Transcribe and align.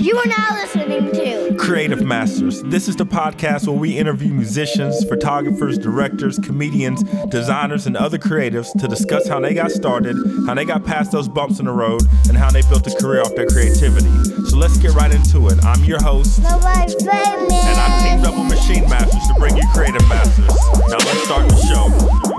You 0.00 0.16
are 0.16 0.26
now 0.26 0.52
listening 0.52 1.10
to 1.10 1.56
Creative 1.58 2.00
Masters. 2.04 2.62
This 2.62 2.86
is 2.86 2.94
the 2.94 3.04
podcast 3.04 3.66
where 3.66 3.76
we 3.76 3.98
interview 3.98 4.32
musicians, 4.32 5.04
photographers, 5.04 5.78
directors, 5.78 6.38
comedians, 6.38 7.02
designers, 7.30 7.88
and 7.88 7.96
other 7.96 8.16
creatives 8.16 8.70
to 8.80 8.86
discuss 8.86 9.26
how 9.26 9.40
they 9.40 9.52
got 9.52 9.72
started, 9.72 10.16
how 10.46 10.54
they 10.54 10.64
got 10.64 10.84
past 10.84 11.10
those 11.10 11.28
bumps 11.28 11.58
in 11.58 11.64
the 11.64 11.72
road, 11.72 12.02
and 12.28 12.36
how 12.36 12.52
they 12.52 12.62
built 12.62 12.86
a 12.86 12.94
career 12.94 13.22
off 13.22 13.34
their 13.34 13.46
creativity. 13.46 14.08
So 14.46 14.56
let's 14.56 14.78
get 14.78 14.92
right 14.92 15.12
into 15.12 15.48
it. 15.48 15.64
I'm 15.64 15.82
your 15.82 16.00
host, 16.00 16.40
Nobody 16.40 16.94
and 17.02 17.80
I'm 17.80 18.04
teamed 18.04 18.24
up 18.24 18.38
with 18.38 18.48
Machine 18.48 18.88
Masters 18.88 19.26
to 19.26 19.34
bring 19.40 19.56
you 19.56 19.66
Creative 19.74 20.08
Masters. 20.08 20.46
Now 20.46 20.98
let's 20.98 21.24
start 21.24 21.48
the 21.48 21.56
show. 21.66 22.37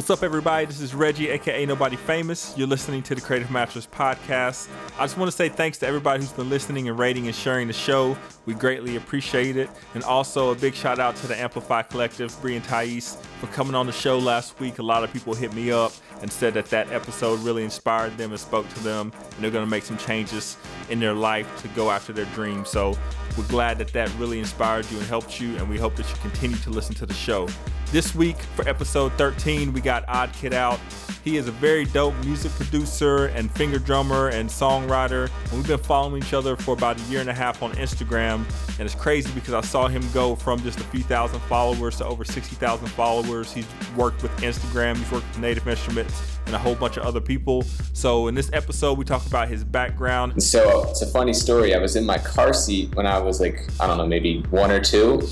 What's 0.00 0.08
up, 0.08 0.22
everybody? 0.22 0.64
This 0.64 0.80
is 0.80 0.94
Reggie, 0.94 1.28
aka 1.28 1.66
Nobody 1.66 1.94
Famous. 1.94 2.54
You're 2.56 2.66
listening 2.66 3.02
to 3.02 3.14
the 3.14 3.20
Creative 3.20 3.50
Masters 3.50 3.86
podcast. 3.86 4.66
I 4.98 5.04
just 5.04 5.18
want 5.18 5.30
to 5.30 5.36
say 5.36 5.50
thanks 5.50 5.76
to 5.80 5.86
everybody 5.86 6.22
who's 6.22 6.32
been 6.32 6.48
listening 6.48 6.88
and 6.88 6.98
rating 6.98 7.26
and 7.26 7.36
sharing 7.36 7.66
the 7.66 7.74
show. 7.74 8.16
We 8.46 8.54
greatly 8.54 8.96
appreciate 8.96 9.58
it. 9.58 9.68
And 9.92 10.02
also 10.02 10.52
a 10.52 10.54
big 10.54 10.72
shout 10.72 10.98
out 10.98 11.16
to 11.16 11.26
the 11.26 11.38
Amplify 11.38 11.82
Collective, 11.82 12.34
Bree 12.40 12.56
and 12.56 12.64
Thais, 12.64 13.18
for 13.40 13.48
coming 13.48 13.74
on 13.74 13.84
the 13.84 13.92
show 13.92 14.18
last 14.18 14.58
week. 14.58 14.78
A 14.78 14.82
lot 14.82 15.04
of 15.04 15.12
people 15.12 15.34
hit 15.34 15.52
me 15.52 15.70
up 15.70 15.92
and 16.22 16.32
said 16.32 16.54
that 16.54 16.70
that 16.70 16.90
episode 16.90 17.38
really 17.40 17.62
inspired 17.62 18.16
them 18.16 18.30
and 18.30 18.40
spoke 18.40 18.66
to 18.70 18.80
them, 18.80 19.12
and 19.34 19.44
they're 19.44 19.50
going 19.50 19.66
to 19.66 19.70
make 19.70 19.84
some 19.84 19.98
changes 19.98 20.56
in 20.88 20.98
their 20.98 21.14
life 21.14 21.60
to 21.60 21.68
go 21.68 21.90
after 21.90 22.14
their 22.14 22.24
dreams. 22.34 22.70
So 22.70 22.96
we're 23.36 23.46
glad 23.48 23.76
that 23.76 23.92
that 23.92 24.10
really 24.14 24.38
inspired 24.38 24.90
you 24.90 24.96
and 24.96 25.06
helped 25.08 25.42
you, 25.42 25.58
and 25.58 25.68
we 25.68 25.76
hope 25.76 25.94
that 25.96 26.08
you 26.08 26.16
continue 26.22 26.56
to 26.56 26.70
listen 26.70 26.94
to 26.94 27.04
the 27.04 27.12
show. 27.12 27.46
This 27.92 28.14
week 28.14 28.36
for 28.54 28.68
episode 28.68 29.12
13, 29.14 29.72
we 29.72 29.80
got 29.80 30.04
Odd 30.06 30.32
Kid 30.32 30.54
out. 30.54 30.78
He 31.24 31.36
is 31.36 31.48
a 31.48 31.50
very 31.50 31.86
dope 31.86 32.14
music 32.24 32.52
producer 32.52 33.26
and 33.26 33.50
finger 33.50 33.80
drummer 33.80 34.28
and 34.28 34.48
songwriter. 34.48 35.28
We've 35.52 35.66
been 35.66 35.76
following 35.76 36.22
each 36.22 36.32
other 36.32 36.54
for 36.54 36.74
about 36.74 37.00
a 37.00 37.02
year 37.10 37.20
and 37.20 37.28
a 37.28 37.34
half 37.34 37.64
on 37.64 37.72
Instagram. 37.72 38.44
And 38.78 38.86
it's 38.86 38.94
crazy 38.94 39.28
because 39.32 39.54
I 39.54 39.60
saw 39.60 39.88
him 39.88 40.04
go 40.14 40.36
from 40.36 40.62
just 40.62 40.78
a 40.78 40.84
few 40.84 41.02
thousand 41.02 41.40
followers 41.40 41.96
to 41.96 42.06
over 42.06 42.24
60,000 42.24 42.86
followers. 42.90 43.52
He's 43.52 43.66
worked 43.96 44.22
with 44.22 44.30
Instagram, 44.36 44.96
he's 44.96 45.10
worked 45.10 45.26
with 45.26 45.40
Native 45.40 45.66
Instruments, 45.66 46.38
and 46.50 46.56
a 46.56 46.58
whole 46.58 46.74
bunch 46.74 46.96
of 46.96 47.04
other 47.04 47.20
people. 47.20 47.62
So 47.92 48.26
in 48.26 48.34
this 48.34 48.50
episode, 48.52 48.98
we 48.98 49.04
talk 49.04 49.24
about 49.26 49.48
his 49.48 49.62
background. 49.62 50.42
So 50.42 50.88
it's 50.90 51.00
a 51.00 51.06
funny 51.06 51.32
story. 51.32 51.76
I 51.76 51.78
was 51.78 51.94
in 51.94 52.04
my 52.04 52.18
car 52.18 52.52
seat 52.52 52.92
when 52.96 53.06
I 53.06 53.20
was 53.20 53.40
like, 53.40 53.68
I 53.78 53.86
don't 53.86 53.98
know, 53.98 54.06
maybe 54.06 54.40
one 54.50 54.70
or 54.72 54.80
2 54.80 55.22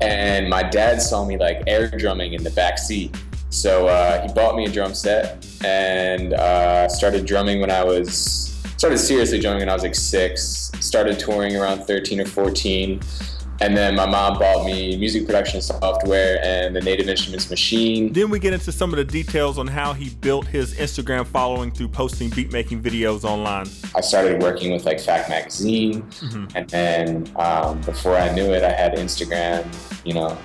and 0.00 0.48
my 0.48 0.62
dad 0.62 1.02
saw 1.02 1.24
me 1.24 1.36
like 1.36 1.62
air 1.66 1.90
drumming 1.90 2.32
in 2.32 2.42
the 2.42 2.50
back 2.50 2.78
seat. 2.78 3.14
So 3.50 3.86
uh, 3.88 4.26
he 4.26 4.32
bought 4.32 4.56
me 4.56 4.64
a 4.64 4.70
drum 4.70 4.94
set 4.94 5.46
and 5.64 6.32
uh, 6.32 6.88
started 6.88 7.26
drumming 7.26 7.60
when 7.60 7.70
I 7.70 7.84
was 7.84 8.50
started 8.76 8.98
seriously 8.98 9.40
drumming 9.40 9.60
when 9.60 9.68
I 9.68 9.74
was 9.74 9.82
like 9.82 9.94
six. 9.94 10.72
Started 10.80 11.18
touring 11.18 11.56
around 11.56 11.84
13 11.84 12.20
or 12.20 12.26
14. 12.26 13.00
And 13.60 13.76
then 13.76 13.94
my 13.94 14.06
mom 14.06 14.38
bought 14.38 14.66
me 14.66 14.96
music 14.96 15.26
production 15.26 15.60
software 15.60 16.38
and 16.42 16.74
the 16.74 16.80
Native 16.80 17.08
Instruments 17.08 17.48
machine. 17.50 18.12
Then 18.12 18.30
we 18.30 18.38
get 18.38 18.52
into 18.52 18.72
some 18.72 18.90
of 18.90 18.96
the 18.96 19.04
details 19.04 19.58
on 19.58 19.66
how 19.66 19.92
he 19.92 20.10
built 20.10 20.46
his 20.46 20.74
Instagram 20.74 21.26
following 21.26 21.70
through 21.70 21.88
posting 21.88 22.30
beat 22.30 22.52
making 22.52 22.82
videos 22.82 23.24
online. 23.24 23.66
I 23.94 24.00
started 24.00 24.42
working 24.42 24.72
with 24.72 24.84
like 24.84 25.00
Fact 25.00 25.28
Magazine, 25.28 26.04
and 26.54 26.68
then 26.68 27.30
um, 27.36 27.80
before 27.82 28.16
I 28.16 28.34
knew 28.34 28.52
it, 28.52 28.62
I 28.62 28.70
had 28.70 28.94
Instagram, 28.96 29.64
you 30.04 30.14
know, 30.14 30.36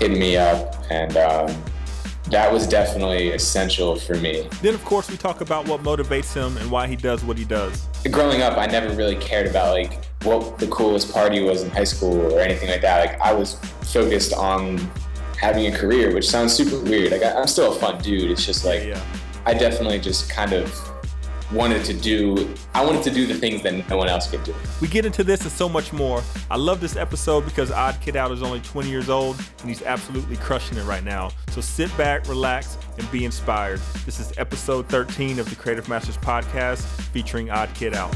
hitting 0.00 0.18
me 0.18 0.36
up, 0.36 0.74
and 0.90 1.16
um, 1.16 1.64
that 2.30 2.50
was 2.52 2.66
definitely 2.66 3.30
essential 3.30 3.96
for 3.96 4.14
me. 4.16 4.48
Then, 4.62 4.74
of 4.74 4.84
course, 4.84 5.10
we 5.10 5.16
talk 5.16 5.40
about 5.40 5.68
what 5.68 5.82
motivates 5.82 6.32
him 6.32 6.56
and 6.56 6.70
why 6.70 6.86
he 6.86 6.96
does 6.96 7.22
what 7.22 7.36
he 7.36 7.44
does. 7.44 7.86
Growing 8.10 8.42
up, 8.42 8.56
I 8.56 8.66
never 8.66 8.94
really 8.94 9.16
cared 9.16 9.46
about 9.46 9.72
like 9.72 10.04
what 10.22 10.58
the 10.58 10.66
coolest 10.68 11.12
party 11.12 11.42
was 11.42 11.62
in 11.62 11.70
high 11.70 11.84
school 11.84 12.32
or 12.32 12.40
anything 12.40 12.70
like 12.70 12.80
that. 12.80 13.06
Like 13.06 13.20
I 13.20 13.32
was 13.32 13.54
focused 13.92 14.32
on 14.32 14.78
having 15.38 15.72
a 15.72 15.76
career, 15.76 16.14
which 16.14 16.28
sounds 16.28 16.54
super 16.54 16.78
weird. 16.80 17.12
Like 17.12 17.22
I, 17.22 17.32
I'm 17.34 17.46
still 17.46 17.74
a 17.74 17.78
fun 17.78 18.00
dude. 18.00 18.30
It's 18.30 18.46
just 18.46 18.64
like 18.64 18.84
yeah. 18.84 19.00
I 19.46 19.52
definitely 19.52 19.98
just 19.98 20.30
kind 20.30 20.54
of 20.54 20.72
wanted 21.54 21.84
to 21.84 21.94
do. 21.94 22.52
I 22.74 22.84
wanted 22.84 23.04
to 23.04 23.10
do 23.10 23.26
the 23.26 23.34
things 23.34 23.62
that 23.62 23.88
no 23.88 23.96
one 23.96 24.08
else 24.08 24.28
could 24.28 24.42
do. 24.42 24.54
We 24.80 24.88
get 24.88 25.06
into 25.06 25.22
this 25.22 25.42
and 25.42 25.52
so 25.52 25.68
much 25.68 25.92
more. 25.92 26.22
I 26.50 26.56
love 26.56 26.80
this 26.80 26.96
episode 26.96 27.44
because 27.44 27.70
Odd 27.70 28.00
Kid 28.00 28.16
Out 28.16 28.32
is 28.32 28.42
only 28.42 28.60
20 28.60 28.90
years 28.90 29.08
old 29.08 29.36
and 29.60 29.68
he's 29.68 29.82
absolutely 29.82 30.36
crushing 30.36 30.76
it 30.76 30.84
right 30.84 31.04
now. 31.04 31.30
So 31.50 31.60
sit 31.60 31.96
back, 31.96 32.28
relax, 32.28 32.76
and 32.98 33.10
be 33.10 33.24
inspired. 33.24 33.80
This 34.04 34.18
is 34.18 34.32
episode 34.36 34.88
13 34.88 35.38
of 35.38 35.48
the 35.48 35.56
Creative 35.56 35.88
Masters 35.88 36.18
podcast 36.18 36.82
featuring 37.12 37.50
Odd 37.50 37.72
Kid 37.74 37.94
Out. 37.94 38.14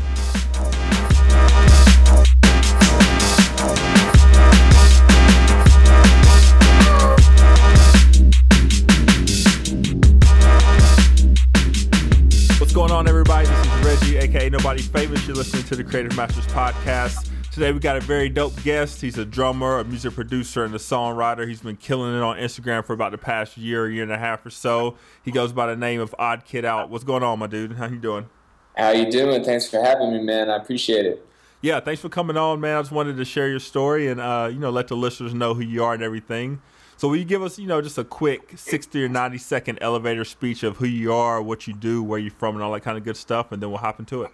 Aka 14.48 14.56
Nobody 14.56 14.80
Famous. 14.80 15.26
You're 15.26 15.36
listening 15.36 15.62
to 15.64 15.76
the 15.76 15.84
Creative 15.84 16.16
Masters 16.16 16.46
podcast. 16.46 17.30
Today, 17.52 17.70
we 17.70 17.80
got 17.80 17.96
a 17.96 18.00
very 18.00 18.30
dope 18.30 18.54
guest. 18.62 19.02
He's 19.02 19.18
a 19.18 19.24
drummer, 19.26 19.78
a 19.78 19.84
music 19.84 20.14
producer, 20.14 20.64
and 20.64 20.74
a 20.74 20.78
songwriter. 20.78 21.46
He's 21.46 21.60
been 21.60 21.76
killing 21.76 22.16
it 22.16 22.22
on 22.22 22.38
Instagram 22.38 22.82
for 22.82 22.94
about 22.94 23.12
the 23.12 23.18
past 23.18 23.58
year, 23.58 23.90
year 23.90 24.02
and 24.02 24.12
a 24.12 24.16
half 24.16 24.46
or 24.46 24.50
so. 24.50 24.96
He 25.22 25.32
goes 25.32 25.52
by 25.52 25.66
the 25.66 25.76
name 25.76 26.00
of 26.00 26.14
Odd 26.18 26.46
Kid 26.46 26.64
Out. 26.64 26.88
What's 26.88 27.04
going 27.04 27.22
on, 27.22 27.38
my 27.38 27.46
dude? 27.46 27.72
How 27.72 27.88
you 27.88 27.98
doing? 27.98 28.30
How 28.74 28.90
you 28.92 29.10
doing? 29.10 29.44
Thanks 29.44 29.68
for 29.68 29.82
having 29.82 30.12
me, 30.12 30.22
man. 30.22 30.48
I 30.48 30.56
appreciate 30.56 31.04
it. 31.04 31.26
Yeah, 31.60 31.80
thanks 31.80 32.00
for 32.00 32.08
coming 32.08 32.38
on, 32.38 32.58
man. 32.58 32.78
I 32.78 32.80
just 32.80 32.92
wanted 32.92 33.18
to 33.18 33.26
share 33.26 33.50
your 33.50 33.60
story 33.60 34.08
and 34.08 34.18
uh, 34.18 34.48
you 34.50 34.58
know 34.58 34.70
let 34.70 34.88
the 34.88 34.96
listeners 34.96 35.34
know 35.34 35.52
who 35.52 35.62
you 35.62 35.84
are 35.84 35.92
and 35.92 36.02
everything. 36.02 36.62
So 36.96 37.08
will 37.08 37.16
you 37.16 37.24
give 37.24 37.42
us, 37.42 37.58
you 37.58 37.66
know, 37.66 37.80
just 37.80 37.98
a 37.98 38.02
quick 38.02 38.54
60 38.56 39.04
or 39.04 39.08
90 39.08 39.38
second 39.38 39.78
elevator 39.80 40.24
speech 40.24 40.62
of 40.62 40.78
who 40.78 40.86
you 40.86 41.12
are, 41.12 41.40
what 41.40 41.66
you 41.68 41.74
do, 41.74 42.02
where 42.02 42.18
you're 42.18 42.32
from, 42.32 42.56
and 42.56 42.64
all 42.64 42.72
that 42.72 42.80
kind 42.80 42.98
of 42.98 43.04
good 43.04 43.16
stuff, 43.16 43.52
and 43.52 43.62
then 43.62 43.70
we'll 43.70 43.78
hop 43.78 44.00
into 44.00 44.22
it. 44.22 44.32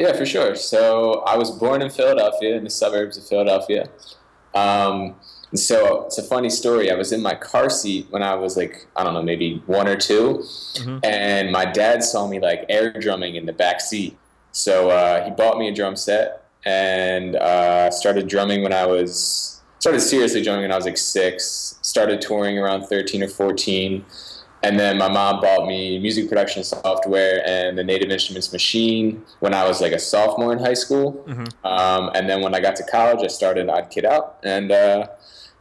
Yeah, 0.00 0.14
for 0.14 0.24
sure. 0.24 0.54
So 0.54 1.20
I 1.26 1.36
was 1.36 1.50
born 1.50 1.82
in 1.82 1.90
Philadelphia, 1.90 2.56
in 2.56 2.64
the 2.64 2.70
suburbs 2.70 3.18
of 3.18 3.28
Philadelphia. 3.28 3.86
Um, 4.54 5.14
and 5.50 5.60
so 5.60 6.06
it's 6.06 6.16
a 6.16 6.22
funny 6.22 6.48
story. 6.48 6.90
I 6.90 6.94
was 6.94 7.12
in 7.12 7.20
my 7.20 7.34
car 7.34 7.68
seat 7.68 8.06
when 8.08 8.22
I 8.22 8.34
was 8.34 8.56
like, 8.56 8.86
I 8.96 9.04
don't 9.04 9.12
know, 9.12 9.22
maybe 9.22 9.62
one 9.66 9.86
or 9.86 9.96
2 9.96 10.42
and 11.04 11.52
my 11.52 11.66
dad 11.66 12.02
saw 12.02 12.26
me 12.26 12.40
like 12.40 12.64
air 12.70 12.92
drumming 12.98 13.34
in 13.34 13.44
the 13.44 13.52
back 13.52 13.82
seat. 13.82 14.16
So 14.52 14.88
uh, 14.88 15.22
he 15.22 15.32
bought 15.32 15.58
me 15.58 15.68
a 15.68 15.74
drum 15.74 15.96
set 15.96 16.46
and 16.64 17.36
uh, 17.36 17.90
started 17.90 18.26
drumming 18.26 18.62
when 18.62 18.72
I 18.72 18.86
was 18.86 19.60
started 19.80 20.00
seriously 20.00 20.42
drumming 20.42 20.62
when 20.62 20.72
I 20.72 20.76
was 20.76 20.86
like 20.86 20.96
six. 20.96 21.78
Started 21.82 22.22
touring 22.22 22.58
around 22.58 22.86
13 22.86 23.22
or 23.22 23.28
14. 23.28 24.02
And 24.62 24.78
then 24.78 24.98
my 24.98 25.08
mom 25.08 25.40
bought 25.40 25.66
me 25.66 25.98
music 25.98 26.28
production 26.28 26.62
software 26.64 27.42
and 27.46 27.78
the 27.78 27.84
Native 27.84 28.10
Instruments 28.10 28.52
machine 28.52 29.24
when 29.38 29.54
I 29.54 29.66
was 29.66 29.80
like 29.80 29.92
a 29.92 29.98
sophomore 29.98 30.52
in 30.52 30.58
high 30.58 30.74
school. 30.74 31.24
Um, 31.64 32.10
and 32.14 32.28
then 32.28 32.42
when 32.42 32.54
I 32.54 32.60
got 32.60 32.76
to 32.76 32.84
college, 32.84 33.24
I 33.24 33.28
started 33.28 33.70
Odd 33.70 33.90
Kid 33.90 34.04
Out. 34.04 34.38
And 34.44 34.70
uh, 34.70 35.06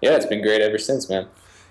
yeah, 0.02 0.16
it's 0.16 0.26
been 0.26 0.42
great 0.42 0.62
ever 0.62 0.78
since, 0.78 1.10
man. 1.10 1.28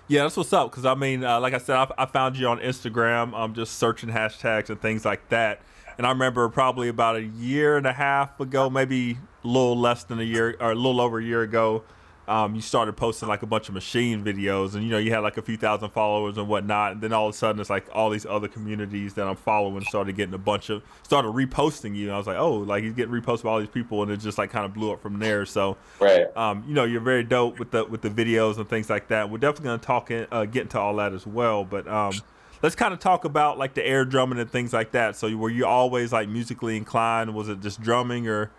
Yeah, 0.07 0.23
that's 0.23 0.37
what's 0.37 0.51
up. 0.53 0.71
Because 0.71 0.85
I 0.85 0.95
mean, 0.95 1.23
uh, 1.23 1.39
like 1.39 1.53
I 1.53 1.59
said, 1.59 1.75
I, 1.77 1.91
I 1.99 2.05
found 2.07 2.35
you 2.35 2.47
on 2.47 2.59
Instagram. 2.59 3.33
I'm 3.35 3.53
just 3.53 3.77
searching 3.77 4.09
hashtags 4.09 4.71
and 4.71 4.81
things 4.81 5.05
like 5.05 5.29
that. 5.29 5.61
And 5.99 6.07
I 6.07 6.09
remember 6.09 6.49
probably 6.49 6.87
about 6.87 7.17
a 7.17 7.23
year 7.23 7.77
and 7.77 7.85
a 7.85 7.93
half 7.93 8.39
ago, 8.39 8.69
maybe 8.69 9.19
a 9.43 9.47
little 9.47 9.77
less 9.77 10.03
than 10.03 10.19
a 10.19 10.23
year 10.23 10.55
or 10.59 10.71
a 10.71 10.75
little 10.75 10.99
over 10.99 11.19
a 11.19 11.23
year 11.23 11.43
ago, 11.43 11.83
um, 12.29 12.53
you 12.55 12.61
started 12.61 12.93
posting 12.93 13.27
like 13.27 13.41
a 13.41 13.45
bunch 13.45 13.67
of 13.67 13.73
machine 13.73 14.23
videos, 14.23 14.75
and 14.75 14.83
you 14.83 14.89
know 14.89 14.97
you 14.97 15.11
had 15.11 15.19
like 15.19 15.37
a 15.37 15.41
few 15.41 15.57
thousand 15.57 15.89
followers 15.89 16.37
and 16.37 16.47
whatnot. 16.47 16.91
And 16.93 17.01
then 17.01 17.11
all 17.11 17.27
of 17.27 17.33
a 17.33 17.37
sudden, 17.37 17.59
it's 17.59 17.69
like 17.69 17.87
all 17.91 18.09
these 18.09 18.25
other 18.25 18.47
communities 18.47 19.15
that 19.15 19.27
I'm 19.27 19.35
following 19.35 19.83
started 19.83 20.15
getting 20.15 20.33
a 20.35 20.37
bunch 20.39 20.69
of 20.69 20.83
started 21.03 21.29
reposting 21.29 21.95
you. 21.95 22.05
And 22.05 22.13
I 22.13 22.17
was 22.17 22.27
like, 22.27 22.37
oh, 22.37 22.53
like 22.59 22.83
he's 22.83 22.93
getting 22.93 23.13
reposted 23.13 23.43
by 23.43 23.49
all 23.49 23.59
these 23.59 23.67
people, 23.69 24.03
and 24.03 24.11
it 24.11 24.17
just 24.17 24.37
like 24.37 24.51
kind 24.51 24.65
of 24.65 24.73
blew 24.73 24.91
up 24.91 25.01
from 25.01 25.19
there. 25.19 25.45
So 25.45 25.77
Right. 25.99 26.25
um, 26.37 26.63
you 26.67 26.73
know, 26.73 26.83
you're 26.85 27.01
very 27.01 27.23
dope 27.23 27.59
with 27.59 27.71
the 27.71 27.83
with 27.85 28.01
the 28.01 28.09
videos 28.09 28.57
and 28.57 28.69
things 28.69 28.89
like 28.89 29.07
that. 29.09 29.29
We're 29.29 29.39
definitely 29.39 29.65
gonna 29.65 29.77
talk 29.79 30.11
in, 30.11 30.27
uh, 30.31 30.45
get 30.45 30.61
into 30.63 30.79
all 30.79 30.95
that 30.97 31.13
as 31.13 31.25
well. 31.25 31.65
But 31.65 31.87
um, 31.87 32.13
let's 32.61 32.75
kind 32.75 32.93
of 32.93 32.99
talk 32.99 33.25
about 33.25 33.57
like 33.57 33.73
the 33.73 33.85
air 33.85 34.05
drumming 34.05 34.37
and 34.39 34.51
things 34.51 34.71
like 34.71 34.91
that. 34.91 35.15
So 35.15 35.35
were 35.35 35.49
you 35.49 35.65
always 35.65 36.13
like 36.13 36.29
musically 36.29 36.77
inclined? 36.77 37.33
Was 37.33 37.49
it 37.49 37.61
just 37.61 37.81
drumming, 37.81 38.27
or 38.27 38.51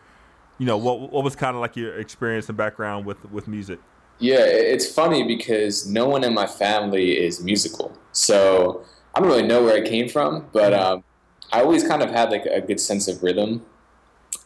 you 0.61 0.67
know, 0.67 0.77
what 0.77 1.11
what 1.11 1.25
was 1.25 1.35
kind 1.35 1.57
of 1.57 1.63
like 1.63 1.75
your 1.75 1.99
experience 1.99 2.51
and 2.51 2.59
background 2.59 3.07
with 3.07 3.25
with 3.33 3.49
music? 3.49 3.81
Yeah, 4.19 4.45
it's 4.45 4.87
funny 4.93 5.27
because 5.27 5.89
no 5.89 6.07
one 6.07 6.23
in 6.23 6.35
my 6.35 6.47
family 6.47 7.19
is 7.19 7.43
musical. 7.43 7.97
So 8.13 8.85
I 9.15 9.21
don't 9.21 9.31
really 9.31 9.47
know 9.47 9.65
where 9.65 9.83
it 9.83 9.89
came 9.89 10.07
from, 10.07 10.47
but 10.53 10.75
um, 10.75 11.03
I 11.51 11.63
always 11.63 11.89
kind 11.89 12.03
of 12.03 12.11
had 12.11 12.31
like 12.31 12.45
a 12.45 12.61
good 12.61 12.79
sense 12.79 13.09
of 13.09 13.23
rhythm. 13.23 13.65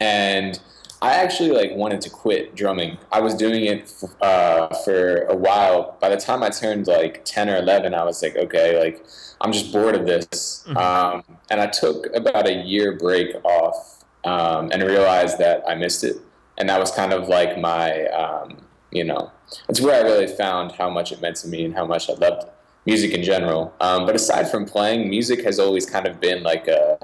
And 0.00 0.61
I 1.02 1.14
actually 1.14 1.50
like 1.50 1.72
wanted 1.75 2.00
to 2.02 2.11
quit 2.11 2.55
drumming. 2.55 2.96
I 3.11 3.20
was 3.20 3.34
doing 3.34 3.64
it 3.64 3.93
uh, 4.20 4.69
for 4.84 5.25
a 5.25 5.34
while. 5.34 5.99
By 6.00 6.11
the 6.11 6.16
time 6.16 6.44
I 6.44 6.50
turned 6.50 6.87
like 6.87 7.25
ten 7.25 7.50
or 7.50 7.56
eleven, 7.56 7.93
I 7.93 8.05
was 8.05 8.22
like, 8.22 8.37
okay, 8.37 8.78
like 8.78 9.05
I'm 9.40 9.50
just 9.50 9.72
bored 9.72 9.96
of 9.96 10.06
this. 10.06 10.62
Mm-hmm. 10.69 10.76
Um, 10.76 11.25
and 11.50 11.61
I 11.61 11.66
took 11.66 12.06
about 12.14 12.46
a 12.46 12.55
year 12.55 12.96
break 12.96 13.34
off 13.44 13.94
um, 14.25 14.71
and 14.73 14.82
realized 14.82 15.38
that 15.38 15.62
I 15.67 15.75
missed 15.75 16.05
it. 16.05 16.17
And 16.59 16.69
that 16.69 16.79
was 16.79 16.91
kind 16.91 17.12
of 17.12 17.29
like 17.29 17.59
my, 17.59 18.06
um, 18.06 18.59
you 18.91 19.05
know, 19.05 19.31
it's 19.69 19.81
where 19.81 20.05
I 20.05 20.09
really 20.09 20.26
found 20.26 20.73
how 20.73 20.88
much 20.88 21.12
it 21.12 21.21
meant 21.21 21.37
to 21.37 21.49
me 21.49 21.65
and 21.65 21.75
how 21.75 21.85
much 21.85 22.09
I 22.09 22.15
loved 22.15 22.49
music 22.87 23.12
in 23.12 23.23
general. 23.23 23.75
Um, 23.81 24.06
but 24.06 24.15
aside 24.15 24.50
from 24.50 24.65
playing, 24.65 25.09
music 25.09 25.43
has 25.44 25.59
always 25.59 25.87
kind 25.87 26.06
of 26.06 26.21
been 26.21 26.43
like 26.43 26.69
a 26.69 26.99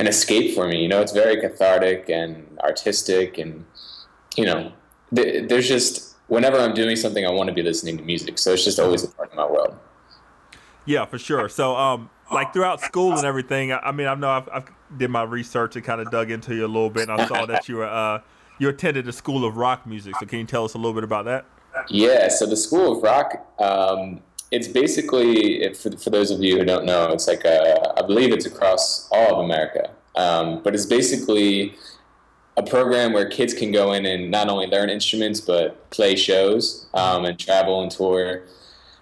an 0.00 0.06
escape 0.06 0.54
for 0.54 0.68
me. 0.68 0.80
You 0.82 0.88
know, 0.88 1.00
it's 1.00 1.12
very 1.12 1.40
cathartic 1.40 2.08
and 2.08 2.58
artistic, 2.60 3.36
and 3.36 3.64
you 4.36 4.46
know, 4.46 4.72
th- 5.14 5.48
there's 5.48 5.68
just 5.68 6.14
whenever 6.28 6.58
I'm 6.58 6.74
doing 6.74 6.96
something, 6.96 7.26
I 7.26 7.30
want 7.30 7.48
to 7.48 7.54
be 7.54 7.62
listening 7.62 7.98
to 7.98 8.04
music. 8.04 8.38
So 8.38 8.52
it's 8.52 8.64
just 8.64 8.78
always 8.78 9.02
a 9.04 9.08
part 9.08 9.30
of 9.30 9.36
my 9.36 9.46
world. 9.46 9.76
Yeah, 10.86 11.04
for 11.04 11.18
sure. 11.18 11.48
So, 11.48 11.76
um, 11.76 12.10
like 12.32 12.52
throughout 12.52 12.80
school 12.80 13.12
and 13.12 13.26
everything, 13.26 13.72
I, 13.72 13.78
I 13.78 13.92
mean, 13.92 14.06
I 14.06 14.14
know 14.14 14.30
I've, 14.30 14.48
I've, 14.50 14.70
did 14.96 15.10
my 15.10 15.22
research 15.22 15.76
and 15.76 15.84
kind 15.84 16.00
of 16.00 16.10
dug 16.10 16.30
into 16.30 16.54
you 16.54 16.64
a 16.64 16.66
little 16.66 16.90
bit, 16.90 17.08
and 17.08 17.20
I 17.20 17.26
saw 17.26 17.46
that 17.46 17.68
you 17.68 17.76
were 17.76 17.86
uh, 17.86 18.20
you 18.58 18.68
attended 18.68 19.04
the 19.04 19.12
School 19.12 19.44
of 19.44 19.56
Rock 19.56 19.86
Music. 19.86 20.14
So, 20.18 20.26
can 20.26 20.38
you 20.40 20.44
tell 20.44 20.64
us 20.64 20.74
a 20.74 20.78
little 20.78 20.94
bit 20.94 21.04
about 21.04 21.24
that? 21.26 21.44
Yeah. 21.88 22.28
So 22.28 22.46
the 22.46 22.56
School 22.56 22.96
of 22.96 23.02
Rock. 23.02 23.46
Um, 23.60 24.22
it's 24.50 24.68
basically 24.68 25.72
for, 25.74 25.90
for 25.96 26.10
those 26.10 26.30
of 26.30 26.42
you 26.42 26.58
who 26.58 26.64
don't 26.64 26.84
know 26.84 27.08
it's 27.12 27.28
like 27.28 27.44
a, 27.44 27.94
I 27.96 28.02
believe 28.02 28.32
it's 28.32 28.46
across 28.46 29.08
all 29.10 29.34
of 29.34 29.44
america 29.44 29.90
um, 30.16 30.62
but 30.62 30.74
it's 30.74 30.86
basically 30.86 31.74
a 32.56 32.62
program 32.62 33.12
where 33.12 33.28
kids 33.28 33.54
can 33.54 33.70
go 33.70 33.92
in 33.92 34.04
and 34.06 34.30
not 34.30 34.48
only 34.48 34.66
learn 34.66 34.90
instruments 34.90 35.40
but 35.40 35.90
play 35.90 36.16
shows 36.16 36.86
um, 36.94 37.24
and 37.24 37.38
travel 37.38 37.82
and 37.82 37.90
tour 37.90 38.42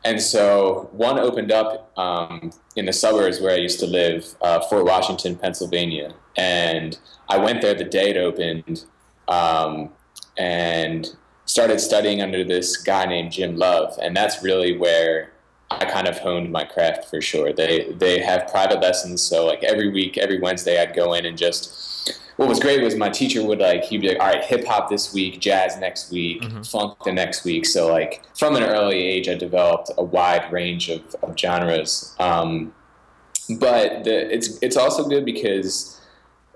and 0.07 0.21
so 0.21 0.89
one 0.93 1.19
opened 1.19 1.51
up 1.51 1.93
um, 1.99 2.53
in 2.77 2.87
the 2.87 2.93
suburbs 2.93 3.41
where 3.41 3.53
i 3.53 3.57
used 3.57 3.81
to 3.81 3.87
live 3.87 4.35
uh, 4.43 4.61
fort 4.69 4.85
washington 4.85 5.37
pennsylvania 5.37 6.15
and 6.37 6.99
i 7.29 7.37
went 7.37 7.61
there 7.61 7.75
the 7.75 7.85
day 7.85 8.11
it 8.11 8.17
opened 8.17 8.85
um, 9.29 9.91
and 10.39 11.17
started 11.45 11.81
studying 11.81 12.23
under 12.23 12.45
this 12.45 12.77
guy 12.77 13.05
named 13.05 13.33
jim 13.33 13.57
love 13.57 13.99
and 14.01 14.17
that's 14.17 14.43
really 14.43 14.77
where 14.77 15.33
I 15.71 15.85
kind 15.85 16.07
of 16.07 16.19
honed 16.19 16.53
my 16.53 16.65
craft 16.65 17.11
for 17.11 17.21
sure. 17.21 17.53
They 17.53 17.93
they 17.93 18.21
have 18.21 18.47
private 18.49 18.81
lessons, 18.81 19.21
so 19.21 19.47
like 19.47 19.65
every 19.65 19.91
week, 19.91 20.17
every 20.17 20.39
Wednesday, 20.39 20.81
I'd 20.81 20.95
go 20.95 21.15
in 21.15 21.27
and 21.27 21.37
just. 21.37 21.96
What 22.37 22.49
was 22.49 22.61
great 22.61 22.83
was 22.83 22.97
my 22.97 23.09
teacher 23.09 23.43
would 23.45 23.61
like 23.61 23.85
he'd 23.85 24.03
be 24.03 24.09
like, 24.09 24.21
all 24.21 24.27
right, 24.27 24.45
hip 24.45 24.67
hop 24.67 24.91
this 24.91 25.15
week, 25.15 25.41
jazz 25.41 25.79
next 25.79 26.13
week, 26.13 26.43
mm-hmm. 26.43 26.63
funk 26.63 26.99
the 27.05 27.13
next 27.13 27.45
week. 27.45 27.65
So 27.65 27.91
like 27.91 28.23
from 28.37 28.57
an 28.57 28.63
early 28.63 29.03
age, 29.03 29.29
I 29.29 29.35
developed 29.35 29.91
a 29.97 30.05
wide 30.05 30.53
range 30.53 30.91
of, 30.91 31.03
of 31.23 31.39
genres. 31.39 32.15
Um, 32.19 32.75
but 33.59 34.05
the, 34.05 34.35
it's 34.35 34.59
it's 34.61 34.77
also 34.77 35.09
good 35.09 35.25
because 35.25 36.01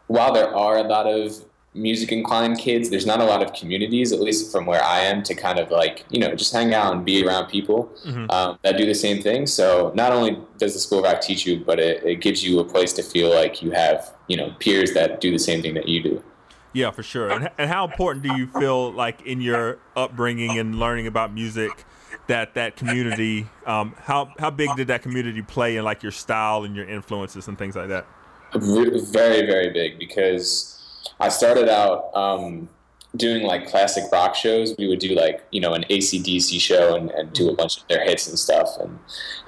while 0.08 0.32
there 0.32 0.54
are 0.54 0.78
a 0.78 0.82
lot 0.82 1.06
of 1.06 1.44
music 1.74 2.10
inclined 2.10 2.58
kids, 2.58 2.90
there's 2.90 3.06
not 3.06 3.20
a 3.20 3.24
lot 3.24 3.42
of 3.42 3.52
communities, 3.52 4.12
at 4.12 4.20
least 4.20 4.50
from 4.50 4.66
where 4.66 4.82
I 4.82 5.00
am, 5.00 5.22
to 5.22 5.34
kind 5.34 5.58
of 5.58 5.70
like, 5.70 6.04
you 6.10 6.18
know, 6.18 6.34
just 6.34 6.52
hang 6.52 6.74
out 6.74 6.92
and 6.92 7.04
be 7.04 7.24
around 7.24 7.48
people 7.48 7.92
mm-hmm. 8.04 8.28
um, 8.30 8.58
that 8.62 8.76
do 8.76 8.84
the 8.86 8.94
same 8.94 9.22
thing. 9.22 9.46
So 9.46 9.92
not 9.94 10.12
only 10.12 10.38
does 10.58 10.74
the 10.74 10.80
School 10.80 10.98
of 10.98 11.04
Rock 11.04 11.20
teach 11.20 11.46
you, 11.46 11.60
but 11.64 11.78
it, 11.78 12.02
it 12.04 12.16
gives 12.16 12.42
you 12.42 12.58
a 12.58 12.64
place 12.64 12.92
to 12.94 13.02
feel 13.02 13.32
like 13.32 13.62
you 13.62 13.70
have, 13.70 14.14
you 14.26 14.36
know, 14.36 14.54
peers 14.58 14.94
that 14.94 15.20
do 15.20 15.30
the 15.30 15.38
same 15.38 15.62
thing 15.62 15.74
that 15.74 15.86
you 15.88 16.02
do. 16.02 16.24
Yeah, 16.72 16.90
for 16.90 17.02
sure. 17.02 17.30
And, 17.30 17.50
and 17.58 17.70
how 17.70 17.84
important 17.84 18.24
do 18.24 18.36
you 18.36 18.46
feel 18.46 18.92
like 18.92 19.22
in 19.22 19.40
your 19.40 19.78
upbringing 19.96 20.58
and 20.58 20.78
learning 20.78 21.06
about 21.06 21.32
music 21.32 21.84
that 22.26 22.54
that 22.54 22.76
community, 22.76 23.48
um, 23.66 23.94
how, 23.98 24.32
how 24.38 24.50
big 24.50 24.70
did 24.76 24.88
that 24.88 25.02
community 25.02 25.42
play 25.42 25.76
in 25.76 25.84
like 25.84 26.02
your 26.02 26.12
style 26.12 26.64
and 26.64 26.76
your 26.76 26.88
influences 26.88 27.48
and 27.48 27.58
things 27.58 27.74
like 27.74 27.88
that? 27.88 28.06
Very, 28.54 29.46
very 29.46 29.70
big 29.70 29.98
because 29.98 30.79
I 31.20 31.28
started 31.28 31.68
out 31.68 32.14
um, 32.16 32.68
doing 33.16 33.44
like 33.44 33.68
classic 33.68 34.04
rock 34.10 34.34
shows. 34.34 34.74
We 34.78 34.88
would 34.88 34.98
do 34.98 35.14
like 35.14 35.44
you 35.50 35.60
know 35.60 35.74
an 35.74 35.84
ACDC 35.90 36.60
show 36.60 36.96
and, 36.96 37.10
and 37.10 37.32
do 37.32 37.48
a 37.50 37.54
bunch 37.54 37.78
of 37.78 37.88
their 37.88 38.04
hits 38.04 38.28
and 38.28 38.38
stuff. 38.38 38.68
And 38.80 38.98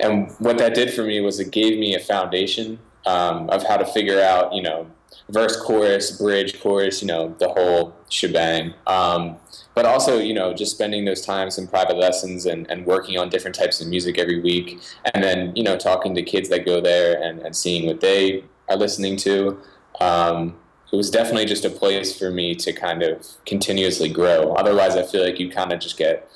and 0.00 0.30
what 0.38 0.58
that 0.58 0.74
did 0.74 0.92
for 0.92 1.02
me 1.02 1.20
was 1.20 1.40
it 1.40 1.50
gave 1.50 1.78
me 1.78 1.94
a 1.94 2.00
foundation 2.00 2.78
um, 3.06 3.50
of 3.50 3.64
how 3.64 3.76
to 3.76 3.86
figure 3.86 4.20
out 4.20 4.52
you 4.52 4.62
know 4.62 4.90
verse, 5.28 5.56
chorus, 5.60 6.18
bridge, 6.18 6.60
chorus, 6.60 7.02
you 7.02 7.08
know 7.08 7.34
the 7.38 7.48
whole 7.48 7.96
shebang. 8.08 8.74
Um, 8.86 9.36
but 9.74 9.86
also, 9.86 10.18
you 10.18 10.34
know, 10.34 10.52
just 10.52 10.72
spending 10.72 11.04
those 11.04 11.24
times 11.24 11.58
in 11.58 11.66
private 11.66 11.96
lessons 11.96 12.44
and, 12.46 12.70
and 12.70 12.84
working 12.84 13.18
on 13.18 13.30
different 13.30 13.56
types 13.56 13.80
of 13.80 13.86
music 13.86 14.18
every 14.18 14.40
week. 14.40 14.80
And 15.14 15.24
then, 15.24 15.56
you 15.56 15.62
know, 15.62 15.78
talking 15.78 16.14
to 16.14 16.22
kids 16.22 16.48
that 16.50 16.66
go 16.66 16.80
there 16.80 17.20
and, 17.22 17.40
and 17.40 17.56
seeing 17.56 17.86
what 17.86 18.00
they 18.00 18.44
are 18.68 18.76
listening 18.76 19.16
to. 19.18 19.58
Um, 20.00 20.56
it 20.92 20.96
was 20.96 21.10
definitely 21.10 21.46
just 21.46 21.64
a 21.64 21.70
place 21.70 22.16
for 22.16 22.30
me 22.30 22.54
to 22.56 22.72
kind 22.72 23.02
of 23.02 23.26
continuously 23.46 24.10
grow. 24.10 24.52
Otherwise, 24.52 24.94
I 24.94 25.04
feel 25.04 25.24
like 25.24 25.40
you 25.40 25.50
kind 25.50 25.72
of 25.72 25.80
just 25.80 25.96
get 25.96 26.30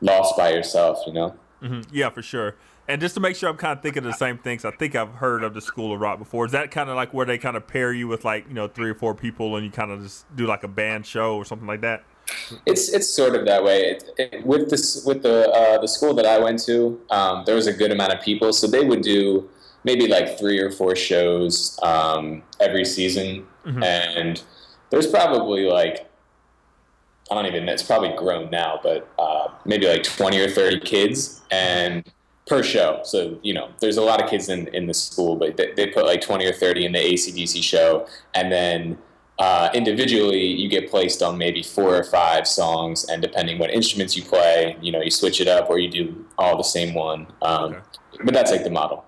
lost 0.00 0.36
by 0.36 0.52
yourself, 0.52 1.00
you 1.06 1.12
know? 1.12 1.34
Mm-hmm. 1.60 1.94
Yeah, 1.94 2.10
for 2.10 2.22
sure. 2.22 2.54
And 2.86 3.00
just 3.00 3.14
to 3.16 3.20
make 3.20 3.36
sure 3.36 3.50
I'm 3.50 3.56
kind 3.56 3.76
of 3.76 3.82
thinking 3.82 4.04
of 4.04 4.10
the 4.10 4.16
same 4.16 4.38
things, 4.38 4.64
I 4.64 4.70
think 4.70 4.94
I've 4.94 5.14
heard 5.14 5.42
of 5.42 5.52
the 5.52 5.60
School 5.60 5.92
of 5.92 6.00
Rock 6.00 6.18
before. 6.18 6.46
Is 6.46 6.52
that 6.52 6.70
kind 6.70 6.88
of 6.88 6.96
like 6.96 7.12
where 7.12 7.26
they 7.26 7.36
kind 7.36 7.56
of 7.56 7.66
pair 7.66 7.92
you 7.92 8.08
with 8.08 8.24
like 8.24 8.48
you 8.48 8.54
know 8.54 8.66
three 8.66 8.88
or 8.88 8.94
four 8.94 9.14
people 9.14 9.56
and 9.56 9.64
you 9.66 9.70
kind 9.70 9.90
of 9.90 10.02
just 10.02 10.24
do 10.34 10.46
like 10.46 10.62
a 10.62 10.68
band 10.68 11.04
show 11.04 11.36
or 11.36 11.44
something 11.44 11.66
like 11.66 11.82
that? 11.82 12.04
It's 12.64 12.88
it's 12.88 13.12
sort 13.12 13.34
of 13.34 13.44
that 13.44 13.62
way. 13.62 13.80
It, 13.90 14.04
it, 14.16 14.46
with 14.46 14.70
this 14.70 15.04
with 15.04 15.22
the 15.22 15.50
uh, 15.50 15.80
the 15.82 15.88
school 15.88 16.14
that 16.14 16.24
I 16.24 16.38
went 16.38 16.64
to, 16.64 16.98
um, 17.10 17.42
there 17.44 17.56
was 17.56 17.66
a 17.66 17.74
good 17.74 17.92
amount 17.92 18.14
of 18.14 18.22
people, 18.22 18.54
so 18.54 18.66
they 18.66 18.84
would 18.84 19.02
do 19.02 19.46
maybe 19.84 20.06
like 20.06 20.38
three 20.38 20.58
or 20.58 20.70
four 20.70 20.96
shows 20.96 21.78
um, 21.82 22.42
every 22.58 22.86
season, 22.86 23.46
mm-hmm. 23.68 23.82
and 23.82 24.42
there's 24.90 25.06
probably 25.06 25.66
like 25.66 26.08
I 27.30 27.34
don't 27.34 27.46
even. 27.46 27.68
It's 27.68 27.82
probably 27.82 28.12
grown 28.16 28.50
now, 28.50 28.80
but 28.82 29.08
uh, 29.18 29.48
maybe 29.64 29.86
like 29.86 30.02
twenty 30.02 30.40
or 30.40 30.48
thirty 30.48 30.80
kids, 30.80 31.42
and 31.50 32.10
per 32.46 32.62
show. 32.62 33.00
So 33.04 33.38
you 33.42 33.52
know, 33.52 33.68
there's 33.80 33.98
a 33.98 34.02
lot 34.02 34.22
of 34.22 34.30
kids 34.30 34.48
in 34.48 34.68
in 34.68 34.86
the 34.86 34.94
school, 34.94 35.36
but 35.36 35.56
they, 35.56 35.72
they 35.72 35.86
put 35.88 36.06
like 36.06 36.20
twenty 36.20 36.46
or 36.46 36.52
thirty 36.52 36.86
in 36.86 36.92
the 36.92 36.98
ACDC 36.98 37.62
show, 37.62 38.06
and 38.34 38.50
then. 38.50 38.98
Uh, 39.40 39.70
individually, 39.72 40.44
you 40.44 40.68
get 40.68 40.90
placed 40.90 41.22
on 41.22 41.38
maybe 41.38 41.62
four 41.62 41.94
or 41.96 42.02
five 42.02 42.44
songs, 42.44 43.04
and 43.04 43.22
depending 43.22 43.56
what 43.56 43.70
instruments 43.70 44.16
you 44.16 44.22
play, 44.24 44.76
you 44.82 44.90
know, 44.90 45.00
you 45.00 45.12
switch 45.12 45.40
it 45.40 45.46
up 45.46 45.70
or 45.70 45.78
you 45.78 45.88
do 45.88 46.26
all 46.38 46.56
the 46.56 46.64
same 46.64 46.92
one. 46.92 47.24
Um, 47.40 47.74
okay. 47.74 47.80
But 48.24 48.34
that's 48.34 48.50
like 48.50 48.64
the 48.64 48.70
model. 48.70 49.04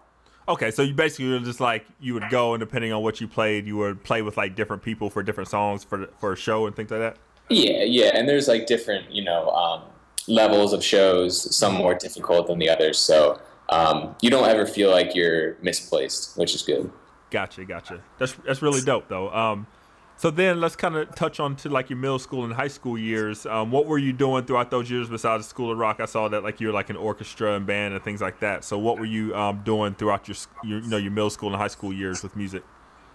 Okay, 0.50 0.72
so 0.72 0.82
you 0.82 0.94
basically 0.94 1.30
were 1.30 1.38
just 1.38 1.60
like 1.60 1.86
you 2.00 2.12
would 2.14 2.28
go 2.28 2.54
and 2.54 2.60
depending 2.60 2.92
on 2.92 3.04
what 3.04 3.20
you 3.20 3.28
played, 3.28 3.68
you 3.68 3.76
would 3.76 4.02
play 4.02 4.20
with 4.20 4.36
like 4.36 4.56
different 4.56 4.82
people 4.82 5.08
for 5.08 5.22
different 5.22 5.48
songs 5.48 5.84
for 5.84 6.08
for 6.18 6.32
a 6.32 6.36
show 6.36 6.66
and 6.66 6.74
things 6.74 6.90
like 6.90 6.98
that. 6.98 7.16
Yeah, 7.48 7.84
yeah, 7.84 8.10
and 8.14 8.28
there's 8.28 8.48
like 8.48 8.66
different 8.66 9.08
you 9.12 9.22
know 9.22 9.48
um, 9.50 9.82
levels 10.26 10.72
of 10.72 10.82
shows, 10.82 11.54
some 11.54 11.74
more 11.74 11.94
difficult 11.94 12.48
than 12.48 12.58
the 12.58 12.68
others. 12.68 12.98
So 12.98 13.40
um, 13.68 14.16
you 14.20 14.28
don't 14.28 14.48
ever 14.48 14.66
feel 14.66 14.90
like 14.90 15.14
you're 15.14 15.56
misplaced, 15.62 16.36
which 16.36 16.56
is 16.56 16.62
good. 16.62 16.90
Gotcha, 17.30 17.64
gotcha. 17.64 18.02
That's 18.18 18.32
that's 18.44 18.60
really 18.60 18.80
dope 18.80 19.06
though. 19.06 19.30
Um, 19.30 19.68
so 20.20 20.30
then 20.30 20.60
let's 20.60 20.76
kind 20.76 20.96
of 20.96 21.14
touch 21.14 21.40
on 21.40 21.56
to 21.56 21.70
like 21.70 21.88
your 21.88 21.96
middle 21.96 22.18
school 22.18 22.44
and 22.44 22.52
high 22.52 22.68
school 22.68 22.98
years. 22.98 23.46
Um, 23.46 23.70
what 23.70 23.86
were 23.86 23.96
you 23.96 24.12
doing 24.12 24.44
throughout 24.44 24.70
those 24.70 24.90
years 24.90 25.08
besides 25.08 25.46
School 25.46 25.72
of 25.72 25.78
Rock? 25.78 25.98
I 25.98 26.04
saw 26.04 26.28
that 26.28 26.42
like 26.42 26.60
you 26.60 26.66
were 26.66 26.74
like 26.74 26.90
an 26.90 26.96
orchestra 26.96 27.54
and 27.56 27.66
band 27.66 27.94
and 27.94 28.04
things 28.04 28.20
like 28.20 28.38
that. 28.40 28.62
So 28.62 28.76
what 28.76 28.98
were 28.98 29.06
you 29.06 29.34
um, 29.34 29.62
doing 29.64 29.94
throughout 29.94 30.28
your, 30.28 30.36
your 30.62 30.80
you 30.80 30.88
know 30.88 30.98
your 30.98 31.10
middle 31.10 31.30
school 31.30 31.48
and 31.48 31.56
high 31.56 31.68
school 31.68 31.90
years 31.90 32.22
with 32.22 32.36
music? 32.36 32.62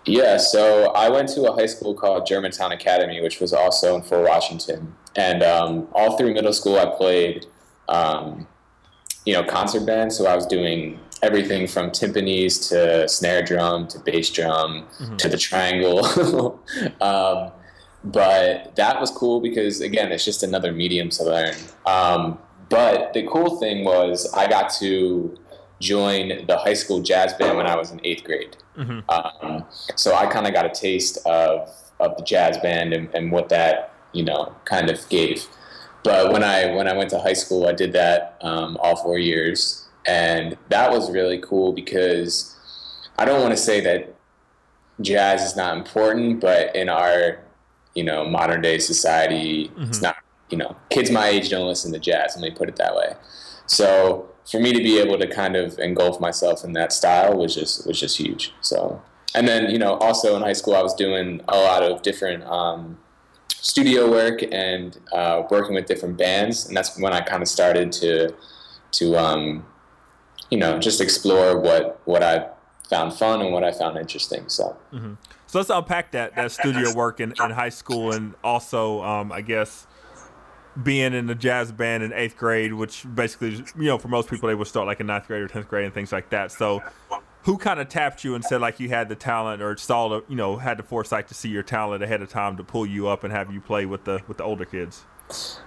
Yeah, 0.05 0.37
so 0.37 0.93
I 0.93 1.09
went 1.09 1.29
to 1.29 1.43
a 1.43 1.53
high 1.53 1.67
school 1.67 1.93
called 1.93 2.25
Germantown 2.25 2.71
Academy, 2.71 3.21
which 3.21 3.39
was 3.39 3.53
also 3.53 3.95
in 3.95 4.01
Fort 4.01 4.27
Washington, 4.27 4.95
and 5.15 5.43
um, 5.43 5.87
all 5.93 6.17
through 6.17 6.33
middle 6.33 6.53
school 6.53 6.79
I 6.79 6.87
played, 6.97 7.45
um, 7.87 8.47
you 9.27 9.33
know, 9.33 9.43
concert 9.43 9.85
band. 9.85 10.11
So 10.11 10.25
I 10.25 10.35
was 10.35 10.47
doing 10.47 10.99
everything 11.25 11.67
from 11.67 11.89
timpanis 11.89 12.69
to 12.69 13.07
snare 13.09 13.43
drum 13.43 13.87
to 13.87 13.99
bass 13.99 14.29
drum 14.29 14.85
mm-hmm. 14.99 15.15
to 15.17 15.27
the 15.27 15.37
triangle. 15.37 16.05
um, 17.01 17.51
but 18.03 18.75
that 18.75 19.01
was 19.01 19.09
cool 19.09 19.41
because 19.41 19.81
again, 19.81 20.11
it's 20.11 20.23
just 20.23 20.43
another 20.43 20.71
medium 20.71 21.09
to 21.09 21.23
learn. 21.23 21.55
Um, 21.85 22.37
but 22.69 23.13
the 23.13 23.23
cool 23.27 23.59
thing 23.59 23.83
was 23.83 24.31
I 24.33 24.47
got 24.47 24.69
to 24.79 25.37
join 25.79 26.45
the 26.45 26.57
high 26.57 26.73
school 26.73 27.01
jazz 27.01 27.33
band 27.33 27.57
when 27.57 27.67
I 27.67 27.75
was 27.75 27.91
in 27.91 27.99
eighth 28.03 28.23
grade. 28.23 28.57
Mm-hmm. 28.77 29.09
Um, 29.09 29.65
so 29.95 30.15
I 30.15 30.27
kind 30.27 30.47
of 30.47 30.53
got 30.53 30.65
a 30.65 30.69
taste 30.69 31.17
of 31.25 31.69
of 31.99 32.17
the 32.17 32.23
jazz 32.23 32.57
band 32.57 32.93
and, 32.93 33.13
and 33.15 33.31
what 33.31 33.49
that 33.49 33.93
you 34.13 34.23
know 34.23 34.55
kind 34.65 34.89
of 34.89 35.07
gave. 35.09 35.47
But 36.03 36.31
when 36.31 36.43
I 36.43 36.71
when 36.75 36.87
I 36.87 36.95
went 36.95 37.09
to 37.11 37.19
high 37.19 37.33
school, 37.33 37.67
I 37.67 37.73
did 37.73 37.93
that 37.93 38.37
um, 38.41 38.77
all 38.79 38.95
four 38.95 39.17
years, 39.17 39.84
and 40.05 40.57
that 40.69 40.91
was 40.91 41.11
really 41.11 41.39
cool 41.39 41.73
because 41.73 42.55
I 43.17 43.25
don't 43.25 43.41
want 43.41 43.51
to 43.51 43.57
say 43.57 43.81
that 43.81 44.15
jazz 45.01 45.41
is 45.41 45.55
not 45.55 45.77
important, 45.77 46.39
but 46.39 46.75
in 46.75 46.89
our 46.89 47.39
you 47.95 48.03
know 48.03 48.27
modern 48.29 48.61
day 48.61 48.77
society. 48.77 49.71
It's 49.77 50.01
not 50.01 50.17
you 50.49 50.57
know 50.57 50.75
kids 50.89 51.09
my 51.09 51.27
age 51.27 51.49
don't 51.49 51.67
listen 51.67 51.91
to 51.93 51.99
jazz. 51.99 52.35
Let 52.35 52.43
me 52.43 52.51
put 52.51 52.69
it 52.69 52.75
that 52.75 52.95
way. 52.95 53.13
So 53.65 54.29
for 54.49 54.59
me 54.59 54.73
to 54.73 54.79
be 54.79 54.99
able 54.99 55.17
to 55.17 55.27
kind 55.27 55.55
of 55.55 55.79
engulf 55.79 56.19
myself 56.19 56.63
in 56.63 56.73
that 56.73 56.93
style 56.93 57.35
was 57.35 57.55
just 57.55 57.87
was 57.87 57.99
just 57.99 58.17
huge. 58.17 58.53
So 58.61 59.01
and 59.33 59.47
then 59.47 59.71
you 59.71 59.79
know 59.79 59.95
also 59.95 60.35
in 60.35 60.43
high 60.43 60.53
school 60.53 60.75
I 60.75 60.83
was 60.83 60.93
doing 60.93 61.41
a 61.47 61.57
lot 61.57 61.81
of 61.81 62.01
different 62.01 62.43
um, 62.43 62.97
studio 63.49 64.11
work 64.11 64.43
and 64.51 64.97
uh, 65.13 65.43
working 65.49 65.73
with 65.73 65.87
different 65.87 66.17
bands, 66.17 66.67
and 66.67 66.77
that's 66.77 66.99
when 66.99 67.13
I 67.13 67.21
kind 67.21 67.41
of 67.41 67.47
started 67.47 67.91
to 67.93 68.35
to 68.91 69.17
um, 69.17 69.65
you 70.49 70.57
know 70.57 70.79
just 70.79 71.01
explore 71.01 71.59
what 71.59 72.01
what 72.05 72.23
I 72.23 72.49
found 72.89 73.13
fun 73.13 73.41
and 73.41 73.51
what 73.51 73.63
I 73.63 73.71
found 73.71 73.97
interesting. 73.97 74.47
So. 74.49 74.77
So 75.47 75.59
let's 75.59 75.69
unpack 75.69 76.11
that 76.11 76.35
that 76.35 76.51
studio 76.51 76.93
work 76.93 77.19
in, 77.19 77.33
in 77.41 77.51
high 77.51 77.69
school 77.69 78.11
and 78.11 78.33
also 78.43 79.01
um, 79.03 79.31
I 79.31 79.41
guess 79.41 79.87
being 80.81 81.13
in 81.13 81.27
the 81.27 81.35
jazz 81.35 81.71
band 81.71 82.03
in 82.03 82.11
eighth 82.13 82.35
grade, 82.35 82.73
which 82.73 83.05
basically 83.13 83.63
you 83.77 83.85
know 83.85 83.97
for 83.97 84.07
most 84.07 84.29
people 84.29 84.49
they 84.49 84.55
would 84.55 84.67
start 84.67 84.87
like 84.87 84.99
in 84.99 85.07
ninth 85.07 85.27
grade 85.27 85.41
or 85.41 85.47
tenth 85.47 85.67
grade 85.67 85.85
and 85.85 85.93
things 85.93 86.11
like 86.11 86.29
that. 86.31 86.51
So 86.51 86.83
who 87.43 87.57
kind 87.57 87.79
of 87.79 87.87
tapped 87.87 88.23
you 88.23 88.35
and 88.35 88.43
said 88.43 88.59
like 88.59 88.79
you 88.79 88.89
had 88.89 89.07
the 89.07 89.15
talent 89.15 89.61
or 89.61 89.77
saw 89.77 90.09
the 90.09 90.23
you 90.27 90.35
know 90.35 90.57
had 90.57 90.77
the 90.77 90.83
foresight 90.83 91.27
to 91.29 91.33
see 91.33 91.49
your 91.49 91.63
talent 91.63 92.03
ahead 92.03 92.21
of 92.21 92.29
time 92.29 92.57
to 92.57 92.63
pull 92.63 92.85
you 92.85 93.07
up 93.07 93.23
and 93.23 93.31
have 93.31 93.53
you 93.53 93.61
play 93.61 93.85
with 93.85 94.03
the 94.03 94.21
with 94.27 94.37
the 94.37 94.43
older 94.43 94.65
kids? 94.65 95.05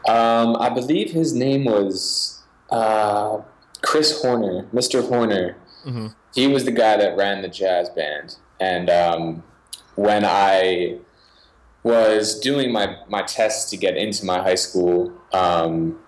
Um, 0.09 0.57
I 0.57 0.69
believe 0.69 1.11
his 1.11 1.33
name 1.33 1.65
was 1.65 2.43
uh, 2.71 3.41
Chris 3.83 4.21
Horner, 4.23 4.67
Mr. 4.75 5.07
Horner. 5.09 5.57
Mhm. 5.87 6.15
He 6.35 6.47
was 6.47 6.65
the 6.65 6.73
guy 6.73 6.97
that 6.97 7.17
ran 7.17 7.43
the 7.43 7.49
jazz 7.49 7.89
band, 7.91 8.37
and 8.61 8.91
um, 8.91 9.43
when 9.95 10.25
I 10.25 10.99
was 11.83 12.39
doing 12.39 12.73
my 12.73 12.97
my 13.09 13.23
tests 13.23 13.71
to 13.71 13.77
get 13.77 13.97
into 13.97 14.25
my 14.25 14.39
high 14.43 14.55
school, 14.57 15.13
um, 15.33 15.99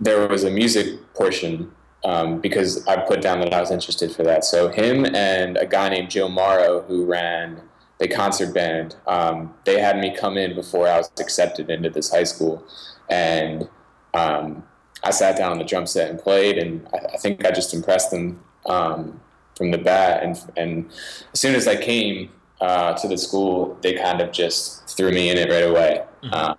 there 0.00 0.26
was 0.26 0.44
a 0.44 0.50
music 0.50 0.86
portion 1.14 1.70
um, 2.04 2.40
because 2.40 2.86
I 2.86 2.96
put 2.96 3.20
down 3.22 3.40
that 3.40 3.54
I 3.54 3.60
was 3.60 3.70
interested 3.70 4.14
for 4.14 4.24
that. 4.24 4.44
So 4.44 4.68
him 4.68 5.04
and 5.14 5.56
a 5.56 5.66
guy 5.66 5.88
named 5.88 6.10
Joe 6.10 6.28
Morrow 6.28 6.82
who 6.82 7.04
ran 7.04 7.60
the 7.98 8.08
concert 8.08 8.52
band, 8.52 8.96
um, 9.06 9.54
they 9.64 9.78
had 9.80 9.98
me 9.98 10.14
come 10.14 10.36
in 10.36 10.54
before 10.56 10.88
I 10.88 10.98
was 10.98 11.10
accepted 11.20 11.70
into 11.70 11.88
this 11.88 12.10
high 12.10 12.24
school, 12.24 12.64
and 13.08 13.68
um, 14.14 14.64
I 15.04 15.10
sat 15.10 15.36
down 15.36 15.52
on 15.52 15.58
the 15.58 15.64
drum 15.64 15.86
set 15.86 16.10
and 16.10 16.18
played, 16.18 16.58
and 16.58 16.86
I, 16.92 17.14
I 17.14 17.16
think 17.16 17.44
I 17.44 17.50
just 17.50 17.74
impressed 17.74 18.10
them 18.10 18.42
um, 18.66 19.20
from 19.56 19.70
the 19.70 19.78
bat. 19.78 20.22
And 20.22 20.40
and 20.56 20.90
as 21.32 21.40
soon 21.40 21.54
as 21.54 21.66
I 21.66 21.76
came 21.76 22.30
uh, 22.60 22.94
to 22.94 23.08
the 23.08 23.18
school, 23.18 23.76
they 23.82 23.94
kind 23.94 24.20
of 24.20 24.32
just 24.32 24.88
threw 24.96 25.10
me 25.10 25.30
in 25.30 25.36
it 25.36 25.50
right 25.50 25.68
away. 25.68 26.04
Uh, 26.30 26.54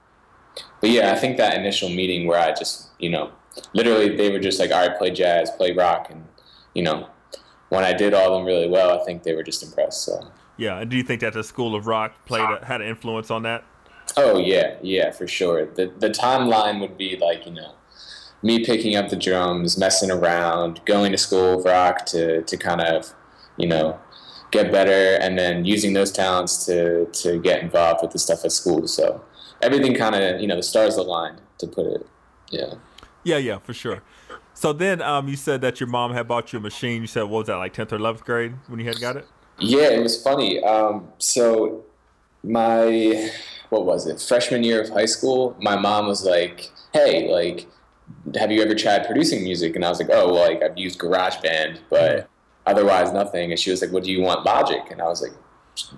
but 0.82 0.90
yeah, 0.90 1.14
I 1.14 1.16
think 1.16 1.38
that 1.38 1.58
initial 1.58 1.90
meeting 1.90 2.28
where 2.28 2.40
I 2.40 2.54
just 2.54 2.90
you 3.00 3.10
know 3.10 3.32
literally 3.74 4.16
they 4.16 4.30
were 4.32 4.40
just 4.40 4.60
like, 4.60 4.72
all 4.72 4.88
right, 4.88 4.98
play 4.98 5.12
jazz, 5.12 5.50
play 5.52 5.72
rock, 5.72 6.10
and 6.10 6.26
you 6.74 6.84
know 6.84 7.08
when 7.70 7.84
I 7.84 7.94
did 7.94 8.14
all 8.14 8.34
of 8.34 8.40
them 8.40 8.46
really 8.46 8.70
well, 8.70 9.00
I 9.00 9.04
think 9.04 9.24
they 9.24 9.34
were 9.34 9.44
just 9.44 9.64
impressed. 9.64 10.04
So. 10.04 10.32
Yeah, 10.58 10.80
and 10.80 10.92
do 10.92 10.96
you 10.96 11.04
think 11.04 11.22
that 11.22 11.34
the 11.34 11.44
School 11.44 11.76
of 11.76 11.88
Rock 11.88 12.14
played 12.26 12.48
a, 12.48 12.64
had 12.64 12.82
an 12.82 12.88
influence 12.88 13.32
on 13.32 13.42
that? 13.44 13.64
Oh 14.16 14.38
yeah, 14.38 14.76
yeah, 14.84 15.12
for 15.12 15.28
sure. 15.28 15.66
The 15.66 15.92
the 15.98 16.10
timeline 16.10 16.80
would 16.82 16.98
be 16.98 17.18
like, 17.18 17.46
you 17.46 17.54
know, 17.54 17.74
me 18.44 18.64
picking 18.64 18.96
up 18.96 19.10
the 19.10 19.16
drums, 19.16 19.78
messing 19.78 20.12
around, 20.12 20.82
going 20.86 21.12
to 21.12 21.18
school 21.18 21.60
of 21.60 21.66
rock 21.66 22.06
to, 22.08 22.42
to 22.44 22.58
kind 22.58 22.82
of, 22.82 23.14
you 23.58 23.68
know, 23.68 24.00
get 24.52 24.72
better 24.72 25.18
and 25.22 25.40
then 25.40 25.66
using 25.66 25.94
those 25.94 26.12
talents 26.12 26.66
to, 26.66 27.06
to 27.08 27.40
get 27.40 27.64
involved 27.64 28.02
with 28.04 28.12
the 28.12 28.20
stuff 28.20 28.46
at 28.46 28.52
school. 28.52 28.88
So 28.88 29.24
everything 29.62 29.96
kind 29.96 30.14
of, 30.14 30.42
you 30.42 30.48
know, 30.48 30.58
the 30.58 30.64
stars 30.64 30.98
aligned 30.98 31.42
to 31.58 31.68
put 31.68 31.88
it. 31.88 32.06
Yeah. 32.52 32.76
Yeah, 33.24 33.38
yeah, 33.38 33.58
for 33.60 33.74
sure. 33.74 34.04
So 34.54 34.74
then 34.74 35.02
um, 35.02 35.28
you 35.28 35.36
said 35.36 35.62
that 35.62 35.80
your 35.80 35.88
mom 35.88 36.14
had 36.14 36.28
bought 36.28 36.54
you 36.54 36.60
a 36.60 36.62
machine. 36.62 37.02
You 37.02 37.08
said 37.08 37.24
what 37.24 37.40
was 37.40 37.48
that 37.48 37.56
like 37.56 37.74
tenth 37.74 37.92
or 37.94 37.96
eleventh 37.96 38.26
grade 38.26 38.54
when 38.68 38.80
you 38.80 38.86
had 38.86 39.00
got 39.00 39.16
it? 39.16 39.28
Yeah, 39.60 39.90
it 39.90 40.02
was 40.04 40.22
funny. 40.22 40.64
Um, 40.64 41.08
so 41.18 41.84
my 42.44 43.32
what 43.70 43.86
was 43.86 44.06
it? 44.06 44.22
Freshman 44.22 44.64
year 44.64 44.82
of 44.82 44.90
high 44.90 45.06
school, 45.06 45.56
my 45.60 45.76
mom 45.76 46.08
was 46.08 46.24
like, 46.26 46.70
"Hey, 46.92 47.32
like, 47.32 47.68
have 48.36 48.52
you 48.52 48.62
ever 48.62 48.76
tried 48.76 49.06
producing 49.06 49.44
music?" 49.44 49.76
And 49.76 49.84
I 49.86 49.90
was 49.90 50.00
like, 50.00 50.10
"Oh, 50.12 50.34
well, 50.34 50.50
like 50.50 50.64
I've 50.64 50.78
used 50.78 51.00
GarageBand, 51.00 51.80
but 51.90 52.30
otherwise 52.66 53.12
nothing." 53.12 53.52
And 53.52 53.60
she 53.60 53.72
was 53.72 53.82
like, 53.82 53.92
"What 53.92 54.04
do 54.04 54.12
you 54.12 54.22
want, 54.22 54.46
Logic?" 54.46 54.82
And 54.92 55.02
I 55.02 55.06
was 55.06 55.22
like, 55.22 55.34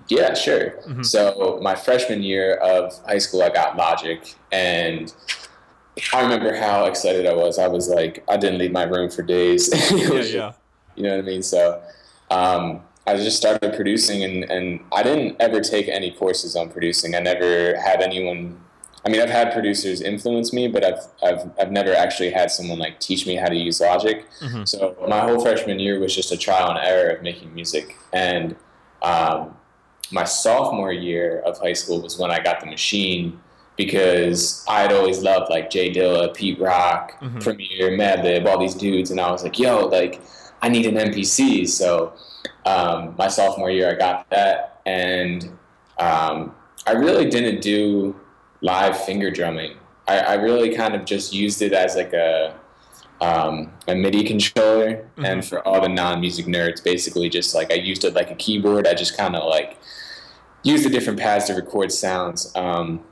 "Yeah, 0.08 0.34
sure." 0.34 0.74
So 1.02 1.58
my 1.62 1.74
freshman 1.74 2.22
year 2.22 2.54
of 2.56 2.92
high 3.06 3.18
school, 3.18 3.42
I 3.42 3.50
got 3.50 3.76
Logic, 3.76 4.34
and 4.52 5.12
I 6.12 6.20
remember 6.22 6.54
how 6.54 6.84
excited 6.84 7.26
I 7.26 7.32
was. 7.34 7.58
I 7.58 7.68
was 7.68 7.88
like, 7.88 8.22
I 8.28 8.36
didn't 8.36 8.58
leave 8.58 8.72
my 8.72 8.82
room 8.84 9.10
for 9.10 9.22
days. 9.22 9.70
Yeah, 9.96 10.20
yeah. 10.22 10.52
you 10.94 11.02
know 11.04 11.10
what 11.16 11.18
I 11.18 11.22
mean? 11.22 11.42
So 11.42 11.82
um, 12.30 12.82
I 13.06 13.16
just 13.16 13.36
started 13.38 13.74
producing, 13.74 14.22
and, 14.24 14.44
and 14.50 14.80
I 14.92 15.02
didn't 15.02 15.36
ever 15.40 15.60
take 15.60 15.88
any 15.88 16.10
courses 16.10 16.54
on 16.56 16.68
producing. 16.70 17.14
I 17.14 17.20
never 17.20 17.76
had 17.80 18.02
anyone. 18.02 18.60
I 19.06 19.08
mean, 19.08 19.20
I've 19.20 19.30
had 19.30 19.52
producers 19.52 20.00
influence 20.00 20.52
me, 20.52 20.66
but 20.66 20.84
I've 20.84 20.98
I've 21.22 21.50
I've 21.60 21.70
never 21.70 21.94
actually 21.94 22.30
had 22.30 22.50
someone 22.50 22.80
like 22.80 22.98
teach 22.98 23.24
me 23.24 23.36
how 23.36 23.46
to 23.48 23.54
use 23.54 23.80
Logic. 23.80 24.24
Mhm. 24.40 24.66
So 24.66 24.96
my 25.08 25.20
whole 25.20 25.40
freshman 25.40 25.78
year 25.78 26.00
was 26.00 26.12
just 26.14 26.32
a 26.32 26.36
trial 26.36 26.70
and 26.70 26.78
error 26.84 27.10
of 27.10 27.22
making 27.22 27.54
music, 27.54 27.96
and 28.12 28.56
um, 29.02 29.56
my 30.10 30.24
sophomore 30.24 30.92
year 30.92 31.40
of 31.46 31.56
high 31.58 31.72
school 31.74 32.00
was 32.02 32.18
when 32.18 32.32
I 32.32 32.40
got 32.40 32.58
the 32.60 32.66
machine 32.66 33.38
because 33.76 34.64
I 34.66 34.80
had 34.80 34.92
always 34.92 35.20
loved 35.22 35.50
like 35.50 35.70
Jay 35.70 35.92
Dilla, 35.92 36.34
Pete 36.34 36.58
Rock, 36.58 37.12
Mhm. 37.22 37.40
Premier, 37.42 37.90
Madlib, 37.96 38.46
all 38.46 38.58
these 38.58 38.74
dudes, 38.74 39.10
and 39.12 39.20
I 39.20 39.30
was 39.30 39.44
like, 39.44 39.56
yo, 39.58 39.86
like 39.86 40.20
I 40.62 40.68
need 40.68 40.86
an 40.86 40.96
MPC. 40.96 41.68
So 41.68 42.12
um, 42.64 43.14
my 43.16 43.28
sophomore 43.28 43.70
year, 43.70 43.88
I 43.90 43.94
got 43.94 44.28
that, 44.30 44.80
and 44.84 45.48
um, 45.98 46.54
I 46.88 46.92
really 46.92 47.28
didn't 47.30 47.60
do 47.60 48.16
live 48.60 49.02
finger 49.04 49.30
drumming. 49.30 49.76
I, 50.08 50.18
I 50.18 50.34
really 50.34 50.74
kind 50.74 50.94
of 50.94 51.04
just 51.04 51.32
used 51.32 51.62
it 51.62 51.72
as 51.72 51.96
like 51.96 52.12
a 52.12 52.54
um, 53.20 53.72
a 53.88 53.94
MIDI 53.94 54.24
controller, 54.24 55.08
and 55.16 55.44
for 55.44 55.66
all 55.66 55.80
the 55.80 55.88
non-music 55.88 56.46
nerds, 56.46 56.84
basically 56.84 57.30
just 57.30 57.54
like 57.54 57.72
I 57.72 57.76
used 57.76 58.04
it 58.04 58.14
like 58.14 58.30
a 58.30 58.34
keyboard. 58.34 58.86
I 58.86 58.94
just 58.94 59.16
kind 59.16 59.34
of 59.34 59.48
like 59.48 59.78
used 60.62 60.84
the 60.84 60.90
different 60.90 61.18
pads 61.18 61.46
to 61.46 61.54
record 61.54 61.92
sounds. 61.92 62.52
Um, 62.54 63.02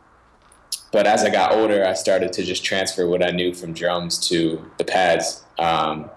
but 0.93 1.07
as 1.07 1.25
I 1.25 1.31
got 1.31 1.53
older, 1.53 1.85
I 1.85 1.95
started 1.95 2.33
to 2.35 2.45
just 2.45 2.65
transfer 2.65 3.09
what 3.09 3.25
I 3.25 3.31
knew 3.31 3.55
from 3.55 3.73
drums 3.73 4.19
to 4.29 4.71
the 4.79 4.85
pads. 4.85 5.43
Um, 5.59 6.11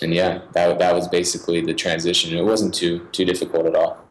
and 0.00 0.14
yeah, 0.14 0.40
that, 0.52 0.78
that 0.78 0.94
was 0.94 1.08
basically 1.08 1.60
the 1.60 1.74
transition. 1.74 2.36
It 2.36 2.42
wasn't 2.42 2.74
too 2.74 3.06
too 3.12 3.24
difficult 3.24 3.66
at 3.66 3.74
all. 3.74 4.01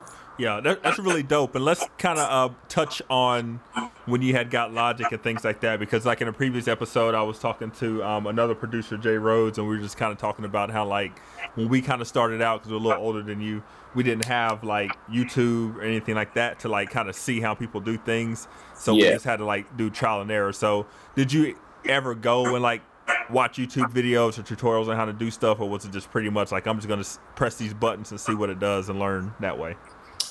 Yeah, 0.41 0.59
that, 0.61 0.81
that's 0.81 0.97
really 0.97 1.21
dope. 1.21 1.53
And 1.53 1.63
let's 1.63 1.85
kind 1.99 2.17
of 2.17 2.51
uh, 2.51 2.55
touch 2.67 2.99
on 3.11 3.59
when 4.07 4.23
you 4.23 4.33
had 4.33 4.49
got 4.49 4.73
Logic 4.73 5.05
and 5.11 5.21
things 5.21 5.43
like 5.43 5.61
that, 5.61 5.79
because 5.79 6.03
like 6.03 6.19
in 6.19 6.27
a 6.27 6.33
previous 6.33 6.67
episode, 6.67 7.13
I 7.13 7.21
was 7.21 7.37
talking 7.37 7.69
to 7.73 8.03
um, 8.03 8.25
another 8.25 8.55
producer, 8.55 8.97
Jay 8.97 9.17
Rhodes, 9.17 9.59
and 9.59 9.67
we 9.67 9.75
were 9.75 9.81
just 9.83 9.97
kind 9.97 10.11
of 10.11 10.17
talking 10.17 10.43
about 10.43 10.71
how 10.71 10.83
like 10.83 11.19
when 11.53 11.69
we 11.69 11.79
kind 11.79 12.01
of 12.01 12.07
started 12.07 12.41
out, 12.41 12.61
because 12.61 12.71
we're 12.71 12.79
a 12.79 12.81
little 12.81 13.03
older 13.03 13.21
than 13.21 13.39
you, 13.39 13.61
we 13.93 14.01
didn't 14.01 14.25
have 14.25 14.63
like 14.63 14.89
YouTube 15.07 15.75
or 15.75 15.83
anything 15.83 16.15
like 16.15 16.33
that 16.33 16.59
to 16.61 16.69
like 16.69 16.89
kind 16.89 17.07
of 17.07 17.15
see 17.15 17.39
how 17.39 17.53
people 17.53 17.79
do 17.79 17.95
things. 17.95 18.47
So 18.73 18.95
we 18.95 19.01
just 19.01 19.25
had 19.25 19.37
to 19.37 19.45
like 19.45 19.77
do 19.77 19.91
trial 19.91 20.21
and 20.21 20.31
error. 20.31 20.53
So 20.53 20.87
did 21.13 21.31
you 21.31 21.55
ever 21.85 22.15
go 22.15 22.55
and 22.55 22.63
like 22.63 22.81
watch 23.29 23.57
YouTube 23.57 23.93
videos 23.93 24.39
or 24.39 24.41
tutorials 24.41 24.87
on 24.87 24.95
how 24.95 25.05
to 25.05 25.13
do 25.13 25.29
stuff, 25.29 25.59
or 25.59 25.69
was 25.69 25.85
it 25.85 25.91
just 25.91 26.09
pretty 26.09 26.31
much 26.31 26.51
like 26.51 26.65
I'm 26.65 26.77
just 26.77 26.87
gonna 26.87 27.05
press 27.35 27.57
these 27.57 27.75
buttons 27.75 28.09
and 28.09 28.19
see 28.19 28.33
what 28.33 28.49
it 28.49 28.57
does 28.59 28.89
and 28.89 28.97
learn 28.97 29.35
that 29.39 29.59
way? 29.59 29.75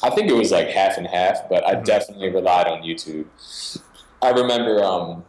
I 0.02 0.10
think 0.10 0.30
it 0.30 0.34
was 0.34 0.50
like 0.50 0.68
half 0.68 0.96
and 0.96 1.06
half, 1.06 1.48
but 1.48 1.66
I 1.66 1.74
definitely 1.74 2.30
relied 2.30 2.66
on 2.66 2.82
YouTube. 2.82 3.26
I 4.22 4.30
remember 4.30 4.82
um, 4.82 5.24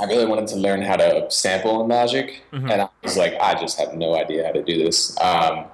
I 0.00 0.04
really 0.06 0.26
wanted 0.26 0.46
to 0.48 0.56
learn 0.56 0.82
how 0.82 0.96
to 0.96 1.30
sample 1.30 1.82
in 1.82 1.88
Logic, 1.88 2.42
Mhm. 2.52 2.70
and 2.70 2.82
I 2.82 2.88
was 3.02 3.16
like, 3.16 3.34
I 3.40 3.54
just 3.54 3.78
have 3.78 3.94
no 3.94 4.14
idea 4.16 4.46
how 4.46 4.52
to 4.52 4.62
do 4.62 4.82
this. 4.84 5.16
Um, 5.20 5.66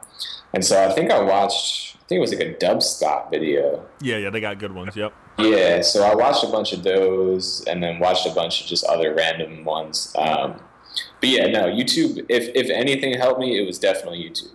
and 0.52 0.64
so 0.64 0.82
I 0.82 0.92
think 0.92 1.10
I 1.10 1.20
watched, 1.20 1.96
I 1.96 2.04
think 2.08 2.18
it 2.18 2.20
was 2.20 2.32
like 2.34 2.40
a 2.48 2.54
dubstep 2.54 3.30
video. 3.30 3.84
Yeah, 4.00 4.16
yeah, 4.18 4.30
they 4.30 4.40
got 4.40 4.58
good 4.58 4.74
ones. 4.74 4.96
Yep. 4.96 5.12
Yeah, 5.38 5.82
so 5.82 6.02
I 6.02 6.14
watched 6.14 6.42
a 6.44 6.46
bunch 6.48 6.72
of 6.72 6.82
those, 6.82 7.62
and 7.66 7.82
then 7.82 7.98
watched 7.98 8.26
a 8.26 8.30
bunch 8.30 8.62
of 8.62 8.66
just 8.66 8.84
other 8.86 9.14
random 9.14 9.64
ones. 9.64 10.14
Um, 10.18 10.60
but 11.20 11.28
yeah, 11.28 11.46
no, 11.48 11.64
YouTube. 11.66 12.24
If 12.30 12.48
if 12.54 12.70
anything 12.70 13.12
helped 13.18 13.38
me, 13.40 13.58
it 13.60 13.66
was 13.66 13.78
definitely 13.78 14.20
YouTube. 14.30 14.52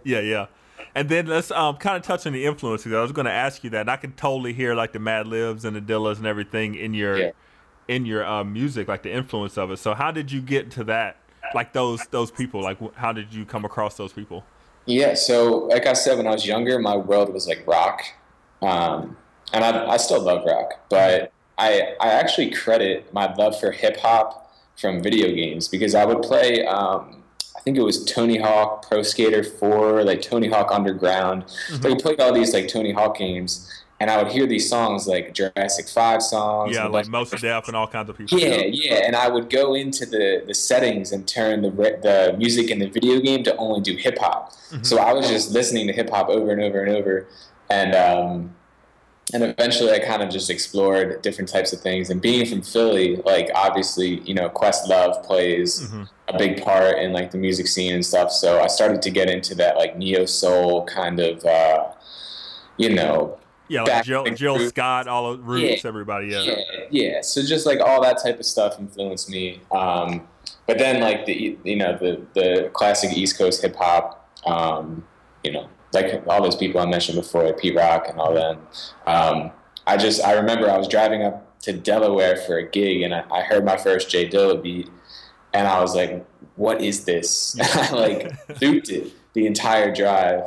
Yeah, 0.04 0.20
yeah. 0.20 0.46
And 0.94 1.08
then 1.08 1.26
let's 1.26 1.50
um 1.50 1.76
kind 1.76 1.96
of 1.96 2.02
touch 2.02 2.26
on 2.26 2.32
the 2.32 2.44
influences. 2.44 2.92
I 2.92 3.00
was 3.02 3.12
going 3.12 3.26
to 3.26 3.32
ask 3.32 3.64
you 3.64 3.70
that. 3.70 3.82
And 3.82 3.90
I 3.90 3.96
can 3.96 4.12
totally 4.12 4.52
hear 4.52 4.74
like 4.74 4.92
the 4.92 4.98
Madlibs 5.00 5.64
and 5.64 5.74
the 5.76 5.80
Dillas 5.80 6.18
and 6.18 6.26
everything 6.26 6.74
in 6.74 6.94
your 6.94 7.16
Yeah. 7.18 7.30
in 7.88 8.06
your 8.06 8.24
uh, 8.24 8.44
music, 8.44 8.88
like 8.88 9.02
the 9.02 9.12
influence 9.12 9.58
of 9.58 9.70
it. 9.70 9.78
So 9.78 9.94
how 9.94 10.10
did 10.10 10.30
you 10.30 10.40
get 10.40 10.70
to 10.72 10.84
that? 10.84 11.16
Like 11.54 11.72
those 11.72 12.06
those 12.10 12.30
people. 12.30 12.62
Like 12.62 12.78
how 12.96 13.12
did 13.12 13.32
you 13.34 13.44
come 13.44 13.64
across 13.64 13.96
those 13.96 14.12
people? 14.12 14.44
Yeah, 14.86 15.14
so 15.14 15.64
like 15.66 15.86
I 15.86 15.94
said, 15.94 16.18
when 16.18 16.26
I 16.26 16.30
was 16.32 16.46
younger, 16.46 16.78
my 16.78 16.96
world 16.96 17.32
was 17.32 17.46
like 17.48 17.66
rock. 17.66 18.02
Um, 18.62 19.16
and 19.52 19.64
I, 19.64 19.86
I 19.92 19.96
still 19.96 20.20
love 20.20 20.44
rock, 20.44 20.80
but 20.88 21.32
I 21.58 21.94
I 22.00 22.08
actually 22.10 22.50
credit 22.50 23.12
my 23.12 23.32
love 23.34 23.58
for 23.58 23.70
hip 23.72 23.96
hop 23.98 24.54
from 24.76 25.02
video 25.02 25.28
games 25.28 25.68
because 25.68 25.94
I 25.94 26.04
would 26.04 26.22
play. 26.22 26.64
Um, 26.66 27.23
I 27.56 27.60
think 27.60 27.76
it 27.76 27.82
was 27.82 28.04
Tony 28.04 28.38
Hawk 28.38 28.86
Pro 28.88 29.02
Skater 29.02 29.42
4, 29.44 30.04
like 30.04 30.20
Tony 30.22 30.48
Hawk 30.48 30.70
Underground. 30.72 31.44
Mm-hmm. 31.44 31.82
So 31.82 31.88
we 31.88 31.94
played 31.96 32.20
all 32.20 32.32
these 32.32 32.52
like 32.52 32.68
Tony 32.68 32.92
Hawk 32.92 33.18
games, 33.18 33.70
and 34.00 34.10
I 34.10 34.22
would 34.22 34.32
hear 34.32 34.46
these 34.46 34.68
songs 34.68 35.06
like 35.06 35.32
Jurassic 35.34 35.88
Five 35.88 36.22
songs. 36.22 36.74
Yeah, 36.74 36.86
like 36.86 37.06
Mos 37.08 37.30
Def 37.30 37.68
and 37.68 37.76
all 37.76 37.86
kinds 37.86 38.10
of 38.10 38.18
people. 38.18 38.38
yeah, 38.38 38.62
yeah, 38.64 39.06
and 39.06 39.14
I 39.16 39.28
would 39.28 39.48
go 39.50 39.74
into 39.74 40.04
the, 40.04 40.42
the 40.46 40.54
settings 40.54 41.12
and 41.12 41.26
turn 41.26 41.62
the 41.62 41.70
the 41.70 42.34
music 42.36 42.70
in 42.70 42.80
the 42.80 42.88
video 42.88 43.20
game 43.20 43.44
to 43.44 43.56
only 43.56 43.80
do 43.80 43.96
hip 43.96 44.18
hop. 44.18 44.52
Mhm. 44.70 44.84
So 44.84 44.98
I 44.98 45.12
was 45.12 45.28
just 45.28 45.52
listening 45.52 45.86
to 45.86 45.92
hip 45.92 46.10
hop 46.10 46.28
over 46.28 46.50
and 46.50 46.60
over 46.60 46.82
and 46.82 46.94
over, 46.96 47.26
and 47.70 47.94
um, 47.94 48.54
and 49.34 49.42
eventually 49.42 49.90
I 49.92 49.98
kind 49.98 50.22
of 50.22 50.30
just 50.30 50.48
explored 50.48 51.20
different 51.20 51.50
types 51.50 51.72
of 51.72 51.80
things. 51.80 52.08
And 52.10 52.22
being 52.22 52.46
from 52.46 52.62
Philly, 52.62 53.16
like 53.26 53.50
obviously, 53.54 54.20
you 54.20 54.32
know, 54.34 54.48
Questlove 54.48 55.22
plays 55.24 55.80
Mhm. 55.80 56.08
a 56.28 56.38
big 56.38 56.62
part 56.62 56.98
in 56.98 57.12
like 57.12 57.30
the 57.32 57.38
music 57.38 57.66
scene 57.66 57.92
and 57.94 58.06
stuff. 58.06 58.30
So 58.30 58.60
I 58.62 58.68
started 58.68 59.02
to 59.02 59.10
get 59.10 59.28
into 59.28 59.54
that 59.56 59.76
like 59.76 59.98
neo 59.98 60.24
soul 60.24 60.84
kind 60.86 61.18
of, 61.20 61.44
uh, 61.44 61.88
you 62.76 62.90
know, 62.90 63.36
Yeah, 63.68 63.82
like 63.82 64.04
Jill, 64.04 64.24
Jill. 64.26 64.58
Scott, 64.68 65.08
all 65.08 65.32
of 65.32 65.46
Roots, 65.46 65.82
Yeah. 65.84 65.88
everybody. 65.88 66.28
Yeah. 66.28 66.42
yeah, 66.42 66.56
yeah. 66.90 67.20
So 67.22 67.42
just 67.42 67.66
like 67.66 67.80
all 67.80 68.00
that 68.02 68.22
type 68.22 68.38
of 68.38 68.46
stuff 68.46 68.78
influenced 68.78 69.28
me. 69.30 69.60
Um, 69.72 70.28
but 70.66 70.78
then 70.78 71.00
like 71.00 71.26
the 71.26 71.58
you 71.64 71.76
know 71.76 71.96
the 71.98 72.20
the 72.34 72.70
classic 72.72 73.16
East 73.16 73.36
Coast 73.38 73.62
hip 73.62 73.74
hop, 73.76 74.28
um, 74.46 75.04
you 75.42 75.50
know, 75.52 75.66
like 75.94 76.22
all 76.26 76.42
those 76.42 76.56
people 76.56 76.80
I 76.80 76.86
mentioned 76.86 77.16
before, 77.16 77.44
like 77.44 77.58
Pete 77.58 77.76
Rock 77.76 78.08
and 78.08 78.18
all 78.18 78.34
them. 78.34 78.58
Um, 79.06 79.50
I 79.86 79.96
just 79.96 80.22
I 80.22 80.32
remember 80.32 80.70
I 80.70 80.76
was 80.76 80.88
driving 80.88 81.22
up 81.22 81.60
to 81.60 81.72
Delaware 81.72 82.36
for 82.36 82.58
a 82.58 82.68
gig 82.68 83.02
and 83.02 83.14
I, 83.14 83.24
I 83.30 83.42
heard 83.42 83.64
my 83.64 83.76
first 83.76 84.10
Jay 84.10 84.28
Dilla 84.28 84.62
beat, 84.62 84.88
and 85.52 85.66
I 85.66 85.80
was 85.80 85.94
like, 85.94 86.24
"What 86.56 86.80
is 86.80 87.04
this?" 87.04 87.58
I 87.60 87.90
like 87.92 88.60
looped 88.60 88.90
it 88.90 89.12
the 89.34 89.46
entire 89.46 89.94
drive, 89.94 90.44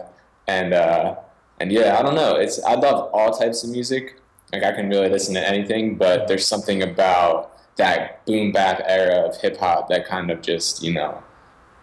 and 0.48 0.74
uh, 0.74 1.16
and 1.60 1.72
yeah, 1.72 1.98
I 2.00 2.02
don't 2.02 2.16
know. 2.16 2.36
It's 2.36 2.64
I 2.64 2.74
love 2.74 3.10
all 3.14 3.32
types 3.32 3.64
of 3.64 3.70
music. 3.70 4.20
Like 4.52 4.64
I 4.64 4.72
can 4.72 4.90
really 4.90 5.10
listen 5.10 5.34
to 5.36 5.48
anything, 5.48 5.96
but 5.96 6.28
there's 6.28 6.48
something 6.48 6.82
about 6.82 7.54
that 7.78 8.26
boom 8.26 8.52
bap 8.52 8.82
era 8.86 9.28
of 9.28 9.40
hip 9.40 9.58
hop 9.58 9.90
that 9.90 10.08
kind 10.08 10.32
of 10.32 10.42
just 10.42 10.82
you 10.82 10.94
know, 10.94 11.22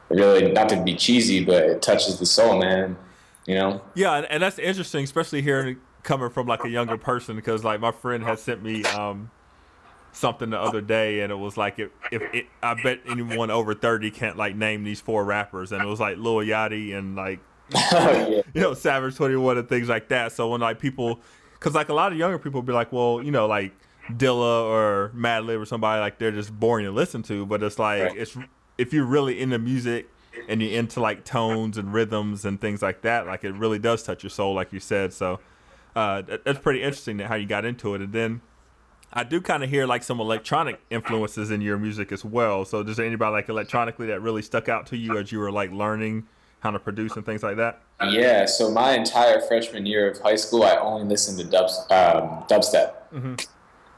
really 0.09 0.50
not 0.50 0.68
to 0.71 0.83
be 0.83 0.94
cheesy, 0.94 1.44
but 1.44 1.62
it 1.64 1.83
touches 1.83 2.18
the 2.18 2.26
soul, 2.26 2.59
man. 2.59 2.97
You 3.46 3.54
know. 3.56 3.82
Yeah, 3.94 4.14
and, 4.14 4.26
and 4.30 4.42
that's 4.42 4.58
interesting, 4.58 5.04
especially 5.04 5.42
hearing 5.42 5.68
it 5.68 5.78
coming 6.02 6.30
from 6.30 6.46
like 6.46 6.64
a 6.64 6.68
younger 6.70 6.98
person, 6.98 7.36
because 7.36 7.64
like 7.64 7.80
my 7.80 7.92
friend 7.92 8.22
had 8.24 8.38
sent 8.38 8.62
me 8.62 8.84
um 8.84 9.30
something 10.12 10.50
the 10.50 10.58
other 10.60 10.80
day, 10.80 11.20
and 11.20 11.32
it 11.32 11.36
was 11.36 11.56
like 11.56 11.78
if 11.78 11.90
if 12.12 12.22
it, 12.34 12.46
I 12.62 12.74
bet 12.82 13.00
anyone 13.08 13.50
over 13.50 13.74
thirty 13.74 14.10
can't 14.10 14.36
like 14.36 14.54
name 14.56 14.84
these 14.84 15.00
four 15.00 15.24
rappers, 15.24 15.72
and 15.72 15.82
it 15.82 15.86
was 15.86 16.00
like 16.00 16.16
Lil 16.18 16.36
Yachty 16.36 16.96
and 16.96 17.16
like 17.16 17.40
oh 17.74 18.42
you 18.54 18.60
know 18.60 18.74
Savage 18.74 19.16
Twenty 19.16 19.36
One 19.36 19.58
and 19.58 19.68
things 19.68 19.88
like 19.88 20.08
that. 20.08 20.32
So 20.32 20.50
when 20.50 20.60
like 20.60 20.78
people, 20.78 21.20
because 21.54 21.74
like 21.74 21.88
a 21.88 21.94
lot 21.94 22.12
of 22.12 22.18
younger 22.18 22.38
people 22.38 22.62
be 22.62 22.72
like, 22.72 22.92
well, 22.92 23.22
you 23.22 23.30
know, 23.30 23.46
like 23.46 23.72
Dilla 24.12 24.64
or 24.64 25.10
Madlib 25.16 25.60
or 25.60 25.64
somebody 25.66 26.00
like 26.00 26.18
they're 26.18 26.30
just 26.32 26.52
boring 26.58 26.84
to 26.84 26.92
listen 26.92 27.22
to, 27.24 27.46
but 27.46 27.62
it's 27.62 27.78
like 27.78 28.02
Right. 28.02 28.16
it's 28.18 28.36
if 28.76 28.92
you're 28.92 29.06
really 29.06 29.40
into 29.40 29.58
music 29.58 30.08
and 30.48 30.62
you're 30.62 30.78
into 30.78 31.00
like 31.00 31.24
tones 31.24 31.78
and 31.78 31.92
rhythms 31.92 32.44
and 32.44 32.60
things 32.60 32.82
like 32.82 33.02
that, 33.02 33.26
like 33.26 33.44
it 33.44 33.52
really 33.52 33.78
does 33.78 34.02
touch 34.02 34.22
your 34.22 34.30
soul, 34.30 34.54
like 34.54 34.72
you 34.72 34.80
said. 34.80 35.12
So 35.12 35.40
uh, 35.94 36.22
that's 36.44 36.58
pretty 36.58 36.82
interesting 36.82 37.18
how 37.18 37.34
you 37.34 37.46
got 37.46 37.64
into 37.64 37.94
it, 37.94 38.00
and 38.00 38.12
then. 38.12 38.40
I 39.16 39.22
do 39.22 39.40
kind 39.40 39.62
of 39.62 39.70
hear 39.70 39.86
like 39.86 40.02
some 40.02 40.18
electronic 40.18 40.80
influences 40.90 41.52
in 41.52 41.60
your 41.60 41.78
music 41.78 42.10
as 42.10 42.24
well. 42.24 42.64
So, 42.64 42.82
does 42.82 42.98
anybody 42.98 43.30
like 43.30 43.48
electronically 43.48 44.08
that 44.08 44.20
really 44.20 44.42
stuck 44.42 44.68
out 44.68 44.86
to 44.86 44.96
you 44.96 45.16
as 45.18 45.30
you 45.30 45.38
were 45.38 45.52
like 45.52 45.70
learning 45.70 46.26
how 46.64 46.73
to 46.73 46.80
produce 46.80 47.14
and 47.14 47.25
things 47.25 47.42
like 47.42 47.56
that? 47.58 47.80
Yeah, 48.10 48.47
so 48.47 48.70
my 48.70 48.92
entire 48.92 49.40
freshman 49.42 49.86
year 49.86 50.10
of 50.10 50.18
high 50.20 50.34
school, 50.34 50.64
I 50.64 50.76
only 50.76 51.06
listened 51.06 51.38
to 51.38 51.44
dubs, 51.44 51.78
um, 51.90 52.44
dubstep. 52.49 52.94
Mhm. 53.14 53.47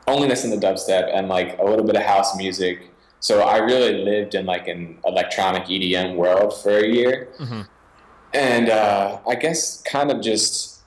Only 0.07 0.29
listened 0.29 0.61
to 0.61 0.67
dubstep 0.67 1.11
and 1.15 1.29
like 1.29 1.59
a 1.59 1.65
little 1.65 1.85
bit 1.85 1.97
of 1.97 2.03
house 2.03 2.37
music. 2.37 2.91
So 3.21 3.41
I 3.41 3.59
really 3.59 4.05
lived 4.05 4.35
in 4.35 4.47
like 4.47 4.69
an 4.69 4.99
electronic 5.05 5.65
EDM 5.65 6.17
world 6.17 6.55
for 6.63 6.71
a 6.79 6.87
year, 6.87 7.29
Mhm. 7.39 7.67
and 8.35 8.69
uh, 8.71 9.19
I 9.29 9.35
guess 9.35 9.83
kind 9.83 10.11
of 10.11 10.21
just, 10.21 10.81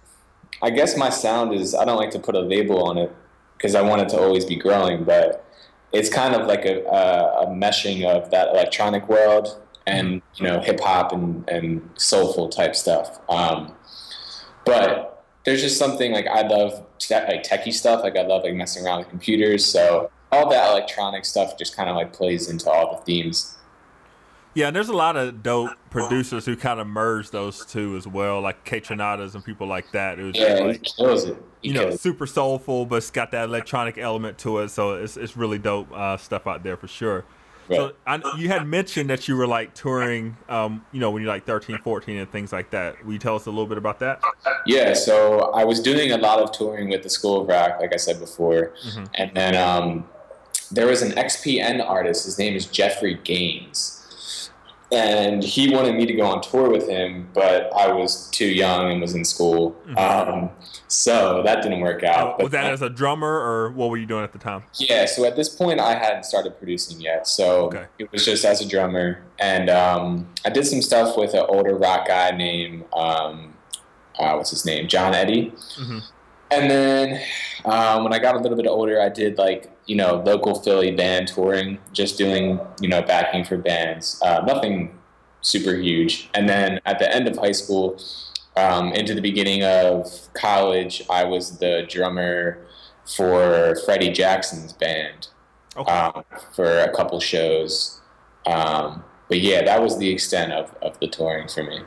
I 0.61 0.69
guess 0.69 0.95
my 0.95 1.09
sound 1.09 1.53
is 1.53 1.73
I 1.75 1.85
don't 1.85 1.97
like 1.97 2.11
to 2.11 2.19
put 2.19 2.35
a 2.35 2.39
label 2.39 2.83
on 2.83 2.97
it 2.97 3.11
because 3.57 3.75
I 3.75 3.81
want 3.81 4.01
it 4.03 4.09
to 4.09 4.19
always 4.19 4.45
be 4.45 4.55
growing, 4.55 5.03
but 5.03 5.43
it's 5.91 6.07
kind 6.09 6.35
of 6.35 6.47
like 6.47 6.65
a, 6.65 6.83
a, 6.85 7.43
a 7.43 7.47
meshing 7.47 8.05
of 8.05 8.29
that 8.31 8.49
electronic 8.49 9.09
world 9.09 9.59
and 9.87 10.21
you 10.35 10.45
know 10.45 10.59
hip 10.59 10.79
hop 10.79 11.11
and, 11.11 11.49
and 11.49 11.89
soulful 11.95 12.47
type 12.47 12.75
stuff. 12.75 13.19
Um, 13.27 13.73
but 14.65 15.25
there's 15.45 15.61
just 15.61 15.77
something 15.77 16.11
like 16.11 16.27
I 16.27 16.41
love 16.41 16.85
te- 16.99 17.15
like 17.15 17.43
techie 17.43 17.73
stuff. 17.73 18.03
Like 18.03 18.15
I 18.17 18.21
love 18.21 18.43
like 18.43 18.53
messing 18.53 18.85
around 18.85 18.99
with 18.99 19.09
computers. 19.09 19.65
So 19.65 20.11
all 20.31 20.49
that 20.49 20.69
electronic 20.71 21.25
stuff 21.25 21.57
just 21.57 21.75
kind 21.75 21.89
of 21.89 21.95
like 21.95 22.13
plays 22.13 22.49
into 22.49 22.69
all 22.69 22.95
the 22.97 23.01
themes. 23.03 23.55
Yeah, 24.55 24.67
and 24.67 24.75
there's 24.75 24.89
a 24.89 24.93
lot 24.95 25.15
of 25.15 25.43
dope 25.43 25.71
producers 25.91 26.45
who 26.45 26.55
kind 26.55 26.79
of 26.79 26.87
merge 26.87 27.29
those 27.29 27.65
two 27.65 27.95
as 27.95 28.07
well, 28.07 28.41
like 28.41 28.65
Kaytranadas 28.65 29.35
and 29.35 29.43
people 29.45 29.67
like 29.67 29.91
that. 29.91 30.19
It 30.19 30.23
was 30.23 30.35
Yeah, 30.35 30.71
just 30.73 30.97
he 30.97 31.03
kills 31.03 31.23
it. 31.25 31.37
He 31.61 31.69
you 31.69 31.73
know 31.75 31.87
it. 31.89 31.99
super 31.99 32.25
soulful, 32.25 32.85
but 32.85 32.97
it's 32.97 33.11
got 33.11 33.31
that 33.31 33.45
electronic 33.45 33.97
element 33.97 34.37
to 34.39 34.59
it. 34.59 34.69
So 34.69 34.95
it's 34.95 35.17
it's 35.17 35.37
really 35.37 35.59
dope 35.59 35.91
uh, 35.93 36.17
stuff 36.17 36.47
out 36.47 36.63
there 36.63 36.77
for 36.77 36.87
sure. 36.87 37.25
So 37.71 37.93
I, 38.07 38.19
you 38.35 38.47
had 38.47 38.65
mentioned 38.65 39.11
that 39.11 39.27
you 39.27 39.37
were 39.37 39.45
like 39.45 39.75
touring, 39.75 40.35
um, 40.49 40.83
you 40.91 40.99
know, 40.99 41.11
when 41.11 41.21
you're 41.21 41.31
like 41.31 41.45
13, 41.45 41.77
14 41.83 42.17
and 42.17 42.31
things 42.31 42.51
like 42.51 42.71
that. 42.71 43.05
Will 43.05 43.13
you 43.13 43.19
tell 43.19 43.35
us 43.35 43.45
a 43.45 43.51
little 43.51 43.67
bit 43.67 43.77
about 43.77 43.99
that? 43.99 44.23
Yeah, 44.65 44.95
so 44.95 45.51
I 45.53 45.63
was 45.65 45.79
doing 45.79 46.11
a 46.11 46.17
lot 46.17 46.39
of 46.39 46.51
touring 46.51 46.89
with 46.89 47.03
the 47.03 47.11
School 47.11 47.41
of 47.41 47.47
Rock, 47.47 47.77
like 47.79 47.93
I 47.93 47.97
said 47.97 48.19
before, 48.19 48.73
Mhm. 48.87 49.09
and 49.13 49.31
then 49.35 49.55
um, 49.55 50.09
there 50.71 50.88
was 50.88 51.01
an 51.01 51.12
XPN 51.13 51.86
artist. 51.86 52.25
His 52.25 52.38
name 52.38 52.55
is 52.55 52.65
Jeffrey 52.65 53.15
Gaines, 53.23 54.49
and 54.91 55.43
he 55.43 55.73
wanted 55.73 55.95
me 55.95 56.05
to 56.05 56.13
go 56.13 56.25
on 56.25 56.41
tour 56.41 56.69
with 56.69 56.88
him, 56.88 57.29
but 57.34 57.71
I 57.75 57.91
was 57.91 58.29
too 58.32 58.45
young 58.47 58.91
and 58.91 59.01
was 59.01 59.13
in 59.15 59.23
school, 59.25 59.75
um, 59.97 60.49
so 60.88 61.41
that 61.43 61.62
didn't 61.62 61.79
work 61.82 62.03
out. 62.03 62.38
But 62.38 62.45
was 62.45 62.51
that 62.53 62.71
as 62.71 62.82
a 62.82 62.89
drummer 62.89 63.27
or 63.32 63.71
what 63.71 63.89
were 63.89 63.97
you 63.97 64.05
doing 64.08 64.23
at 64.23 64.32
the 64.34 64.39
time? 64.39 64.63
yeah, 64.79 65.05
so 65.05 65.25
at 65.25 65.36
this 65.36 65.49
point, 65.49 65.79
I 65.79 65.93
hadn't 65.93 66.23
started 66.25 66.58
producing 66.58 66.99
yet. 67.01 67.27
So 67.27 67.65
Okay. 67.67 67.86
it 67.99 68.12
was 68.12 68.25
just 68.25 68.43
as 68.45 68.62
a 68.62 68.67
drummer. 68.67 69.21
And 69.39 69.69
um, 69.69 70.27
I 70.45 70.49
did 70.49 70.65
some 70.65 70.82
stuff 70.82 71.15
with 71.17 71.34
an 71.34 71.45
older 71.47 71.75
rock 71.75 72.08
guy 72.08 72.32
named, 72.32 72.86
um, 72.93 73.53
uh, 74.17 74.34
what's 74.34 74.49
his 74.49 74.65
name? 74.65 74.88
John 74.88 75.13
Eddie. 75.13 75.53
Mhm. 75.79 76.01
And 76.51 76.69
then 76.69 77.21
um, 77.65 78.03
when 78.03 78.13
I 78.13 78.19
got 78.19 78.35
a 78.35 78.39
little 78.39 78.57
bit 78.57 78.67
older, 78.67 79.01
I 79.01 79.09
did 79.09 79.38
like, 79.38 79.71
you 79.85 79.95
know, 79.95 80.21
local 80.25 80.62
Philly 80.62 80.91
band 80.91 81.27
touring, 81.27 81.77
just 81.93 82.17
doing, 82.17 82.59
you 82.81 82.89
know, 82.89 83.01
backing 83.01 83.43
for 83.45 83.57
bands. 83.57 84.19
Uh, 84.23 84.41
nothing 84.45 84.97
super 85.41 85.75
huge. 85.75 86.29
And 86.33 86.49
then 86.49 86.79
at 86.85 86.99
the 86.99 87.13
end 87.13 87.27
of 87.27 87.38
high 87.38 87.51
school, 87.51 88.01
um, 88.57 88.91
into 88.93 89.13
the 89.13 89.21
beginning 89.21 89.63
of 89.63 90.12
college, 90.33 91.03
I 91.09 91.23
was 91.23 91.59
the 91.59 91.85
drummer 91.88 92.65
for 93.05 93.75
Freddie 93.85 94.12
Jackson's 94.12 94.73
band 94.73 95.27
Okay. 95.77 95.91
um, 95.91 96.23
for 96.55 96.79
a 96.79 96.91
couple 96.95 97.19
shows. 97.19 98.01
Um, 98.45 99.03
but 99.27 99.39
yeah, 99.39 99.63
that 99.63 99.81
was 99.81 99.99
the 99.99 100.09
extent 100.09 100.51
of, 100.51 100.73
of 100.81 100.99
the 100.99 101.07
touring 101.07 101.47
for 101.47 101.63
me. 101.63 101.81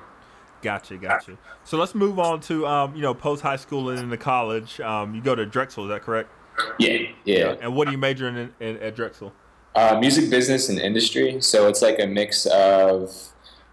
Gotcha, 0.62 0.96
gotcha. 0.96 1.36
So 1.64 1.76
let's 1.76 1.94
move 1.94 2.18
on 2.18 2.40
to 2.42 2.66
um, 2.66 2.94
you 2.94 3.02
know 3.02 3.14
post 3.14 3.42
high 3.42 3.56
school 3.56 3.90
and 3.90 3.98
into 3.98 4.16
college. 4.16 4.80
Um, 4.80 5.14
you 5.14 5.20
go 5.20 5.34
to 5.34 5.44
Drexel, 5.44 5.84
is 5.84 5.90
that 5.90 6.02
correct? 6.02 6.30
Yeah, 6.78 7.08
yeah. 7.24 7.56
And 7.60 7.74
what 7.74 7.88
are 7.88 7.90
you 7.90 7.98
majoring 7.98 8.36
in, 8.36 8.54
in 8.60 8.76
at 8.78 8.94
Drexel? 8.94 9.32
Uh, 9.74 9.98
music 9.98 10.30
business 10.30 10.68
and 10.68 10.78
industry. 10.78 11.40
So 11.40 11.66
it's 11.66 11.82
like 11.82 11.98
a 11.98 12.06
mix 12.06 12.46
of 12.46 13.10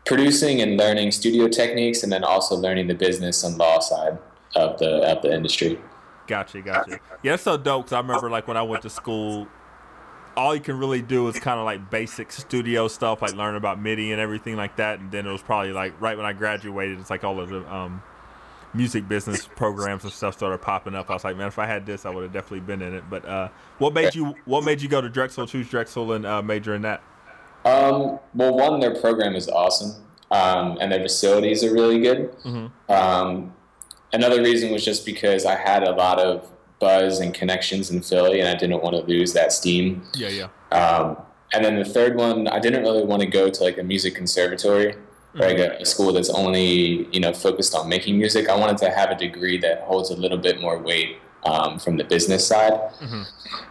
producing 0.05 0.61
and 0.61 0.77
learning 0.77 1.11
studio 1.11 1.47
techniques, 1.47 2.03
and 2.03 2.11
then 2.11 2.23
also 2.23 2.55
learning 2.55 2.87
the 2.87 2.95
business 2.95 3.43
and 3.43 3.57
law 3.57 3.79
side 3.79 4.17
of 4.55 4.79
the 4.79 5.15
of 5.15 5.21
the 5.21 5.31
industry. 5.31 5.79
Gotcha, 6.27 6.61
gotcha. 6.61 6.99
Yeah, 7.21 7.33
that's 7.33 7.43
so 7.43 7.57
dope. 7.57 7.85
Cause 7.85 7.93
I 7.93 7.99
remember 7.99 8.29
like 8.29 8.47
when 8.47 8.57
I 8.57 8.61
went 8.63 8.81
to 8.83 8.89
school, 8.89 9.47
all 10.39 10.55
you 10.55 10.61
can 10.61 10.79
really 10.79 11.01
do 11.01 11.27
is 11.27 11.37
kind 11.37 11.59
of 11.59 11.65
like 11.65 11.89
basic 11.89 12.31
studio 12.31 12.87
stuff, 12.87 13.21
like 13.21 13.33
learn 13.33 13.55
about 13.55 13.81
MIDI 13.81 14.13
and 14.13 14.21
everything 14.21 14.55
like 14.55 14.77
that. 14.77 14.99
And 14.99 15.11
then 15.11 15.27
it 15.27 15.31
was 15.31 15.41
probably 15.41 15.73
like 15.73 15.99
right 15.99 16.15
when 16.15 16.25
I 16.25 16.31
graduated, 16.31 16.97
it's 16.97 17.09
like 17.09 17.25
all 17.25 17.41
of 17.41 17.49
the 17.49 17.73
um, 17.73 18.01
music 18.73 19.07
business 19.09 19.47
programs 19.55 20.05
and 20.05 20.13
stuff 20.13 20.35
started 20.35 20.61
popping 20.61 20.95
up. 20.95 21.09
I 21.09 21.13
was 21.13 21.25
like, 21.25 21.35
man, 21.35 21.47
if 21.47 21.59
I 21.59 21.65
had 21.65 21.85
this, 21.85 22.05
I 22.05 22.09
would 22.09 22.23
have 22.23 22.31
definitely 22.31 22.61
been 22.61 22.81
in 22.81 22.93
it. 22.93 23.03
But 23.09 23.25
uh, 23.25 23.49
what 23.79 23.93
made 23.93 24.15
you 24.15 24.33
what 24.45 24.63
made 24.63 24.81
you 24.81 24.87
go 24.87 25.01
to 25.01 25.09
Drexel, 25.09 25.45
choose 25.45 25.67
Drexel, 25.69 26.13
and 26.13 26.25
uh, 26.25 26.41
major 26.41 26.73
in 26.73 26.83
that? 26.83 27.03
Um, 27.65 28.19
well, 28.33 28.55
one, 28.55 28.79
their 28.79 28.95
program 28.95 29.35
is 29.35 29.49
awesome, 29.49 30.01
um, 30.31 30.77
and 30.79 30.89
their 30.89 31.01
facilities 31.01 31.65
are 31.65 31.73
really 31.73 31.99
good. 31.99 32.33
Mhm. 32.43 32.71
Um, 32.87 33.53
another 34.13 34.41
reason 34.41 34.71
was 34.71 34.85
just 34.85 35.05
because 35.05 35.45
I 35.45 35.55
had 35.55 35.83
a 35.83 35.91
lot 35.91 36.17
of 36.19 36.49
buzz 36.79 37.19
and 37.19 37.33
connections 37.33 37.91
in 37.91 38.01
Philly, 38.01 38.39
and 38.39 38.49
I 38.49 38.55
didn't 38.55 38.81
want 38.81 38.95
to 38.95 39.01
lose 39.03 39.33
that 39.33 39.51
steam. 39.51 40.03
Yeah, 40.15 40.29
yeah. 40.29 40.77
Um, 40.77 41.17
and 41.53 41.63
then 41.65 41.75
the 41.75 41.85
third 41.85 42.15
one, 42.15 42.47
I 42.47 42.59
didn't 42.59 42.83
really 42.83 43.03
want 43.03 43.21
to 43.21 43.27
go 43.27 43.49
to 43.49 43.63
like 43.63 43.77
a 43.77 43.83
music 43.83 44.15
conservatory 44.15 44.95
or 45.35 45.47
like 45.47 45.57
a, 45.57 45.77
a 45.77 45.85
school 45.85 46.13
that's 46.13 46.29
only 46.29 47.07
you 47.11 47.19
know 47.19 47.33
focused 47.33 47.75
on 47.75 47.89
making 47.89 48.17
music. 48.17 48.49
I 48.49 48.55
wanted 48.55 48.77
to 48.79 48.89
have 48.89 49.09
a 49.11 49.15
degree 49.15 49.57
that 49.59 49.81
holds 49.81 50.09
a 50.09 50.15
little 50.15 50.37
bit 50.37 50.61
more 50.61 50.77
weight 50.77 51.17
um, 51.45 51.79
from 51.79 51.97
the 51.97 52.03
business 52.03 52.47
side. 52.47 52.73
Mhm. 52.99 53.25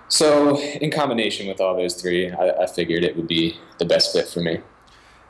So, 0.09 0.59
in 0.59 0.90
combination 0.90 1.49
with 1.49 1.61
all 1.61 1.77
those 1.77 2.01
three, 2.01 2.31
I, 2.33 2.62
I 2.62 2.66
figured 2.66 3.05
it 3.05 3.14
would 3.16 3.29
be 3.29 3.59
the 3.79 3.85
best 3.85 4.12
fit 4.12 4.27
for 4.27 4.40
me. 4.40 4.61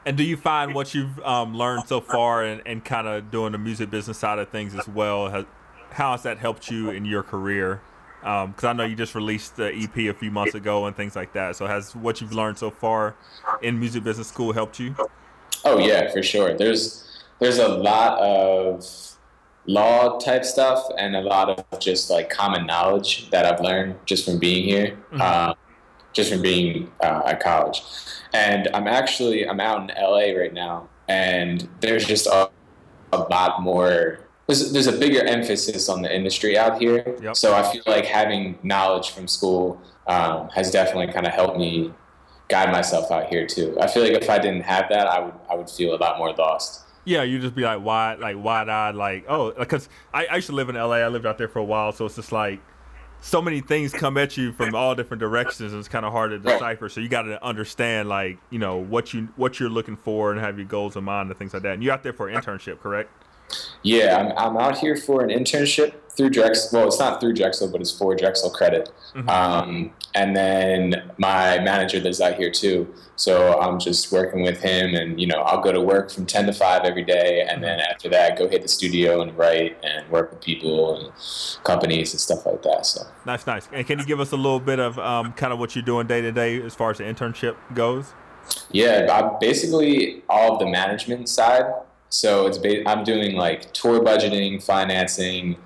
And 0.07 0.17
do 0.17 0.23
you 0.23 0.37
find 0.37 0.73
what 0.73 0.95
you've 0.95 1.19
um, 1.21 1.55
learned 1.57 1.89
so 1.89 2.01
far 2.01 2.45
and, 2.45 2.63
and 2.65 2.85
kind 2.85 3.09
of 3.09 3.31
doing 3.31 3.53
the 3.53 3.59
music 3.59 3.91
business 3.91 4.19
side 4.19 4.39
of 4.39 4.49
things 4.49 4.75
as 4.75 4.89
well, 4.89 5.29
has, 5.29 5.45
how 5.91 6.13
has 6.13 6.23
that 6.23 6.39
helped 6.39 6.71
you 6.71 6.91
in 6.91 7.05
your 7.05 7.23
career? 7.23 7.81
Because 8.21 8.65
I 8.65 8.73
know 8.73 8.85
you 8.85 8.97
just 8.97 9.15
released 9.15 9.57
the 9.57 9.73
EP 9.75 9.97
a 9.97 10.13
few 10.13 10.31
months 10.31 10.55
ago 10.55 10.87
and 10.87 10.97
things 10.97 11.15
like 11.17 11.33
that. 11.35 11.57
So 11.57 11.67
has 11.67 11.95
what 11.95 12.21
you've 12.21 12.35
learned 12.35 12.59
so 12.59 12.71
far 12.71 13.15
in 13.63 13.79
music 13.79 14.05
business 14.05 14.29
school 14.29 14.53
helped 14.53 14.79
you? 14.81 14.95
Oh 15.65 15.79
yeah, 15.79 16.11
for 16.13 16.23
sure. 16.23 16.57
There's 16.57 17.05
there's 17.39 17.59
a 17.59 17.69
lot 17.69 18.19
of 18.19 18.85
law 19.67 20.19
type 20.19 20.45
stuff 20.45 20.85
and 20.99 21.15
a 21.15 21.21
lot 21.21 21.51
of 21.51 21.81
just 21.81 22.11
like 22.11 22.31
common 22.31 22.67
knowledge 22.67 23.31
that 23.31 23.45
I've 23.45 23.61
learned 23.61 23.97
just 24.07 24.25
from 24.25 24.39
being 24.39 24.65
here, 24.65 24.99
Mhm. 25.13 25.21
uh, 25.21 25.55
just 26.13 26.33
from 26.33 26.43
being 26.43 26.91
uh, 27.03 27.23
at 27.27 27.41
college. 27.41 27.83
And 28.33 28.69
I'm 28.75 28.89
actually 28.89 29.49
I'm 29.49 29.61
out 29.61 29.83
in 29.91 29.97
LA 29.97 30.33
right 30.39 30.53
now, 30.53 30.89
and 31.09 31.69
there's 31.81 32.05
just 32.05 32.27
a, 32.27 32.51
a 33.13 33.19
lot 33.19 33.63
more. 33.63 34.21
There's, 34.49 34.73
there's 34.73 34.87
a 34.87 34.93
bigger 34.93 35.23
emphasis 35.25 35.91
on 35.91 36.01
the 36.01 36.15
industry 36.15 36.57
out 36.57 36.81
here. 36.81 37.17
Yep. 37.23 37.37
So 37.37 37.55
I 37.55 37.71
feel 37.71 37.83
like 37.87 38.07
having 38.07 38.59
knowledge 38.63 39.11
from 39.11 39.29
school 39.29 39.81
um, 40.07 40.49
has 40.49 40.71
definitely 40.71 41.13
kind 41.13 41.27
of 41.27 41.35
helped 41.35 41.59
me 41.59 41.93
guide 42.49 42.73
myself 42.73 43.11
out 43.11 43.29
here 43.29 43.47
too. 43.47 43.77
I 43.79 43.87
feel 43.87 44.03
like 44.03 44.13
if 44.13 44.31
I 44.31 44.39
didn't 44.39 44.63
have 44.63 44.87
that, 44.89 45.07
I 45.07 45.21
would 45.21 45.35
I 45.51 45.55
would 45.55 45.69
feel 45.69 45.95
a 45.95 45.99
lot 45.99 46.19
more 46.19 46.33
lost. 46.33 46.83
Yeah, 47.05 47.23
you 47.23 47.39
just 47.39 47.55
be 47.55 47.63
like 47.63 47.83
wide, 47.83 48.21
like 48.21 48.37
wide 48.43 48.69
eyed, 48.69 48.95
like 48.95 49.27
oh, 49.29 49.53
because 49.53 49.89
I, 50.13 50.27
I 50.27 50.37
used 50.37 50.49
to 50.49 50.55
live 50.55 50.69
in 50.69 50.77
LA. 50.77 50.97
I 50.97 51.09
lived 51.09 51.27
out 51.27 51.39
there 51.39 51.49
for 51.49 51.59
a 51.59 51.65
while, 51.65 51.93
so 51.93 52.07
it's 52.07 52.17
just 52.17 52.33
like 52.33 52.61
so 53.21 53.43
many 53.43 53.61
things 53.61 53.93
come 53.93 54.17
at 54.17 54.37
you 54.37 54.53
from 54.53 54.75
all 54.75 54.95
different 54.95 55.21
directions. 55.21 55.73
And 55.73 55.79
it's 55.79 55.89
kind 55.89 56.07
of 56.07 56.13
hard 56.13 56.31
to 56.31 56.39
decipher. 56.39 56.89
So 56.89 57.01
you 57.01 57.09
got 57.09 57.23
to 57.23 57.43
understand, 57.45 58.09
like 58.09 58.39
you 58.51 58.59
know 58.59 58.79
what 58.79 59.13
you 59.13 59.29
what 59.37 59.61
you're 59.61 59.71
looking 59.71 59.97
for 59.97 60.33
and 60.33 60.41
have 60.41 60.59
your 60.59 60.67
goals 60.67 60.97
in 60.97 61.05
mind 61.05 61.29
and 61.29 61.39
things 61.39 61.53
like 61.53 61.63
that. 61.65 61.75
And 61.75 61.83
you're 61.83 61.93
out 61.93 62.03
there 62.03 62.15
for 62.15 62.29
an 62.29 62.41
internship, 62.41 62.81
correct? 62.81 63.11
Yeah, 63.83 64.33
I'm, 64.37 64.37
I'm 64.37 64.57
out 64.57 64.79
here 64.79 64.97
for 64.97 65.23
an 65.25 65.31
internship 65.31 65.95
through 66.11 66.31
Drexel. 66.31 66.79
Well, 66.79 66.89
it's 66.89 66.99
not 66.99 67.21
through 67.21 67.35
Drexel, 67.35 67.69
but 67.69 67.81
it's 67.81 67.97
for 67.97 68.15
Drexel 68.15 68.51
credit. 68.51 68.91
Mhm. 69.15 69.29
Um, 69.29 69.93
and 70.15 70.35
then 70.37 71.13
my 71.17 71.59
manager 71.61 72.01
lives 72.01 72.21
out 72.21 72.35
here 72.35 72.51
too, 72.51 72.93
so 73.15 73.59
I'm 73.61 73.79
just 73.79 74.11
working 74.11 74.43
with 74.43 74.61
him, 74.61 74.95
and 74.95 75.21
you 75.21 75.27
know 75.27 75.37
I'll 75.43 75.61
go 75.61 75.71
to 75.71 75.81
work 75.81 76.11
from 76.11 76.27
ten 76.27 76.47
to 76.47 76.53
five 76.53 76.83
every 76.85 77.05
day, 77.05 77.47
and 77.49 77.63
then 77.63 77.79
after 77.79 78.09
that 78.09 78.37
go 78.39 78.49
hit 78.49 78.63
the 78.63 78.69
studio 78.69 79.21
and 79.21 79.37
write 79.39 79.77
and 79.85 80.09
work 80.11 80.31
with 80.33 80.41
people 80.41 80.97
and 80.97 81.13
companies 81.63 82.13
and 82.13 82.21
stuff 82.21 82.45
like 82.47 82.63
that. 82.63 82.85
So 82.85 83.07
Nice, 83.25 83.47
nice. 83.47 83.69
And 83.73 83.87
can 83.87 83.99
you 83.99 84.05
give 84.07 84.19
us 84.19 84.33
a 84.33 84.37
little 84.37 84.61
bit 84.61 84.81
of 84.81 84.99
um, 84.99 85.33
kind 85.35 85.53
of 85.53 85.59
what 85.59 85.77
you're 85.77 85.85
doing 85.85 86.07
day 86.07 86.21
to 86.21 86.33
day 86.33 86.61
as 86.63 86.75
far 86.75 86.91
as 86.91 86.99
the 86.99 87.05
internship 87.05 87.57
goes? 87.75 88.13
Yeah, 88.73 89.07
I'm 89.13 89.39
basically 89.41 90.23
all 90.29 90.55
of 90.55 90.59
the 90.59 90.67
management 90.67 91.29
side. 91.29 91.65
So 92.11 92.47
it's 92.47 92.59
ba- 92.59 92.89
I'm 92.89 93.05
doing 93.05 93.37
like 93.37 93.73
tour 93.73 94.01
budgeting, 94.01 94.63
financing. 94.63 95.57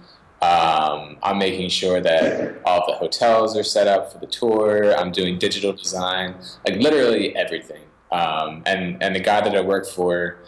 Um, 0.41 1.19
I'm 1.23 1.39
making 1.39 1.69
sure 1.69 2.01
that 2.01 2.61
all 2.65 2.85
the 2.87 2.95
hotels 2.95 3.57
are 3.57 3.63
set 3.63 3.87
up 3.87 4.13
for 4.13 4.19
the 4.19 4.27
tour. 4.27 4.93
I'm 4.97 5.13
doing 5.13 5.39
digital 5.39 5.73
design, 5.73 6.35
like 6.67 6.81
literally 6.81 7.35
everything. 7.37 7.83
Um, 8.11 8.63
and 8.67 9.01
and 9.03 9.15
the 9.15 9.21
guy 9.21 9.41
that 9.41 9.55
I 9.55 9.61
work 9.61 9.87
for, 9.87 10.39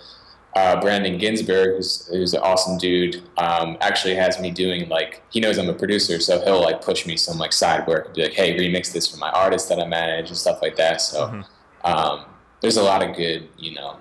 uh, 0.56 0.80
Brandon 0.80 1.16
Ginsberg, 1.16 1.76
who's, 1.76 2.06
who's 2.08 2.34
an 2.34 2.40
awesome 2.42 2.76
dude, 2.76 3.22
um, 3.38 3.76
actually 3.80 4.16
has 4.16 4.40
me 4.40 4.50
doing 4.50 4.88
like 4.88 5.22
he 5.30 5.38
knows 5.38 5.58
I'm 5.58 5.68
a 5.68 5.74
producer, 5.74 6.18
so 6.18 6.40
he'll 6.44 6.60
like 6.60 6.82
push 6.82 7.06
me 7.06 7.16
some 7.16 7.38
like 7.38 7.52
side 7.52 7.86
work, 7.86 8.14
be 8.16 8.24
like, 8.24 8.32
hey, 8.32 8.58
remix 8.58 8.92
this 8.92 9.06
for 9.06 9.18
my 9.18 9.30
artist 9.30 9.68
that 9.68 9.78
I 9.78 9.86
manage 9.86 10.28
and 10.28 10.36
stuff 10.36 10.60
like 10.60 10.74
that. 10.76 11.00
So 11.00 11.28
Mhm. 11.28 11.44
um, 11.84 12.24
there's 12.60 12.76
a 12.78 12.82
lot 12.82 13.02
of 13.08 13.14
good, 13.16 13.48
you 13.58 13.74
know, 13.74 13.96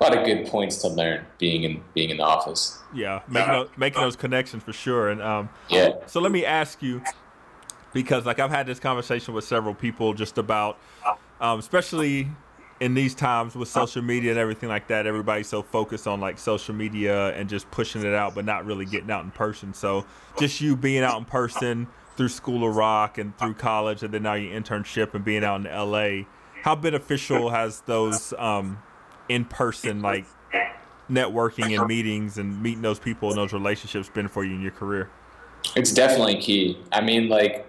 a 0.00 0.04
lot 0.04 0.16
of 0.16 0.24
good 0.24 0.46
points 0.46 0.76
to 0.78 0.88
learn 0.88 1.24
being 1.38 1.64
in 1.64 1.82
being 1.94 2.10
in 2.10 2.18
the 2.18 2.24
office. 2.24 2.78
Yeah, 2.94 3.22
making 3.28 3.52
those, 3.52 3.68
making 3.76 4.00
those 4.00 4.16
connections 4.16 4.62
for 4.62 4.72
sure. 4.72 5.08
And 5.08 5.20
um, 5.20 5.50
Yeah, 5.68 5.94
So 6.06 6.20
let 6.20 6.32
me 6.32 6.44
ask 6.44 6.82
you, 6.82 7.02
because 7.92 8.24
like 8.24 8.38
I've 8.38 8.50
had 8.50 8.66
this 8.66 8.78
conversation 8.78 9.34
with 9.34 9.44
several 9.44 9.74
people 9.74 10.14
just 10.14 10.38
about, 10.38 10.78
um, 11.40 11.58
especially 11.58 12.28
in 12.80 12.94
these 12.94 13.14
times 13.14 13.56
with 13.56 13.68
social 13.68 14.02
media 14.02 14.30
and 14.30 14.38
everything 14.38 14.68
like 14.68 14.86
that. 14.88 15.06
Everybody's 15.06 15.48
so 15.48 15.62
focused 15.62 16.06
on 16.06 16.20
like 16.20 16.38
social 16.38 16.74
media 16.74 17.34
and 17.34 17.48
just 17.48 17.68
pushing 17.70 18.02
it 18.02 18.14
out, 18.14 18.34
but 18.34 18.44
not 18.44 18.64
really 18.64 18.84
getting 18.84 19.10
out 19.10 19.24
in 19.24 19.30
person. 19.32 19.74
So 19.74 20.06
just 20.38 20.60
you 20.60 20.76
being 20.76 21.02
out 21.02 21.18
in 21.18 21.24
person 21.24 21.88
through 22.16 22.28
School 22.28 22.68
of 22.68 22.76
Rock 22.76 23.18
and 23.18 23.36
through 23.38 23.54
college, 23.54 24.02
and 24.02 24.12
then 24.12 24.22
now 24.22 24.34
your 24.34 24.58
internship 24.60 25.14
and 25.14 25.24
being 25.24 25.44
out 25.44 25.64
in 25.64 25.64
LA. 25.64 26.26
How 26.62 26.74
beneficial 26.74 27.50
has 27.50 27.80
those 27.82 28.32
um, 28.38 28.78
in 29.28 29.44
person 29.44 30.02
like 30.02 30.24
networking 31.10 31.78
and 31.78 31.86
meetings 31.88 32.38
and 32.38 32.62
meeting 32.62 32.82
those 32.82 32.98
people 32.98 33.28
and 33.30 33.38
those 33.38 33.52
relationships 33.52 34.08
been 34.08 34.28
for 34.28 34.44
you 34.44 34.54
in 34.54 34.62
your 34.62 34.72
career? 34.72 35.08
it's 35.76 35.92
definitely 35.92 36.40
key. 36.40 36.78
I 36.92 37.00
mean, 37.00 37.28
like, 37.28 37.66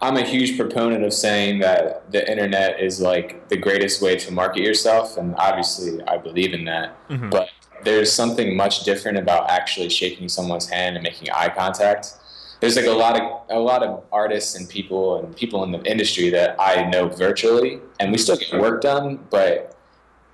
I'm 0.00 0.16
a 0.16 0.22
huge 0.24 0.56
proponent 0.56 1.04
of 1.04 1.12
saying 1.12 1.60
that 1.60 2.10
the 2.10 2.28
internet 2.30 2.80
is 2.80 3.00
like 3.00 3.48
the 3.48 3.56
greatest 3.56 4.00
way 4.00 4.16
to 4.16 4.32
market 4.32 4.62
yourself, 4.62 5.16
and 5.18 5.34
obviously, 5.36 6.02
I 6.06 6.16
believe 6.16 6.54
in 6.54 6.64
that. 6.64 6.96
Mhm. 7.08 7.30
But 7.30 7.48
there's 7.84 8.12
something 8.12 8.56
much 8.56 8.84
different 8.84 9.18
about 9.18 9.50
actually 9.50 9.90
shaking 9.90 10.28
someone's 10.28 10.68
hand 10.68 10.96
and 10.96 11.02
making 11.02 11.30
eye 11.30 11.50
contact. 11.50 12.14
There's 12.60 12.76
like 12.76 12.86
a 12.86 12.90
lot 12.90 13.20
of 13.20 13.42
a 13.50 13.58
lot 13.58 13.82
of 13.82 14.04
artists 14.12 14.54
and 14.54 14.68
people 14.68 15.18
and 15.18 15.34
people 15.36 15.64
in 15.64 15.72
the 15.72 15.82
industry 15.82 16.30
that 16.30 16.56
I 16.58 16.88
know 16.88 17.08
virtually, 17.08 17.80
and 17.98 18.12
we 18.12 18.18
still 18.18 18.36
get 18.36 18.58
work 18.58 18.80
done, 18.80 19.18
but 19.30 19.69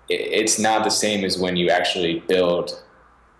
it's 0.09 0.59
not 0.59 0.85
the 0.85 0.91
same 0.91 1.25
as 1.25 1.39
when 1.39 1.57
you 1.57 1.69
actually 1.71 2.21
build, 2.29 2.83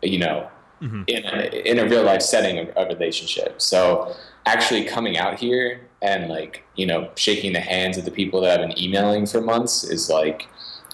you 0.03 0.19
know, 0.19 0.49
Mhm. 0.83 1.05
in 1.09 1.25
a, 1.25 1.71
in 1.71 1.79
a 1.79 1.87
real 1.89 2.03
life 2.03 2.21
setting 2.21 2.59
of 2.59 2.69
a 2.77 2.87
relationship. 2.87 3.63
So 3.63 4.15
actually 4.45 4.85
coming 4.85 5.17
out 5.17 5.39
here 5.39 5.81
and 6.03 6.29
like 6.29 6.63
you 6.75 6.87
know 6.87 7.09
shaking 7.17 7.53
the 7.55 7.61
hands 7.61 7.97
of 7.97 8.05
the 8.05 8.11
people 8.11 8.43
that 8.43 8.61
I've 8.61 8.69
been 8.69 8.79
emailing 8.79 9.25
for 9.27 9.41
months 9.41 9.85
is 9.85 10.11
like 10.11 10.47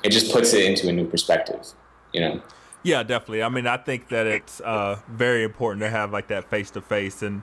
it 0.04 0.11
just 0.11 0.32
puts 0.32 0.52
it 0.52 0.64
into 0.64 0.88
a 0.88 0.92
new 0.92 1.06
perspective. 1.06 1.66
You 2.12 2.20
know. 2.20 2.42
Yeah, 2.85 3.02
definitely. 3.02 3.42
I 3.42 3.48
mean, 3.48 3.66
I 3.66 3.76
think 3.76 4.08
that 4.08 4.26
it's 4.26 4.61
uh, 4.61 4.98
very 5.08 5.42
important 5.44 5.82
to 5.82 5.90
have 5.90 6.12
like 6.12 6.28
that 6.28 6.48
face 6.50 6.70
to 6.72 6.80
face, 6.80 7.22
and 7.22 7.42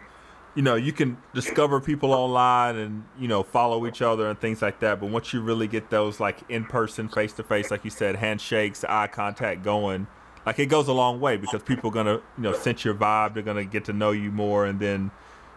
you 0.60 0.64
know, 0.64 0.76
you 0.76 0.92
can 0.92 1.16
discover 1.34 1.80
people 1.80 2.12
online 2.12 2.76
and 2.76 3.06
you 3.18 3.30
know 3.30 3.44
follow 3.44 3.88
each 3.88 4.02
other 4.02 4.30
and 4.30 4.38
things 4.38 4.62
like 4.62 4.82
that. 4.82 5.00
But 5.00 5.10
once 5.10 5.32
you 5.32 5.40
really 5.40 5.70
get 5.70 5.90
those 5.90 6.20
like 6.20 6.42
in 6.50 6.66
person, 6.66 7.08
face 7.08 7.32
to 7.36 7.44
face, 7.44 7.72
like 7.72 7.86
you 7.86 7.90
said, 7.90 8.18
handshakes, 8.18 8.84
eye 8.84 9.08
contact 9.08 9.64
going, 9.64 10.06
like 10.46 10.60
it 10.60 10.66
goes 10.66 10.90
a 10.90 10.92
long 10.92 11.22
way 11.22 11.38
because 11.38 11.64
people 11.64 11.92
are 11.92 11.94
gonna 11.94 12.16
you 12.16 12.44
know 12.44 12.52
sense 12.52 12.84
your 12.84 12.94
vibe. 12.94 13.36
They're 13.36 13.44
gonna 13.44 13.64
get 13.64 13.86
to 13.86 13.94
know 13.94 14.12
you 14.12 14.32
more, 14.32 14.66
and 14.66 14.82
then 14.82 15.12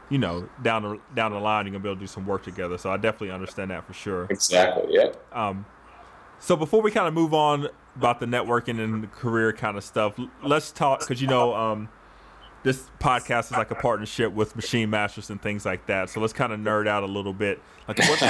you 0.09 0.19
know 0.19 0.49
down 0.63 0.85
the 0.85 1.01
down 1.17 1.33
the 1.33 1.41
line 1.41 1.67
you're 1.67 1.73
gonna 1.73 1.83
be 1.83 1.89
able 1.89 1.97
to 1.97 2.01
do 2.03 2.07
some 2.07 2.25
work 2.25 2.45
together. 2.45 2.79
So 2.79 2.89
I 2.93 2.97
definitely 2.97 3.33
understand 3.33 3.73
that 3.73 3.85
for 3.85 3.95
sure. 3.95 4.29
Exactly. 4.31 4.85
Yeah. 4.95 5.15
Um, 5.33 5.67
so 6.39 6.55
before 6.55 6.81
we 6.81 6.93
kind 6.93 7.09
of 7.09 7.15
move 7.15 7.35
on 7.35 7.67
about 7.97 8.21
the 8.21 8.27
networking 8.27 8.79
and 8.79 9.03
the 9.03 9.09
career 9.09 9.53
kind 9.53 9.77
of 9.77 9.83
stuff, 9.83 10.15
let's 10.45 10.71
talk 10.71 11.01
because 11.01 11.21
you 11.21 11.27
know 11.27 11.57
um, 11.57 11.89
this 12.63 12.89
podcast 13.01 13.47
is 13.47 13.53
like 13.53 13.71
a 13.71 13.75
partnership 13.75 14.33
with 14.33 14.55
Machine 14.57 14.89
Masters 14.91 15.31
and 15.31 15.41
things 15.43 15.65
like 15.67 15.87
that. 15.87 16.11
So 16.11 16.21
let's 16.21 16.33
kind 16.33 16.53
of 16.53 16.61
nerd 16.61 16.87
out 16.87 17.03
a 17.03 17.07
little 17.07 17.33
bit. 17.33 17.61
Like, 17.89 17.99
what's, 17.99 18.23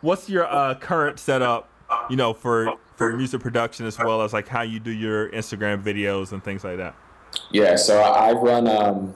what's 0.00 0.28
your 0.30 0.46
uh, 0.52 0.74
current 0.76 1.18
setup? 1.18 1.68
You 2.10 2.16
know, 2.16 2.34
for 2.34 2.74
for 2.96 3.16
music 3.16 3.40
production 3.40 3.86
as 3.86 3.98
well 3.98 4.20
as 4.22 4.32
like 4.32 4.46
how 4.48 4.62
you 4.62 4.78
do 4.80 4.90
your 4.90 5.30
Instagram 5.30 5.82
videos 5.82 6.32
and 6.32 6.42
things 6.44 6.64
like 6.64 6.76
that. 6.78 6.94
Yeah, 7.50 7.76
so 7.76 8.00
I 8.00 8.32
run. 8.32 8.66
Um, 8.68 9.14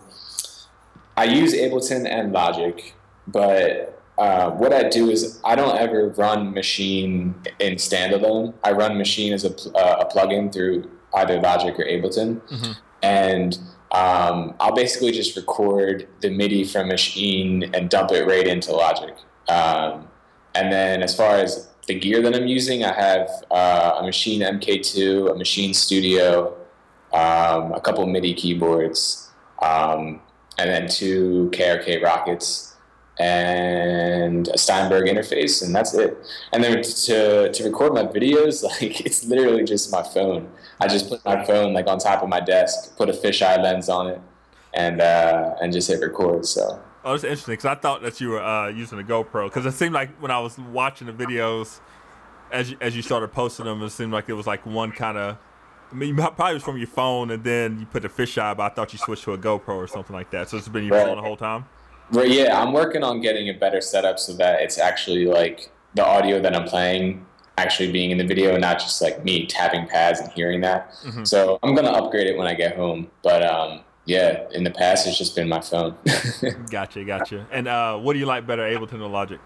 I 1.16 1.24
use 1.24 1.52
Ableton 1.54 2.06
and 2.08 2.32
Logic, 2.32 2.94
but 3.28 4.00
uh, 4.16 4.50
what 4.52 4.72
I 4.72 4.88
do 4.88 5.10
is 5.10 5.40
I 5.44 5.54
don't 5.54 5.76
ever 5.76 6.08
run 6.10 6.54
Machine 6.54 7.34
in 7.58 7.74
standalone. 7.74 8.54
I 8.64 8.72
run 8.72 8.96
Machine 8.96 9.32
as 9.34 9.44
a, 9.44 9.50
uh, 9.76 10.06
a 10.08 10.10
plugin 10.14 10.50
through 10.52 10.90
either 11.14 11.38
Logic 11.40 11.74
or 11.78 11.84
Ableton, 11.84 12.40
Mhm. 12.48 12.76
and 13.02 13.58
um, 13.92 14.54
I'll 14.58 14.74
basically 14.74 15.12
just 15.12 15.36
record 15.36 16.08
the 16.20 16.30
MIDI 16.30 16.64
from 16.64 16.88
Machine 16.88 17.70
and 17.74 17.90
dump 17.90 18.10
it 18.10 18.26
right 18.26 18.46
into 18.46 18.72
Logic. 18.72 19.14
Um, 19.48 20.08
and 20.54 20.72
then 20.72 21.02
as 21.02 21.14
far 21.14 21.36
as 21.36 21.68
the 21.86 21.98
gear 21.98 22.22
that 22.22 22.34
I'm 22.34 22.46
using, 22.46 22.84
I 22.84 22.92
have 22.92 23.28
uh, 23.50 23.96
a 23.98 24.02
Machine 24.02 24.40
MK2, 24.40 25.30
a 25.30 25.34
Machine 25.34 25.74
Studio, 25.74 26.56
um, 27.12 27.72
a 27.72 27.80
couple 27.82 28.06
MIDI 28.06 28.32
keyboards, 28.32 29.30
um, 29.60 30.20
and 30.58 30.70
then 30.70 30.88
two 30.88 31.50
KRK 31.52 32.02
Rokits 32.02 32.71
and 33.18 34.48
a 34.48 34.58
Steinberg 34.58 35.06
interface, 35.08 35.64
and 35.64 35.74
that's 35.74 35.94
it. 35.94 36.16
And 36.52 36.62
then 36.62 36.82
to 36.82 37.52
to 37.52 37.64
record 37.64 37.94
my 37.94 38.04
videos, 38.04 38.62
like 38.80 39.00
it's 39.06 39.24
literally 39.24 39.64
just 39.64 39.90
my 39.92 40.02
phone. 40.02 40.50
I 40.80 40.88
just 40.88 41.08
put 41.08 41.24
my 41.24 41.44
phone 41.44 41.72
like 41.72 41.86
on 41.86 41.98
top 41.98 42.22
of 42.22 42.28
my 42.28 42.40
desk, 42.40 42.96
put 42.96 43.08
a 43.08 43.12
fisheye 43.12 43.62
lens 43.62 43.88
on 43.88 44.08
it, 44.08 44.20
and 44.74 45.00
uh, 45.00 45.54
and 45.60 45.72
just 45.72 45.88
hit 45.88 46.00
record. 46.00 46.46
So. 46.46 46.80
Oh, 47.04 47.14
it's 47.14 47.24
interesting 47.24 47.54
because 47.54 47.64
I 47.64 47.74
thought 47.74 48.02
that 48.02 48.20
you 48.20 48.28
were 48.28 48.40
uh, 48.42 48.68
using 48.68 49.00
a 49.00 49.02
GoPro 49.02 49.48
because 49.48 49.66
it 49.66 49.72
seemed 49.72 49.92
like 49.92 50.10
when 50.22 50.30
I 50.30 50.38
was 50.38 50.56
watching 50.56 51.08
the 51.08 51.12
videos, 51.12 51.80
as 52.52 52.70
you, 52.70 52.76
as 52.80 52.94
you 52.94 53.02
started 53.02 53.32
posting 53.32 53.64
them, 53.66 53.82
it 53.82 53.90
seemed 53.90 54.12
like 54.12 54.28
it 54.28 54.34
was 54.34 54.46
like 54.46 54.64
one 54.66 54.92
kind 54.92 55.18
of. 55.18 55.36
I 55.90 55.94
mean, 55.94 56.10
you 56.10 56.14
probably 56.14 56.54
was 56.54 56.62
from 56.62 56.78
your 56.78 56.86
phone, 56.86 57.30
and 57.32 57.42
then 57.44 57.78
you 57.80 57.86
put 57.86 58.02
the 58.02 58.08
fisheye, 58.08 58.56
but 58.56 58.62
I 58.62 58.68
thought 58.74 58.92
you 58.92 58.98
switched 59.00 59.24
to 59.24 59.32
a 59.34 59.38
GoPro 59.38 59.74
or 59.74 59.86
something 59.88 60.14
like 60.14 60.30
that. 60.30 60.48
So 60.48 60.56
it's 60.56 60.68
been 60.68 60.84
your 60.84 60.96
Right. 60.96 61.06
phone 61.06 61.16
the 61.16 61.22
whole 61.22 61.36
time. 61.36 61.66
Well, 62.12 62.26
yeah, 62.26 62.60
I'm 62.60 62.72
working 62.72 63.02
on 63.02 63.20
getting 63.20 63.48
a 63.48 63.54
better 63.54 63.80
setup 63.80 64.18
so 64.18 64.34
that 64.34 64.60
it's 64.60 64.78
actually 64.78 65.24
like 65.26 65.70
the 65.94 66.04
audio 66.06 66.40
that 66.40 66.54
I'm 66.54 66.64
playing 66.64 67.26
actually 67.58 67.92
being 67.92 68.10
in 68.10 68.18
the 68.18 68.24
video, 68.26 68.52
and 68.52 68.60
not 68.60 68.78
just 68.78 69.00
like 69.02 69.24
me 69.24 69.46
tapping 69.46 69.86
pads 69.86 70.20
and 70.20 70.30
hearing 70.32 70.60
that. 70.62 70.92
Mhm. 71.04 71.26
So 71.26 71.58
I'm 71.62 71.74
gonna 71.74 71.90
upgrade 71.90 72.26
it 72.26 72.36
when 72.36 72.46
I 72.46 72.54
get 72.54 72.76
home. 72.76 73.10
But 73.22 73.42
um, 73.44 73.80
yeah, 74.04 74.46
in 74.52 74.64
the 74.64 74.70
past 74.70 75.06
it's 75.06 75.18
just 75.18 75.34
been 75.36 75.48
my 75.48 75.60
phone. 75.60 75.96
Gotcha, 76.70 77.04
gotcha. 77.04 77.46
And 77.50 77.68
uh, 77.68 77.98
what 77.98 78.14
do 78.14 78.18
you 78.18 78.26
like 78.26 78.46
better, 78.46 78.62
Ableton 78.62 79.00
or 79.00 79.08
Logic? 79.08 79.40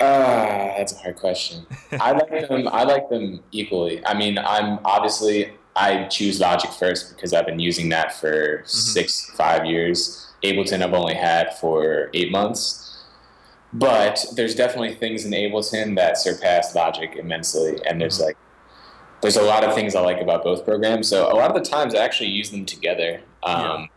Ah, 0.00 0.74
that's 0.76 0.92
a 0.92 0.96
hard 0.96 1.16
question. 1.16 1.66
I 1.92 2.12
like 2.12 2.30
them. 2.48 2.68
I 2.68 2.82
like 2.84 3.08
them 3.08 3.40
equally. 3.52 4.04
I 4.06 4.14
mean, 4.14 4.38
I'm 4.38 4.78
obviously 4.84 5.52
I 5.76 6.04
choose 6.04 6.40
Logic 6.40 6.70
first 6.70 7.14
because 7.14 7.32
I've 7.32 7.46
been 7.46 7.60
using 7.60 7.88
that 7.90 8.14
for 8.14 8.62
six, 8.66 9.30
five 9.36 9.64
years. 9.64 10.20
Ableton 10.44 10.82
I've 10.82 10.92
only 10.94 11.14
had 11.14 11.56
for 11.58 12.10
eight 12.14 12.30
months, 12.30 13.04
but 13.72 14.24
there's 14.36 14.54
definitely 14.54 14.94
things 14.94 15.24
in 15.24 15.32
Ableton 15.32 15.96
that 15.96 16.18
surpass 16.18 16.74
Logic 16.74 17.16
immensely, 17.16 17.80
and 17.86 18.00
there's 18.00 18.20
like 18.20 18.36
there's 19.22 19.36
a 19.36 19.42
lot 19.42 19.64
of 19.64 19.74
things 19.74 19.94
I 19.94 20.00
like 20.02 20.20
about 20.20 20.44
both 20.44 20.64
programs. 20.64 21.08
So 21.08 21.32
a 21.32 21.34
lot 21.34 21.50
of 21.50 21.54
the 21.64 21.68
times 21.68 21.94
I 21.94 22.04
actually 22.04 22.28
use 22.30 22.50
them 22.50 22.66
together. 22.66 23.20
Um, 23.42 23.88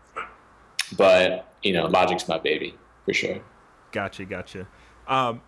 But 0.98 1.54
you 1.64 1.74
know, 1.74 1.86
Logic's 1.88 2.28
my 2.30 2.38
baby 2.38 2.76
for 3.04 3.14
sure. 3.14 3.40
Gotcha, 3.92 4.24
gotcha. 4.24 4.68
Um, 5.08 5.42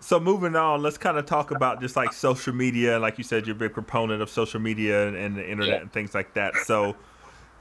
so 0.00 0.18
moving 0.18 0.56
on, 0.56 0.82
let's 0.82 0.96
kind 0.96 1.18
of 1.18 1.26
talk 1.26 1.50
about 1.50 1.80
just 1.82 1.94
like 1.94 2.12
social 2.14 2.54
media. 2.54 2.98
Like 2.98 3.18
you 3.18 3.24
said, 3.24 3.46
you're 3.46 3.56
a 3.56 3.58
big 3.58 3.74
proponent 3.74 4.22
of 4.22 4.30
social 4.30 4.60
media 4.60 5.06
and, 5.08 5.16
and 5.16 5.36
the 5.36 5.42
internet 5.48 5.74
Yeah. 5.74 5.80
and 5.82 5.92
things 5.92 6.14
like 6.14 6.32
that. 6.34 6.56
So, 6.64 6.96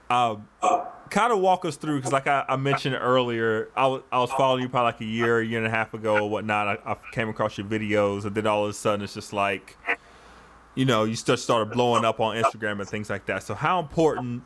um, 0.09 0.47
kind 1.11 1.31
of 1.31 1.39
walk 1.39 1.65
us 1.65 1.75
through 1.75 1.97
because, 1.97 2.11
like 2.11 2.25
I, 2.25 2.43
I 2.47 2.55
mentioned 2.55 2.95
earlier, 2.99 3.69
I 3.75 3.85
was 3.85 4.01
I 4.11 4.19
was 4.19 4.31
following 4.31 4.63
you 4.63 4.69
probably 4.69 4.93
like 4.93 5.01
a 5.01 5.05
year, 5.05 5.41
year 5.43 5.59
and 5.59 5.67
a 5.67 5.69
half 5.69 5.93
ago 5.93 6.23
or 6.23 6.29
whatnot. 6.29 6.67
I, 6.67 6.93
I 6.93 6.97
came 7.11 7.29
across 7.29 7.57
your 7.57 7.67
videos, 7.67 8.25
and 8.25 8.33
then 8.33 8.47
all 8.47 8.63
of 8.63 8.71
a 8.71 8.73
sudden, 8.73 9.03
it's 9.03 9.13
just 9.13 9.33
like, 9.33 9.77
you 10.73 10.85
know, 10.85 11.03
you 11.03 11.15
start 11.15 11.39
started 11.39 11.71
blowing 11.71 12.05
up 12.05 12.19
on 12.19 12.35
Instagram 12.35 12.79
and 12.79 12.89
things 12.89 13.09
like 13.09 13.27
that. 13.27 13.43
So, 13.43 13.53
how 13.53 13.79
important 13.79 14.43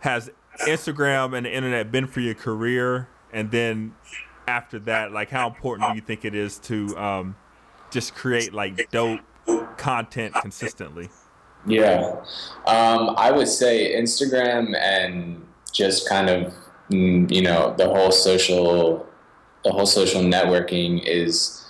has 0.00 0.30
Instagram 0.60 1.36
and 1.36 1.44
the 1.44 1.52
internet 1.54 1.92
been 1.92 2.06
for 2.06 2.20
your 2.20 2.34
career? 2.34 3.08
And 3.32 3.50
then 3.50 3.94
after 4.46 4.78
that, 4.80 5.12
like 5.12 5.28
how 5.30 5.48
important 5.48 5.90
do 5.90 5.94
you 5.94 6.00
think 6.00 6.24
it 6.24 6.34
is 6.34 6.58
to 6.60 6.96
um, 6.96 7.36
just 7.90 8.14
create 8.14 8.54
like 8.54 8.90
dope 8.90 9.20
content 9.76 10.34
consistently? 10.34 11.10
Yeah, 11.66 12.14
um, 12.66 13.14
I 13.18 13.32
would 13.32 13.48
say 13.48 14.00
Instagram 14.00 14.74
and 14.76 15.44
just 15.72 16.08
kind 16.08 16.28
of 16.28 16.54
mm, 16.90 17.30
you 17.30 17.42
know 17.42 17.74
the 17.76 17.88
whole 17.88 18.12
social, 18.12 19.06
the 19.64 19.70
whole 19.70 19.86
social 19.86 20.22
networking 20.22 21.04
is 21.04 21.64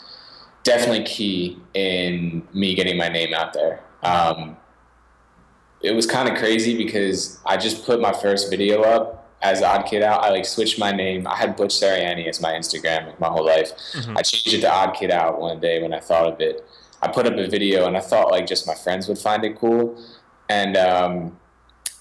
definitely 0.64 1.04
key 1.04 1.58
in 1.74 2.46
me 2.52 2.74
getting 2.74 2.96
my 2.96 3.08
name 3.08 3.34
out 3.34 3.52
there. 3.52 3.80
Um, 4.02 4.56
it 5.80 5.92
was 5.92 6.06
kind 6.06 6.28
of 6.28 6.36
crazy 6.38 6.76
because 6.76 7.38
I 7.46 7.56
just 7.56 7.84
put 7.84 8.00
my 8.00 8.12
first 8.12 8.50
video 8.50 8.82
up 8.82 9.30
as 9.42 9.62
Odd 9.62 9.86
Kid 9.86 10.02
Out. 10.02 10.24
I 10.24 10.30
like 10.30 10.44
switched 10.44 10.78
my 10.78 10.90
name. 10.90 11.26
I 11.26 11.36
had 11.36 11.56
Butch 11.56 11.70
Sariani 11.70 12.26
as 12.26 12.40
my 12.40 12.52
Instagram 12.52 13.06
like, 13.06 13.20
my 13.20 13.28
whole 13.28 13.46
life. 13.46 13.72
I 14.16 14.22
changed 14.22 14.54
it 14.58 14.60
to 14.62 14.72
Odd 14.72 14.94
Kid 14.94 15.10
Out 15.10 15.40
one 15.40 15.60
day 15.60 15.80
when 15.80 15.94
I 15.94 16.00
thought 16.00 16.32
of 16.32 16.40
it. 16.40 16.64
I 17.00 17.08
put 17.08 17.26
up 17.26 17.34
a 17.34 17.48
video 17.48 17.86
and 17.86 17.96
I 17.96 18.00
thought 18.00 18.30
like 18.30 18.46
just 18.46 18.66
my 18.66 18.74
friends 18.74 19.06
would 19.08 19.18
find 19.18 19.44
it 19.44 19.56
cool, 19.56 20.02
and 20.48 20.76
um, 20.76 21.38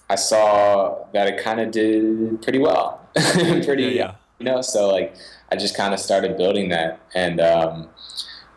I 0.10 0.16
saw 0.16 1.06
that 1.14 1.28
it 1.28 1.44
kind 1.44 1.60
of 1.60 1.72
did 1.72 2.42
pretty 2.42 2.60
well, 2.60 3.02
pretty 3.16 3.84
Yeah, 3.84 3.90
yeah. 3.90 4.12
you 4.40 4.46
know. 4.46 4.62
So 4.62 4.90
like 4.90 5.16
I 5.52 5.56
just 5.56 5.76
kind 5.76 5.94
of 5.94 6.00
started 6.00 6.38
building 6.38 6.70
that, 6.70 7.00
and 7.16 7.40
um, 7.42 7.90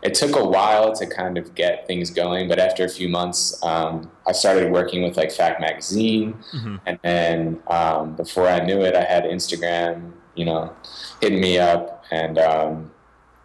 it 0.01 0.13
took 0.13 0.35
a 0.35 0.43
while 0.45 0.93
to 0.95 1.05
kind 1.05 1.37
of 1.37 1.53
get 1.55 1.85
things 1.87 2.09
going. 2.09 2.47
But 2.47 2.57
after 2.59 2.83
a 2.85 2.89
few 2.89 3.09
months, 3.09 3.61
um, 3.63 4.09
I 4.27 4.31
started 4.31 4.71
working 4.71 5.03
with 5.03 5.17
like 5.17 5.31
Fact 5.31 5.59
Magazine, 5.61 6.35
Mhm. 6.53 6.79
and 6.85 6.99
then 7.03 7.59
um, 7.67 8.15
before 8.15 8.47
I 8.47 8.59
knew 8.65 8.81
it, 8.81 8.95
I 8.95 9.03
had 9.03 9.25
Instagram, 9.25 10.11
you 10.35 10.45
know, 10.45 10.73
hitting 11.21 11.41
me 11.41 11.57
up, 11.59 12.03
and 12.11 12.37
um, 12.39 12.91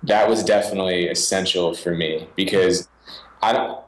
that 0.04 0.28
was 0.28 0.44
definitely 0.44 1.08
essential 1.08 1.74
for 1.74 1.94
me 1.94 2.28
because 2.36 2.88
I 3.42 3.52
don't. 3.52 3.80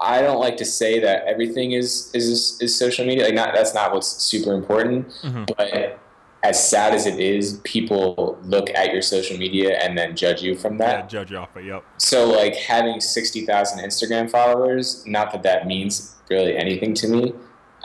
I 0.00 0.20
don't 0.22 0.40
like 0.40 0.56
to 0.58 0.64
say 0.64 0.98
that 1.00 1.24
everything 1.26 1.72
is 1.72 2.10
is 2.14 2.58
is 2.60 2.76
social 2.76 3.06
media. 3.06 3.24
Like, 3.24 3.34
not 3.34 3.54
that's 3.54 3.74
not 3.74 3.92
what's 3.92 4.08
super 4.08 4.52
important. 4.54 5.08
Mhm. 5.22 5.46
But 5.56 5.98
as 6.42 6.62
sad 6.68 6.92
as 6.92 7.06
it 7.06 7.18
is, 7.18 7.60
people 7.64 8.38
look 8.42 8.68
at 8.74 8.92
your 8.92 9.00
social 9.00 9.38
media 9.38 9.78
and 9.82 9.96
then 9.96 10.14
judge 10.14 10.42
you 10.42 10.54
from 10.54 10.76
that. 10.78 10.98
Yeah, 11.04 11.06
judge 11.06 11.32
off 11.32 11.56
it. 11.56 11.64
Yep. 11.64 11.84
So 11.98 12.26
like 12.28 12.54
having 12.56 13.00
sixty 13.00 13.46
thousand 13.46 13.78
Instagram 13.80 14.30
followers, 14.30 15.06
not 15.06 15.32
that 15.32 15.42
that 15.44 15.66
means 15.66 16.14
really 16.28 16.56
anything 16.56 16.92
to 16.94 17.08
me. 17.08 17.32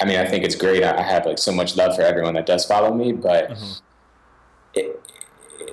I 0.02 0.06
mean, 0.06 0.17
I 0.19 0.26
think 0.26 0.43
it's 0.43 0.56
great. 0.56 0.84
I 0.84 1.02
have 1.02 1.26
like 1.26 1.38
so 1.38 1.52
much 1.52 1.76
love 1.78 1.95
for 1.95 2.02
everyone 2.02 2.34
that 2.34 2.45
does 2.45 2.65
follow 2.65 2.93
me, 2.93 3.12
but 3.12 3.52
Mhm. 3.52 3.82
it, 4.74 4.86
it, 4.86 4.98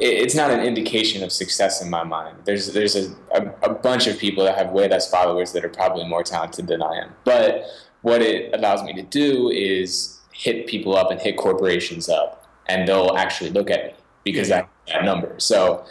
it's 0.00 0.34
not 0.34 0.50
an 0.50 0.60
indication 0.60 1.22
of 1.22 1.32
success 1.32 1.82
in 1.82 1.90
my 1.90 2.04
mind. 2.04 2.36
There's 2.44 2.72
there's 2.72 2.96
a, 2.96 3.14
a, 3.34 3.70
a 3.70 3.74
bunch 3.74 4.06
of 4.06 4.18
people 4.18 4.44
that 4.44 4.56
have 4.56 4.70
way 4.70 4.88
less 4.88 5.10
followers 5.10 5.52
that 5.52 5.64
are 5.64 5.68
probably 5.68 6.06
more 6.06 6.22
talented 6.22 6.66
than 6.66 6.82
I 6.82 6.94
am. 7.02 7.10
But 7.24 7.64
what 8.02 8.22
it 8.22 8.54
allows 8.54 8.82
me 8.82 8.92
to 8.94 9.02
do 9.02 9.50
is 9.50 10.20
hit 10.32 10.66
people 10.66 10.96
up 10.96 11.10
and 11.10 11.20
hit 11.20 11.36
corporations 11.36 12.08
up, 12.08 12.46
and 12.66 12.86
they'll 12.86 13.16
actually 13.16 13.50
look 13.50 13.70
at 13.70 13.86
me 13.86 13.94
because 14.24 14.48
Yeah. 14.48 14.62
that, 14.62 14.70
that 14.92 15.04
number. 15.04 15.34
So 15.38 15.84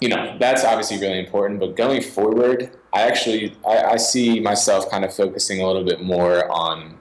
you 0.00 0.08
know 0.10 0.36
that's 0.38 0.62
obviously 0.62 0.98
really 0.98 1.18
important 1.18 1.58
but 1.58 1.74
going 1.74 2.02
forward 2.02 2.70
i 2.92 3.00
actually 3.00 3.56
i, 3.66 3.82
I 3.82 3.96
see 3.96 4.40
myself 4.40 4.90
kind 4.90 5.06
of 5.06 5.14
focusing 5.14 5.62
a 5.62 5.66
little 5.66 5.84
bit 5.84 6.02
more 6.02 6.50
on 6.52 6.98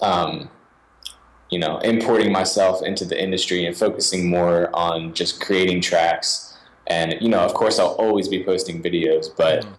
um, 0.00 0.48
you 1.54 1.60
know 1.64 1.74
importing 1.92 2.30
myself 2.40 2.74
into 2.90 3.04
the 3.10 3.16
industry 3.26 3.60
and 3.66 3.72
focusing 3.84 4.22
more 4.36 4.58
on 4.88 4.96
just 5.20 5.32
creating 5.46 5.78
tracks 5.90 6.28
and 6.96 7.08
you 7.24 7.28
know 7.34 7.42
of 7.48 7.52
course 7.60 7.76
i'll 7.82 7.96
always 8.06 8.26
be 8.34 8.40
posting 8.50 8.76
videos 8.88 9.26
but 9.42 9.56
Mhm. 9.62 9.74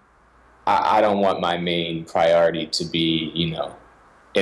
I, 0.74 0.78
I 0.96 1.02
don't 1.06 1.20
want 1.26 1.38
my 1.50 1.56
main 1.72 1.94
priority 2.16 2.64
to 2.78 2.84
be 2.96 3.08
you 3.42 3.48
know 3.54 3.68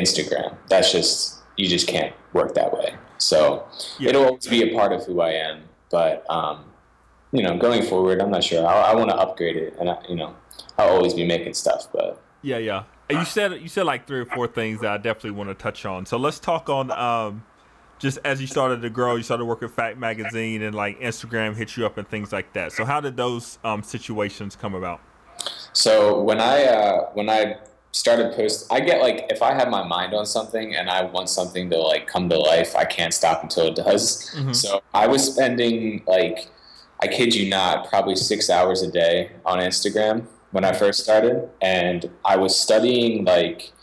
instagram 0.02 0.50
that's 0.72 0.92
just 0.98 1.12
you 1.58 1.66
just 1.76 1.88
can't 1.96 2.14
work 2.38 2.54
that 2.60 2.70
way 2.78 2.90
so 3.18 3.40
Yeah. 4.00 4.10
it'll 4.10 4.26
always 4.30 4.48
be 4.56 4.62
a 4.70 4.70
part 4.78 4.92
of 4.98 5.02
who 5.08 5.16
i 5.30 5.32
am 5.50 5.58
but 5.98 6.16
um, 6.38 6.58
you 7.36 7.42
know, 7.46 7.58
going 7.58 7.82
forward, 7.92 8.22
I'm 8.22 8.30
not 8.30 8.44
sure. 8.44 8.62
I, 8.66 8.74
I 8.92 8.96
want 8.96 9.10
to 9.10 9.16
upgrade 9.16 9.58
it, 9.66 9.76
and 9.80 9.90
I, 9.90 9.98
you 10.10 10.16
know, 10.16 10.36
I'll 10.78 10.90
always 10.98 11.14
be 11.16 11.26
making 11.34 11.54
stuff. 11.56 11.88
But 11.92 12.22
Yeah, 12.44 12.60
yeah. 12.70 12.84
You 13.20 13.26
said 13.26 13.62
you 13.62 13.68
said 13.68 13.86
like 13.86 14.08
three 14.08 14.20
or 14.20 14.26
four 14.26 14.48
things 14.48 14.82
that 14.82 14.92
I 14.92 14.98
definitely 14.98 15.32
want 15.32 15.50
to 15.50 15.56
touch 15.56 15.86
on. 15.86 16.06
So 16.06 16.18
let's 16.18 16.40
talk 16.40 16.70
on 16.70 16.92
um, 16.92 17.44
just 18.00 18.20
as 18.26 18.42
you 18.42 18.48
started 18.48 18.82
to 18.82 18.90
grow, 18.90 19.16
you 19.16 19.24
started 19.24 19.46
working 19.46 19.70
Fact 19.70 19.98
Magazine 19.98 20.62
and 20.62 20.76
like 20.76 21.00
Instagram 21.00 21.56
hit 21.56 21.78
you 21.78 21.86
up 21.86 21.98
and 21.98 22.08
things 22.08 22.32
like 22.32 22.54
that. 22.54 22.72
So 22.72 22.86
how 22.86 23.00
did 23.00 23.16
those 23.18 23.60
um, 23.64 23.84
situations 23.84 24.56
come 24.56 24.76
about? 24.76 25.00
so 25.74 26.22
when 26.22 26.40
I 26.40 26.64
uh, 26.66 27.10
when 27.14 27.30
I 27.30 27.58
started 27.92 28.34
post, 28.34 28.72
I 28.72 28.80
get 28.80 29.02
like 29.02 29.26
if 29.30 29.42
I 29.42 29.54
have 29.54 29.70
my 29.70 29.84
mind 29.84 30.14
on 30.14 30.26
something 30.26 30.76
and 30.76 30.90
I 30.90 31.04
want 31.04 31.30
something 31.30 31.70
to 31.70 31.78
like 31.78 32.08
come 32.08 32.30
to 32.30 32.38
life, 32.38 32.76
I 32.76 32.86
can't 32.86 33.14
stop 33.14 33.44
until 33.44 33.68
it 33.68 33.76
does. 33.76 34.34
Mhm. 34.36 34.56
So 34.56 34.82
I 34.94 35.08
was 35.08 35.34
spending 35.34 36.04
like, 36.08 36.48
I 37.02 37.08
kid 37.08 37.36
you 37.36 37.50
not, 37.50 37.88
probably 37.90 38.16
six 38.16 38.50
hours 38.50 38.82
a 38.82 38.92
day 38.92 39.32
on 39.46 39.60
Instagram 39.60 40.26
when 40.54 40.64
I 40.64 40.72
first 40.72 41.04
started, 41.04 41.50
and 41.62 42.10
I 42.24 42.38
was 42.38 42.58
studying 42.58 43.26
like 43.26 43.74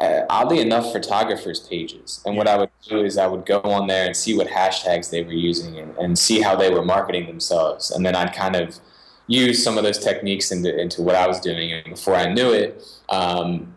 uh, 0.00 0.22
oddly 0.30 0.60
enough, 0.60 0.92
photographers' 0.92 1.60
pages. 1.60 2.22
And 2.24 2.36
what 2.36 2.48
I 2.48 2.56
would 2.56 2.70
do 2.88 3.04
is 3.04 3.18
I 3.18 3.26
would 3.26 3.44
go 3.44 3.60
on 3.60 3.86
there 3.86 4.06
and 4.06 4.16
see 4.16 4.34
what 4.34 4.46
hashtags 4.46 5.10
they 5.10 5.22
were 5.22 5.32
using 5.32 5.78
and, 5.78 5.94
and 5.98 6.18
see 6.18 6.40
how 6.40 6.56
they 6.56 6.70
were 6.70 6.84
marketing 6.84 7.26
themselves. 7.26 7.90
And 7.90 8.06
then 8.06 8.16
I'd 8.16 8.32
kind 8.32 8.56
of 8.56 8.78
use 9.26 9.62
some 9.62 9.76
of 9.76 9.84
those 9.84 9.98
techniques 9.98 10.50
into, 10.50 10.74
into 10.80 11.02
what 11.02 11.16
I 11.16 11.26
was 11.26 11.38
doing. 11.38 11.72
And 11.72 11.84
before 11.84 12.14
I 12.14 12.32
knew 12.32 12.50
it, 12.52 12.82
um, 13.10 13.74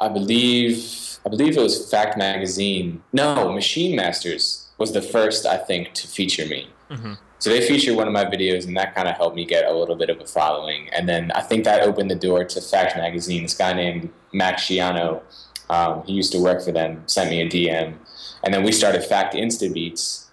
I 0.00 0.08
believe 0.08 1.18
I 1.26 1.30
believe 1.30 1.56
it 1.56 1.60
was 1.60 1.90
Fact 1.90 2.16
Magazine. 2.16 3.02
No, 3.12 3.52
Machine 3.52 3.96
Masters 3.96 4.68
was 4.78 4.92
the 4.92 5.02
first, 5.02 5.46
I 5.46 5.56
think, 5.56 5.92
to 5.94 6.06
feature 6.06 6.46
me. 6.46 6.68
Mm-hmm. 6.90 7.14
So 7.38 7.50
they 7.50 7.66
featured 7.66 7.96
one 7.96 8.08
of 8.08 8.12
my 8.12 8.24
videos, 8.24 8.66
and 8.66 8.76
that 8.76 8.94
kind 8.94 9.08
of 9.08 9.16
helped 9.16 9.36
me 9.36 9.44
get 9.44 9.64
a 9.64 9.72
little 9.72 9.94
bit 9.94 10.10
of 10.10 10.20
a 10.20 10.26
following. 10.26 10.88
And 10.90 11.08
then 11.08 11.30
I 11.32 11.40
think 11.40 11.64
that 11.64 11.82
opened 11.82 12.10
the 12.10 12.16
door 12.16 12.44
to 12.44 12.60
Fact 12.60 12.96
Magazine. 12.96 13.42
This 13.42 13.54
guy 13.54 13.72
named 13.72 14.10
Max 14.32 14.64
Giano, 14.64 15.22
um, 15.70 16.02
he 16.04 16.14
used 16.14 16.32
to 16.32 16.40
work 16.40 16.62
for 16.62 16.72
them, 16.72 17.02
sent 17.06 17.30
me 17.30 17.40
a 17.40 17.48
DM, 17.48 17.94
and 18.42 18.52
then 18.54 18.64
we 18.64 18.72
started 18.72 19.04
Fact 19.04 19.34
Insta 19.34 19.72
Beats. 19.72 20.30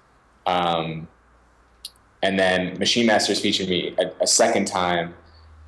Um, 0.47 1.07
and 2.23 2.39
then 2.39 2.77
Machine 2.79 3.05
Masters 3.05 3.39
featured 3.39 3.69
me 3.69 3.95
a, 3.99 4.23
a, 4.23 4.27
second 4.27 4.65
time, 4.65 5.13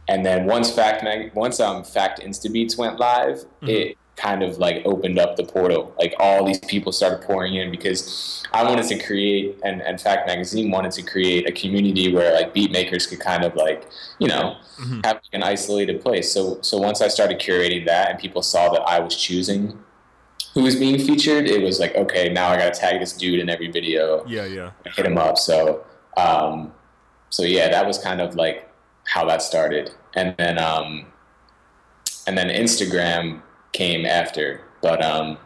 and 0.08 0.26
then 0.26 0.46
once 0.46 0.72
Fact 0.72 1.04
Mag- 1.04 1.34
once 1.36 1.60
um, 1.60 1.84
Fact 1.84 2.20
Insta 2.20 2.52
Beats 2.52 2.78
went 2.78 3.00
live, 3.00 3.38
mm-hmm. 3.38 3.68
it 3.68 3.98
kind 4.18 4.44
of 4.44 4.58
like 4.58 4.82
opened 4.84 5.20
up 5.20 5.38
the 5.38 5.44
portal. 5.44 5.94
Like 5.98 6.16
all 6.20 6.44
these 6.44 6.60
people 6.60 6.92
started 6.92 7.22
pouring 7.22 7.56
in 7.56 7.72
because 7.72 8.44
I 8.52 8.64
wanted 8.64 8.88
to 8.88 9.00
create, 9.00 9.58
and, 9.64 9.82
and 9.82 10.02
Fact 10.02 10.28
Magazine 10.28 10.72
wanted 10.72 10.92
to 10.94 11.04
create 11.04 11.48
a 11.48 11.52
community 11.52 12.14
where 12.14 12.34
like 12.34 12.54
beat 12.54 12.72
makers 12.72 13.08
could 13.08 13.20
kind 13.20 13.46
of 13.46 13.56
like, 13.56 13.88
you 14.20 14.28
know, 14.28 14.58
mm-hmm. 14.80 15.02
have 15.06 15.18
like 15.18 15.34
an 15.34 15.44
isolated 15.44 16.02
place. 16.02 16.32
So 16.32 16.60
so 16.62 16.78
once 16.78 17.02
I 17.02 17.08
started 17.08 17.40
curating 17.40 17.86
that 17.86 18.10
and 18.10 18.20
people 18.20 18.42
saw 18.42 18.70
that 18.74 18.82
I 18.82 19.00
was 19.00 19.16
choosing 19.16 19.80
who 20.54 20.64
was 20.64 20.76
being 20.76 20.98
featured, 20.98 21.48
it 21.48 21.62
was 21.62 21.80
like, 21.80 21.94
okay, 21.96 22.30
now 22.30 22.50
I 22.50 22.58
got 22.58 22.74
to 22.74 22.80
tag 22.80 23.00
this 23.00 23.14
dude 23.14 23.40
in 23.40 23.48
every 23.48 23.70
video. 23.72 24.26
Yeah, 24.26 24.46
yeah. 24.46 24.72
Hit 24.96 25.06
him 25.06 25.18
up. 25.18 25.38
So 25.38 25.86
um, 26.18 26.74
so 27.30 27.44
yeah, 27.44 27.70
that 27.70 27.86
was 27.86 28.00
kind 28.00 28.20
of 28.20 28.36
like 28.36 28.68
how 29.06 29.26
that 29.26 29.44
started, 29.44 29.92
and 30.16 30.36
then 30.38 30.58
um, 30.58 31.06
and 32.26 32.36
then 32.38 32.48
Instagram 32.48 33.44
came 33.72 34.06
after. 34.06 34.62
But 34.82 35.04
um, 35.04 35.38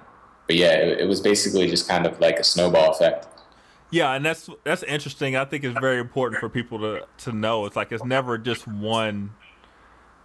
but 0.47 0.55
yeah, 0.55 0.73
it, 0.73 1.01
it 1.01 1.07
was 1.07 1.21
basically 1.21 1.69
just 1.69 1.87
kind 1.87 2.05
of 2.05 2.19
like 2.19 2.39
a 2.39 2.43
snowball 2.43 2.91
effect. 2.91 3.27
Yeah, 3.91 4.13
and 4.13 4.25
that's 4.25 4.49
that's 4.63 4.83
interesting. 4.83 5.35
I 5.35 5.45
think 5.45 5.63
it's 5.63 5.79
very 5.79 5.99
important 5.99 6.39
for 6.39 6.49
people 6.49 6.79
to 6.79 7.05
to 7.25 7.31
know. 7.31 7.65
It's 7.65 7.75
like 7.75 7.91
it's 7.91 8.05
never 8.05 8.37
just 8.37 8.67
one 8.67 9.31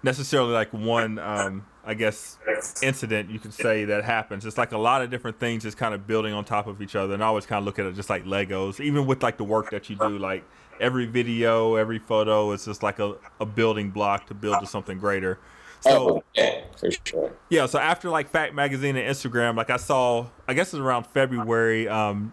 necessarily 0.02 0.52
like 0.52 0.72
one 0.72 1.18
um 1.18 1.66
I 1.84 1.94
guess 1.94 2.38
incident 2.80 3.30
you 3.30 3.40
could 3.40 3.52
say 3.52 3.84
that 3.86 4.04
happens. 4.04 4.46
It's 4.46 4.58
like 4.58 4.72
a 4.72 4.78
lot 4.78 5.02
of 5.02 5.10
different 5.10 5.40
things 5.40 5.64
is 5.64 5.74
kind 5.74 5.94
of 5.94 6.06
building 6.06 6.32
on 6.32 6.44
top 6.44 6.66
of 6.66 6.80
each 6.80 6.94
other 6.94 7.14
and 7.14 7.22
I 7.22 7.26
always 7.26 7.46
kind 7.46 7.58
of 7.58 7.64
look 7.64 7.78
at 7.78 7.86
it 7.86 7.94
just 7.94 8.10
like 8.10 8.24
Legos. 8.24 8.80
Even 8.80 9.06
with 9.06 9.22
like 9.22 9.36
the 9.36 9.44
work 9.44 9.70
that 9.70 9.90
you 9.90 9.96
do, 9.96 10.18
like 10.18 10.44
every 10.80 11.06
video, 11.06 11.76
every 11.76 11.98
photo 11.98 12.52
is 12.52 12.64
just 12.64 12.82
like 12.82 12.98
a, 12.98 13.14
a 13.40 13.46
building 13.46 13.90
block 13.90 14.26
to 14.26 14.34
build 14.34 14.60
to 14.60 14.66
something 14.66 14.98
greater. 14.98 15.38
So 15.80 16.16
oh, 16.16 16.22
yeah, 16.34 16.62
for 16.76 16.90
sure. 17.04 17.32
Yeah, 17.48 17.66
so 17.66 17.78
after 17.78 18.10
like 18.10 18.28
Fact 18.30 18.54
Magazine 18.54 18.96
and 18.96 19.08
Instagram, 19.08 19.56
like 19.56 19.70
I 19.70 19.76
saw, 19.76 20.26
I 20.48 20.54
guess 20.54 20.72
it 20.72 20.78
was 20.78 20.86
around 20.86 21.06
February. 21.06 21.88
Um, 21.88 22.32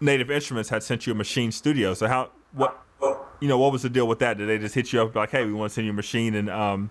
Native 0.00 0.30
Instruments 0.30 0.68
had 0.68 0.82
sent 0.82 1.06
you 1.06 1.12
a 1.12 1.16
Maschine 1.16 1.52
Studio. 1.52 1.94
So 1.94 2.06
how 2.06 2.30
what 2.52 2.82
you 3.40 3.48
know 3.48 3.58
what 3.58 3.72
was 3.72 3.82
the 3.82 3.90
deal 3.90 4.06
with 4.06 4.18
that? 4.20 4.38
Did 4.38 4.48
they 4.48 4.58
just 4.58 4.74
hit 4.74 4.92
you 4.92 5.02
up 5.02 5.14
like, 5.14 5.30
hey, 5.30 5.44
we 5.44 5.52
want 5.52 5.70
to 5.70 5.74
send 5.74 5.86
you 5.86 5.92
a 5.92 5.96
Maschine 5.96 6.34
and 6.34 6.50
um 6.50 6.90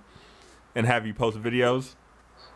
and 0.75 0.86
have 0.86 1.05
you 1.05 1.13
post 1.13 1.38
videos? 1.38 1.95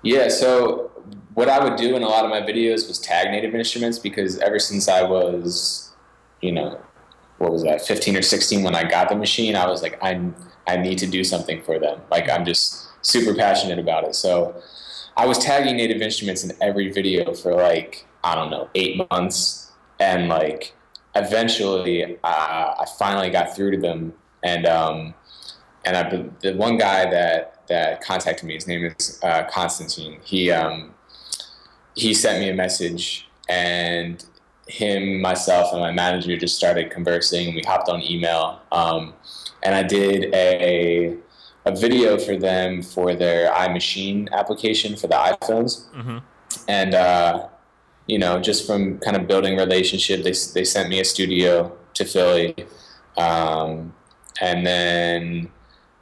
Yeah, 0.02 0.30
so 0.30 0.92
what 1.34 1.50
I 1.50 1.62
would 1.62 1.78
do 1.78 1.96
in 1.96 2.04
a 2.04 2.08
lot 2.08 2.24
of 2.24 2.30
my 2.30 2.42
videos 2.42 2.88
was 2.88 3.00
tag 3.00 3.32
Native 3.32 3.54
Instruments 3.54 4.00
because 4.00 4.40
ever 4.40 4.58
since 4.58 4.88
I 4.88 5.04
was, 5.04 5.92
you 6.42 6.54
know, 6.54 6.80
what 7.38 7.52
was 7.52 7.64
that, 7.64 7.82
15 7.82 8.16
or 8.16 8.22
16 8.22 8.64
when 8.64 8.76
I 8.76 8.90
got 8.90 9.10
the 9.10 9.16
Maschine, 9.16 9.56
I 9.56 9.68
was 9.68 9.82
like, 9.82 10.02
I 10.02 10.14
I 10.70 10.78
need 10.78 11.00
to 11.00 11.08
do 11.08 11.24
something 11.24 11.64
for 11.64 11.80
them. 11.80 12.00
Like 12.12 12.30
I'm 12.30 12.46
just 12.46 12.88
super 13.02 13.34
passionate 13.34 13.80
about 13.80 14.04
it. 14.04 14.14
So 14.16 14.62
I 15.18 15.26
was 15.26 15.40
tagging 15.40 15.78
Native 15.78 16.02
Instruments 16.02 16.44
in 16.44 16.52
every 16.62 16.92
video 16.92 17.34
for 17.34 17.56
like 17.56 18.06
I 18.24 18.36
don't 18.36 18.52
know 18.52 18.70
eight 18.76 19.02
months, 19.12 19.72
and 20.00 20.30
like 20.30 20.74
eventually 21.16 22.18
uh, 22.24 22.76
I 22.80 22.86
finally 22.98 23.32
got 23.32 23.56
through 23.56 23.72
to 23.72 23.78
them, 23.78 24.14
and 24.44 24.66
um, 24.68 25.14
and 25.86 25.98
I 25.98 26.30
the 26.42 26.54
one 26.56 26.78
guy 26.78 27.10
that 27.10 27.68
that 27.68 28.02
contacted 28.02 28.48
me, 28.48 28.54
his 28.54 28.68
name 28.68 28.86
is 28.86 29.20
uh, 29.24 29.46
Constantine. 29.46 30.20
He 30.24 30.52
um, 30.52 30.94
he 31.96 32.14
sent 32.14 32.40
me 32.40 32.50
a 32.50 32.54
message, 32.54 33.28
and 33.50 34.24
him, 34.68 35.20
myself, 35.20 35.72
and 35.72 35.82
my 35.82 35.92
manager 35.92 36.38
just 36.38 36.56
started 36.56 36.92
conversing. 36.92 37.56
We 37.56 37.64
hopped 37.66 37.90
on 37.90 38.04
email. 38.04 38.62
Um, 38.72 39.16
and 39.64 39.76
I 39.76 39.84
did 39.84 40.34
a 40.34 41.18
a 41.66 41.76
video 41.76 42.18
for 42.18 42.38
them 42.38 42.82
for 42.82 43.14
their 43.14 43.52
iMaschine 43.52 44.32
application 44.32 44.96
for 44.96 45.08
the 45.08 45.16
iPhones, 45.16 45.90
mm-hmm. 45.92 46.20
and 46.68 46.96
uh, 46.96 47.48
you 48.08 48.18
know, 48.18 48.40
just 48.40 48.66
from 48.66 48.98
kind 49.00 49.16
of 49.16 49.28
building 49.28 49.58
relationship, 49.58 50.24
they 50.24 50.34
they 50.54 50.64
sent 50.64 50.90
me 50.90 51.00
a 51.00 51.06
studio 51.06 51.76
to 51.94 52.06
Philly, 52.06 52.56
um, 53.18 53.94
and 54.42 54.66
then 54.66 55.50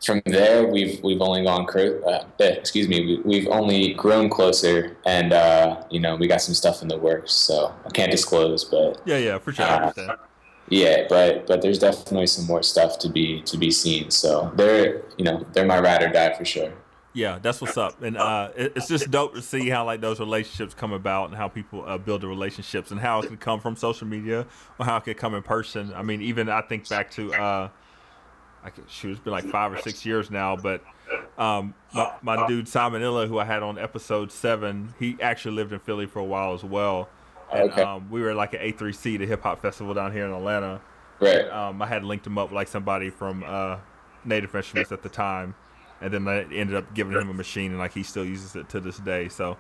from 0.06 0.22
there 0.26 0.68
we've 0.68 1.02
we've 1.04 1.22
only 1.22 1.44
gone 1.44 1.66
cro- 1.66 2.02
uh, 2.04 2.24
eh, 2.40 2.50
excuse 2.50 2.88
me 2.88 3.20
we, 3.26 3.40
have 3.40 3.52
only 3.52 3.94
grown 3.94 4.30
closer 4.30 4.96
and 5.06 5.34
uh, 5.34 5.84
you 5.90 6.00
know 6.00 6.16
we 6.16 6.28
got 6.28 6.42
some 6.42 6.54
stuff 6.54 6.82
in 6.82 6.88
the 6.88 6.98
works. 6.98 7.34
So 7.34 7.74
I 7.86 7.90
can't 7.90 8.12
disclose 8.12 8.64
but 8.64 9.02
yeah 9.06 9.18
yeah 9.18 9.38
for 9.40 9.52
sure. 9.52 9.66
Uh, 9.66 10.16
yeah, 10.70 11.06
but 11.08 11.48
but 11.48 11.62
there's 11.62 11.80
definitely 11.80 12.28
some 12.28 12.46
more 12.46 12.64
stuff 12.64 13.00
to 13.00 13.10
be 13.10 13.42
to 13.44 13.58
be 13.58 13.72
seen. 13.72 14.12
So 14.12 14.52
they're 14.56 15.02
you 15.18 15.24
know 15.24 15.46
they're 15.54 15.66
my 15.66 15.80
ride 15.80 16.04
or 16.04 16.10
die 16.10 16.36
for 16.38 16.46
sure. 16.46 16.74
Yeah, 17.14 17.40
that's 17.42 17.62
what's 17.62 17.78
up, 17.78 18.02
and 18.04 18.16
uh, 18.16 18.52
it's 18.56 18.88
just 18.88 19.10
dope 19.10 19.34
to 19.34 19.42
see 19.42 19.70
how 19.70 19.86
like 19.86 20.02
those 20.02 20.20
relationships 20.20 20.76
come 20.76 20.94
about 20.94 21.30
and 21.30 21.38
how 21.38 21.48
people 21.48 21.84
uh, 21.88 21.98
build 21.98 22.22
the 22.22 22.28
relationships 22.28 22.92
and 22.92 23.00
how 23.00 23.22
it 23.22 23.28
can 23.28 23.38
come 23.38 23.60
from 23.60 23.76
social 23.76 24.06
media 24.06 24.46
or 24.78 24.86
how 24.86 24.98
it 24.98 25.04
can 25.04 25.16
come 25.16 25.34
in 25.34 25.42
person. 25.42 25.92
I 25.96 26.04
mean, 26.04 26.22
even 26.22 26.48
I 26.48 26.62
think 26.62 26.88
back 26.88 27.10
to 27.12 27.34
uh, 27.34 27.70
I 28.64 28.70
could, 28.70 28.88
shoot, 28.88 29.12
it's 29.12 29.20
been 29.20 29.32
like 29.32 29.46
five 29.46 29.74
or 29.74 29.82
six 29.82 30.06
years 30.06 30.30
now, 30.30 30.58
but 30.58 30.84
um, 31.40 31.74
my, 31.92 32.14
my 32.22 32.48
dude 32.48 32.68
Simon 32.68 33.02
Illa, 33.02 33.26
who 33.26 33.40
I 33.40 33.46
had 33.46 33.64
on 33.64 33.80
episode 33.80 34.32
seven, 34.32 34.94
he 35.00 35.18
actually 35.20 35.56
lived 35.56 35.74
in 35.74 35.80
Philly 35.80 36.06
for 36.06 36.20
a 36.20 36.26
while 36.26 36.54
as 36.54 36.64
well 36.64 37.10
and, 37.52 37.72
okay. 37.72 37.82
Um, 37.82 38.10
we 38.10 38.22
were 38.22 38.34
like 38.34 38.54
at 38.54 38.62
A3C, 38.62 39.20
the 39.20 39.26
hip 39.26 39.44
hop 39.44 39.62
festival 39.62 39.94
down 39.94 40.12
here 40.12 40.26
in 40.26 40.34
Atlanta. 40.34 40.82
Right. 41.20 41.40
And, 41.40 41.52
um, 41.52 41.82
I 41.82 41.88
had 41.88 42.04
linked 42.04 42.28
him 42.28 42.38
up 42.38 42.50
with 42.50 42.56
like 42.56 42.68
somebody 42.68 43.10
from 43.10 43.44
uh, 43.46 43.78
Native 44.26 44.54
Instruments 44.56 44.92
at 44.92 45.02
the 45.02 45.10
time, 45.10 45.56
and 46.02 46.14
then 46.14 46.28
I 46.28 46.42
ended 46.44 46.76
up 46.76 46.94
giving 46.94 47.14
him 47.14 47.30
a 47.30 47.34
Maschine, 47.34 47.68
and 47.68 47.80
like 47.80 47.94
he 47.94 48.04
still 48.04 48.26
uses 48.26 48.56
it 48.56 48.70
to 48.70 48.80
this 48.80 48.98
day. 48.98 49.30
So 49.30 49.58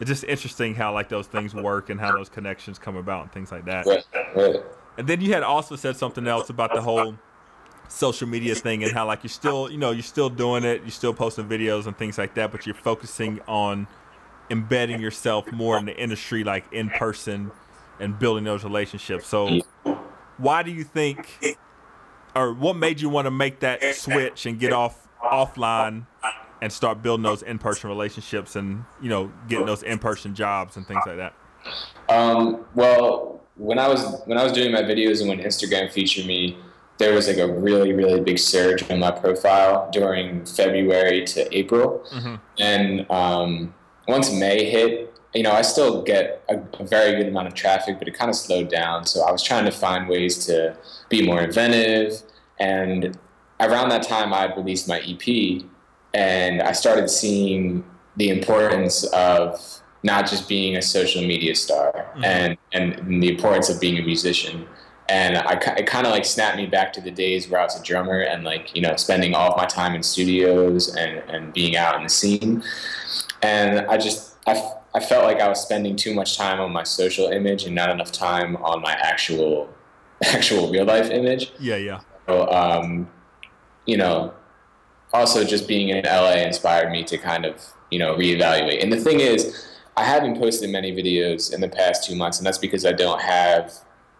it's 0.00 0.08
just 0.08 0.24
interesting 0.24 0.74
how 0.74 0.92
like 0.92 1.08
those 1.08 1.26
things 1.26 1.54
work 1.54 1.90
and 1.90 2.00
how 2.00 2.12
those 2.12 2.28
connections 2.28 2.78
come 2.78 2.96
about 2.96 3.22
and 3.22 3.32
things 3.32 3.52
like 3.52 3.64
that. 3.66 3.86
Right. 3.86 4.04
Right. 4.34 4.62
And 4.98 5.06
then 5.06 5.20
you 5.20 5.32
had 5.32 5.42
also 5.42 5.76
said 5.76 5.96
something 5.96 6.26
else 6.26 6.48
about 6.50 6.74
the 6.74 6.80
whole 6.80 7.16
social 7.88 8.26
media 8.26 8.54
thing 8.54 8.82
and 8.82 8.92
how 8.92 9.06
like 9.06 9.22
you're 9.22 9.28
still 9.28 9.70
you 9.70 9.78
know 9.78 9.90
you're 9.92 10.02
still 10.02 10.28
doing 10.28 10.64
it, 10.64 10.82
you're 10.82 10.90
still 10.90 11.14
posting 11.14 11.46
videos 11.46 11.86
and 11.86 11.96
things 11.96 12.18
like 12.18 12.34
that, 12.34 12.50
but 12.50 12.66
you're 12.66 12.74
focusing 12.74 13.40
on 13.46 13.86
embedding 14.50 15.00
yourself 15.00 15.50
more 15.52 15.78
in 15.78 15.86
the 15.86 15.96
industry, 15.96 16.44
like 16.44 16.64
in 16.72 16.90
person, 16.90 17.50
and 18.00 18.18
building 18.18 18.44
those 18.44 18.64
relationships. 18.64 19.26
So, 19.26 19.60
why 20.38 20.62
do 20.62 20.70
you 20.70 20.84
think, 20.84 21.58
or 22.34 22.52
what 22.52 22.76
made 22.76 23.00
you 23.00 23.08
want 23.08 23.26
to 23.26 23.30
make 23.30 23.60
that 23.60 23.82
switch 23.94 24.46
and 24.46 24.58
get 24.58 24.72
off 24.72 25.06
offline 25.22 26.06
and 26.62 26.72
start 26.72 27.02
building 27.02 27.22
those 27.22 27.42
in-person 27.42 27.88
relationships 27.88 28.56
and 28.56 28.84
you 29.00 29.08
know 29.08 29.32
getting 29.48 29.66
those 29.66 29.82
in-person 29.82 30.34
jobs 30.34 30.76
and 30.76 30.86
things 30.86 31.02
like 31.06 31.16
that? 31.16 31.34
Um, 32.08 32.64
well, 32.74 33.42
when 33.56 33.78
I 33.78 33.88
was 33.88 34.22
when 34.26 34.38
I 34.38 34.44
was 34.44 34.52
doing 34.52 34.72
my 34.72 34.82
videos 34.82 35.20
and 35.20 35.28
when 35.28 35.38
Instagram 35.38 35.90
featured 35.90 36.26
me, 36.26 36.58
there 36.98 37.14
was 37.14 37.28
like 37.28 37.38
a 37.38 37.52
really 37.52 37.92
really 37.92 38.20
big 38.20 38.38
surge 38.38 38.88
on 38.90 39.00
my 39.00 39.10
profile 39.10 39.90
during 39.92 40.44
February 40.44 41.24
to 41.24 41.56
April, 41.56 42.04
mm-hmm. 42.12 42.36
and 42.58 43.10
um, 43.10 43.74
once 44.06 44.32
May 44.32 44.70
hit, 44.70 45.12
you 45.34 45.42
know, 45.42 45.52
I 45.52 45.62
still 45.62 46.02
get 46.02 46.42
a, 46.48 46.58
a, 46.80 46.84
very 46.84 47.16
good 47.16 47.28
amount 47.28 47.48
of 47.48 47.54
traffic, 47.54 47.98
but 47.98 48.08
it 48.08 48.14
kind 48.14 48.30
of 48.30 48.36
slowed 48.36 48.70
down. 48.70 49.04
So 49.04 49.22
I 49.22 49.30
was 49.30 49.42
trying 49.42 49.64
to 49.66 49.70
find 49.70 50.08
ways 50.08 50.46
to 50.46 50.76
be 51.08 51.26
more 51.26 51.42
inventive. 51.42 52.22
And 52.58 53.18
around 53.60 53.90
that 53.90 54.02
time, 54.02 54.32
I 54.32 54.54
released 54.54 54.88
my 54.88 55.00
EP, 55.00 55.62
and 56.14 56.62
I 56.62 56.72
started 56.72 57.10
seeing 57.10 57.84
the 58.16 58.30
importance 58.30 59.04
of 59.04 59.60
not 60.02 60.26
just 60.28 60.48
being 60.48 60.76
a 60.76 60.82
social 60.82 61.20
media 61.20 61.54
star 61.54 61.92
mm-hmm. 61.92 62.24
and, 62.24 62.56
and 62.72 63.22
the 63.22 63.28
importance 63.28 63.68
of 63.68 63.80
being 63.80 63.98
a 63.98 64.02
musician. 64.02 64.66
And 65.08 65.36
I, 65.36 65.52
it 65.76 65.86
kind 65.86 66.06
of 66.06 66.12
like 66.12 66.24
snapped 66.24 66.56
me 66.56 66.66
back 66.66 66.92
to 66.94 67.00
the 67.00 67.10
days 67.10 67.48
where 67.48 67.60
I 67.60 67.64
was 67.64 67.78
a 67.78 67.82
drummer 67.82 68.20
and 68.20 68.42
like, 68.42 68.74
you 68.74 68.82
know, 68.82 68.96
spending 68.96 69.34
all 69.34 69.52
of 69.52 69.56
my 69.56 69.66
time 69.66 69.94
in 69.94 70.02
studios 70.02 70.94
and, 70.96 71.18
and 71.28 71.52
being 71.52 71.76
out 71.76 71.96
in 71.96 72.02
the 72.04 72.08
scene 72.08 72.62
and 73.42 73.80
I 73.86 73.96
just 73.96 74.36
I, 74.46 74.72
I 74.94 75.00
felt 75.00 75.24
like 75.24 75.40
I 75.40 75.48
was 75.48 75.60
spending 75.60 75.96
too 75.96 76.14
much 76.14 76.36
time 76.36 76.60
on 76.60 76.72
my 76.72 76.84
social 76.84 77.28
image 77.28 77.64
and 77.64 77.74
not 77.74 77.90
enough 77.90 78.12
time 78.12 78.56
on 78.56 78.80
my 78.80 78.92
actual 78.92 79.68
actual 80.24 80.70
real 80.70 80.84
life 80.84 81.10
image. 81.10 81.52
Yeah, 81.58 81.76
yeah. 81.76 82.00
So, 82.26 82.50
um, 82.50 83.10
you 83.84 83.96
know, 83.96 84.32
also 85.12 85.44
just 85.44 85.68
being 85.68 85.90
in 85.90 86.04
LA 86.04 86.42
inspired 86.44 86.90
me 86.90 87.04
to 87.04 87.18
kind 87.18 87.44
of 87.44 87.62
you 87.90 87.98
know 87.98 88.14
reevaluate. 88.14 88.82
And 88.82 88.92
the 88.92 89.00
thing 89.00 89.20
is, 89.20 89.66
I 89.96 90.04
haven't 90.04 90.38
posted 90.38 90.70
many 90.70 90.92
videos 90.92 91.52
in 91.52 91.60
the 91.60 91.68
past 91.68 92.04
two 92.04 92.16
months, 92.16 92.38
and 92.38 92.46
that's 92.46 92.58
because 92.58 92.84
I 92.84 92.92
don't 92.92 93.20
have 93.20 93.72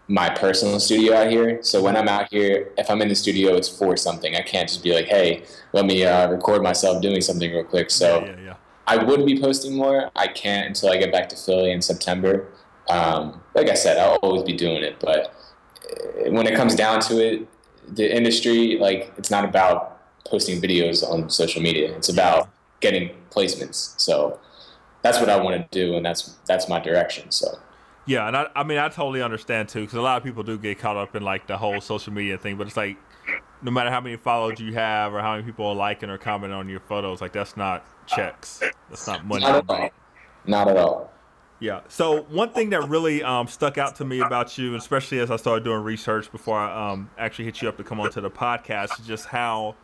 my 0.09 0.31
personal 0.31 0.79
studio 0.79 1.17
out 1.17 1.31
here. 1.31 1.63
So 1.63 1.83
when 1.83 1.97
I'm 1.97 2.09
out 2.09 2.29
here, 2.31 2.73
if 2.79 2.89
I'm 2.91 3.03
in 3.03 3.09
the 3.09 3.15
studio, 3.15 3.55
it's 3.55 3.69
for 3.69 3.97
something. 3.97 4.37
I 4.37 4.43
can't 4.43 4.69
just 4.69 4.85
be 4.85 4.95
like, 4.95 5.07
hey, 5.07 5.45
let 5.73 5.85
me 5.85 6.05
uh, 6.05 6.31
record 6.31 6.63
myself 6.63 7.03
doing 7.03 7.21
something 7.21 7.51
real 7.51 7.65
quick. 7.65 7.91
So 7.91 8.21
yeah, 8.21 8.27
yeah, 8.27 8.45
yeah. 8.45 8.55
I 8.87 8.97
would 8.97 9.27
be 9.27 9.41
posting 9.41 9.75
more. 9.75 10.11
I 10.15 10.29
can't 10.29 10.69
until 10.69 10.91
I 10.91 10.97
get 10.97 11.13
back 11.13 11.29
to 11.31 11.37
Philly 11.37 11.73
in 11.73 11.83
September. 11.83 12.49
Um, 12.89 13.41
like 13.55 13.69
I 13.69 13.75
said, 13.75 13.99
I'll 13.99 14.17
always 14.17 14.45
be 14.45 14.53
doing 14.53 14.83
it, 14.83 15.01
but 15.01 15.35
uh, 15.91 16.31
when 16.31 16.47
it 16.47 16.55
comes 16.55 16.75
down 16.75 17.01
to 17.03 17.19
it, 17.19 17.49
the 17.89 18.15
industry 18.15 18.79
like 18.79 19.13
it's 19.17 19.31
not 19.31 19.45
about 19.45 20.01
posting 20.27 20.61
videos 20.61 21.03
on 21.09 21.31
social 21.31 21.63
media. 21.63 21.97
It's 21.97 22.09
about 22.09 22.49
getting 22.81 23.11
placements. 23.31 23.99
So 24.01 24.39
that's 25.03 25.19
what 25.21 25.29
I 25.29 25.41
want 25.41 25.71
to 25.71 25.79
do, 25.79 25.97
and 25.97 26.05
that's 26.05 26.37
that's 26.47 26.69
my 26.69 26.81
direction. 26.81 27.31
So. 27.31 27.59
Yeah, 28.09 28.29
and 28.29 28.37
I, 28.37 28.47
I 28.55 28.63
mean, 28.63 28.79
I 28.79 28.89
totally 28.89 29.21
understand 29.21 29.69
too, 29.69 29.81
because 29.81 29.99
a 29.99 30.01
lot 30.01 30.17
of 30.17 30.23
people 30.23 30.45
do 30.45 30.57
get 30.59 30.79
caught 30.79 30.97
up 30.97 31.17
in 31.17 31.25
like 31.25 31.49
the 31.49 31.57
whole 31.57 31.81
social 31.81 32.13
media 32.13 32.39
thing. 32.39 32.57
But 32.57 32.69
it's 32.69 32.77
like, 32.77 32.97
no 33.67 33.73
matter 33.73 33.91
how 33.91 34.01
many 34.01 34.17
followers 34.17 34.61
you 34.61 34.73
have 34.75 35.13
or 35.13 35.21
how 35.21 35.33
many 35.33 35.43
people 35.43 35.67
are 35.67 35.75
liking 35.75 36.09
or 36.09 36.17
commenting 36.17 36.57
on 36.57 36.69
your 36.69 36.79
photos, 36.79 37.21
like 37.21 37.33
that's 37.33 37.57
not 37.57 37.85
checks. 38.07 38.63
That's 38.89 39.09
not 39.09 39.27
money. 39.27 39.43
Not 39.43 39.57
at 39.57 39.69
all. 39.69 39.91
Not 40.47 40.69
at 40.69 40.77
all. 40.77 41.13
Yeah. 41.59 41.81
So 41.89 42.23
one 42.25 42.51
thing 42.51 42.71
that 42.71 42.89
really 42.89 43.25
um, 43.25 43.49
stuck 43.49 43.77
out 43.77 43.97
to 43.97 44.05
me 44.05 44.21
about 44.21 44.57
you, 44.57 44.77
especially 44.77 45.19
as 45.19 45.33
I 45.33 45.37
started 45.37 45.65
doing 45.65 45.83
research 45.83 46.31
before 46.31 46.57
I 46.57 46.93
um, 46.93 47.11
actually 47.19 47.47
hit 47.47 47.61
you 47.61 47.69
up 47.69 47.77
to 47.79 47.83
come 47.83 47.99
onto 47.99 48.21
the 48.21 48.31
podcast, 48.31 49.01
is 49.01 49.07
just 49.07 49.27
how, 49.27 49.75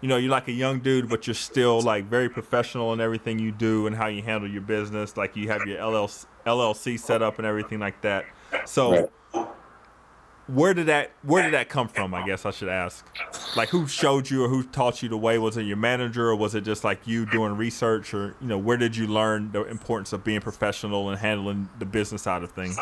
you 0.00 0.08
know, 0.08 0.16
you're 0.16 0.30
like 0.30 0.48
a 0.48 0.52
young 0.52 0.80
dude, 0.80 1.10
but 1.10 1.26
you're 1.26 1.34
still 1.34 1.82
like 1.82 2.06
very 2.06 2.30
professional 2.30 2.94
in 2.94 3.00
everything 3.00 3.38
you 3.38 3.52
do 3.52 3.86
and 3.86 3.94
how 3.94 4.06
you 4.06 4.22
handle 4.22 4.48
your 4.48 4.62
business. 4.62 5.18
Like 5.18 5.36
you 5.36 5.48
have 5.48 5.66
your 5.66 5.76
LLC, 5.76 6.24
LLC 6.46 6.98
set 6.98 7.20
up 7.20 7.36
and 7.36 7.46
everything 7.46 7.78
like 7.78 8.00
that. 8.00 8.24
So. 8.64 8.92
Right. 8.92 9.10
Where 10.48 10.72
did 10.72 10.86
that 10.86 11.10
Where 11.22 11.42
did 11.42 11.52
that 11.52 11.68
come 11.68 11.88
from? 11.88 12.14
I 12.14 12.26
guess 12.26 12.46
I 12.46 12.50
should 12.50 12.70
ask. 12.70 13.06
Like, 13.54 13.68
who 13.68 13.86
showed 13.86 14.30
you 14.30 14.44
or 14.44 14.48
who 14.48 14.62
taught 14.62 15.02
you 15.02 15.08
the 15.10 15.18
way? 15.18 15.38
Was 15.38 15.56
it 15.58 15.64
your 15.64 15.76
manager, 15.76 16.28
or 16.28 16.36
was 16.36 16.54
it 16.54 16.62
just 16.62 16.84
like 16.84 17.06
you 17.06 17.26
doing 17.26 17.54
research, 17.56 18.14
or 18.14 18.34
you 18.40 18.46
know, 18.48 18.56
where 18.58 18.78
did 18.78 18.96
you 18.96 19.06
learn 19.06 19.52
the 19.52 19.64
importance 19.64 20.12
of 20.14 20.24
being 20.24 20.40
professional 20.40 21.10
and 21.10 21.18
handling 21.18 21.68
the 21.78 21.84
business 21.84 22.22
side 22.22 22.42
of 22.42 22.50
things? 22.52 22.78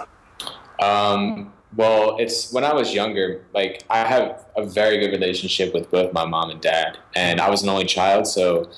Um, 0.81 1.53
well, 1.77 2.17
it's 2.19 2.53
when 2.53 2.63
I 2.63 2.73
was 2.73 2.95
younger. 2.95 3.45
Like 3.53 3.83
I 3.91 3.99
have 3.99 4.45
a 4.57 4.65
very 4.65 4.99
good 4.99 5.11
relationship 5.11 5.75
with 5.75 5.91
both 5.91 6.13
my 6.13 6.25
mom 6.25 6.51
and 6.51 6.61
dad, 6.61 6.99
and 7.17 7.41
I 7.41 7.51
was 7.51 7.65
an 7.65 7.69
only 7.69 7.87
child, 7.87 8.29
so 8.29 8.71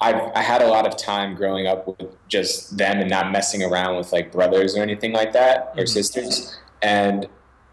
I 0.00 0.30
I 0.36 0.42
had 0.42 0.62
a 0.62 0.68
lot 0.68 0.86
of 0.86 0.96
time 0.96 1.34
growing 1.34 1.66
up 1.66 1.88
with 1.88 2.14
just 2.28 2.78
them 2.78 3.00
and 3.00 3.10
not 3.10 3.32
messing 3.32 3.64
around 3.64 3.96
with 3.96 4.12
like 4.12 4.30
brothers 4.30 4.76
or 4.76 4.82
anything 4.82 5.12
like 5.12 5.32
that 5.32 5.72
or 5.76 5.82
Mhm. 5.82 5.88
sisters. 5.88 6.56
And 6.80 7.26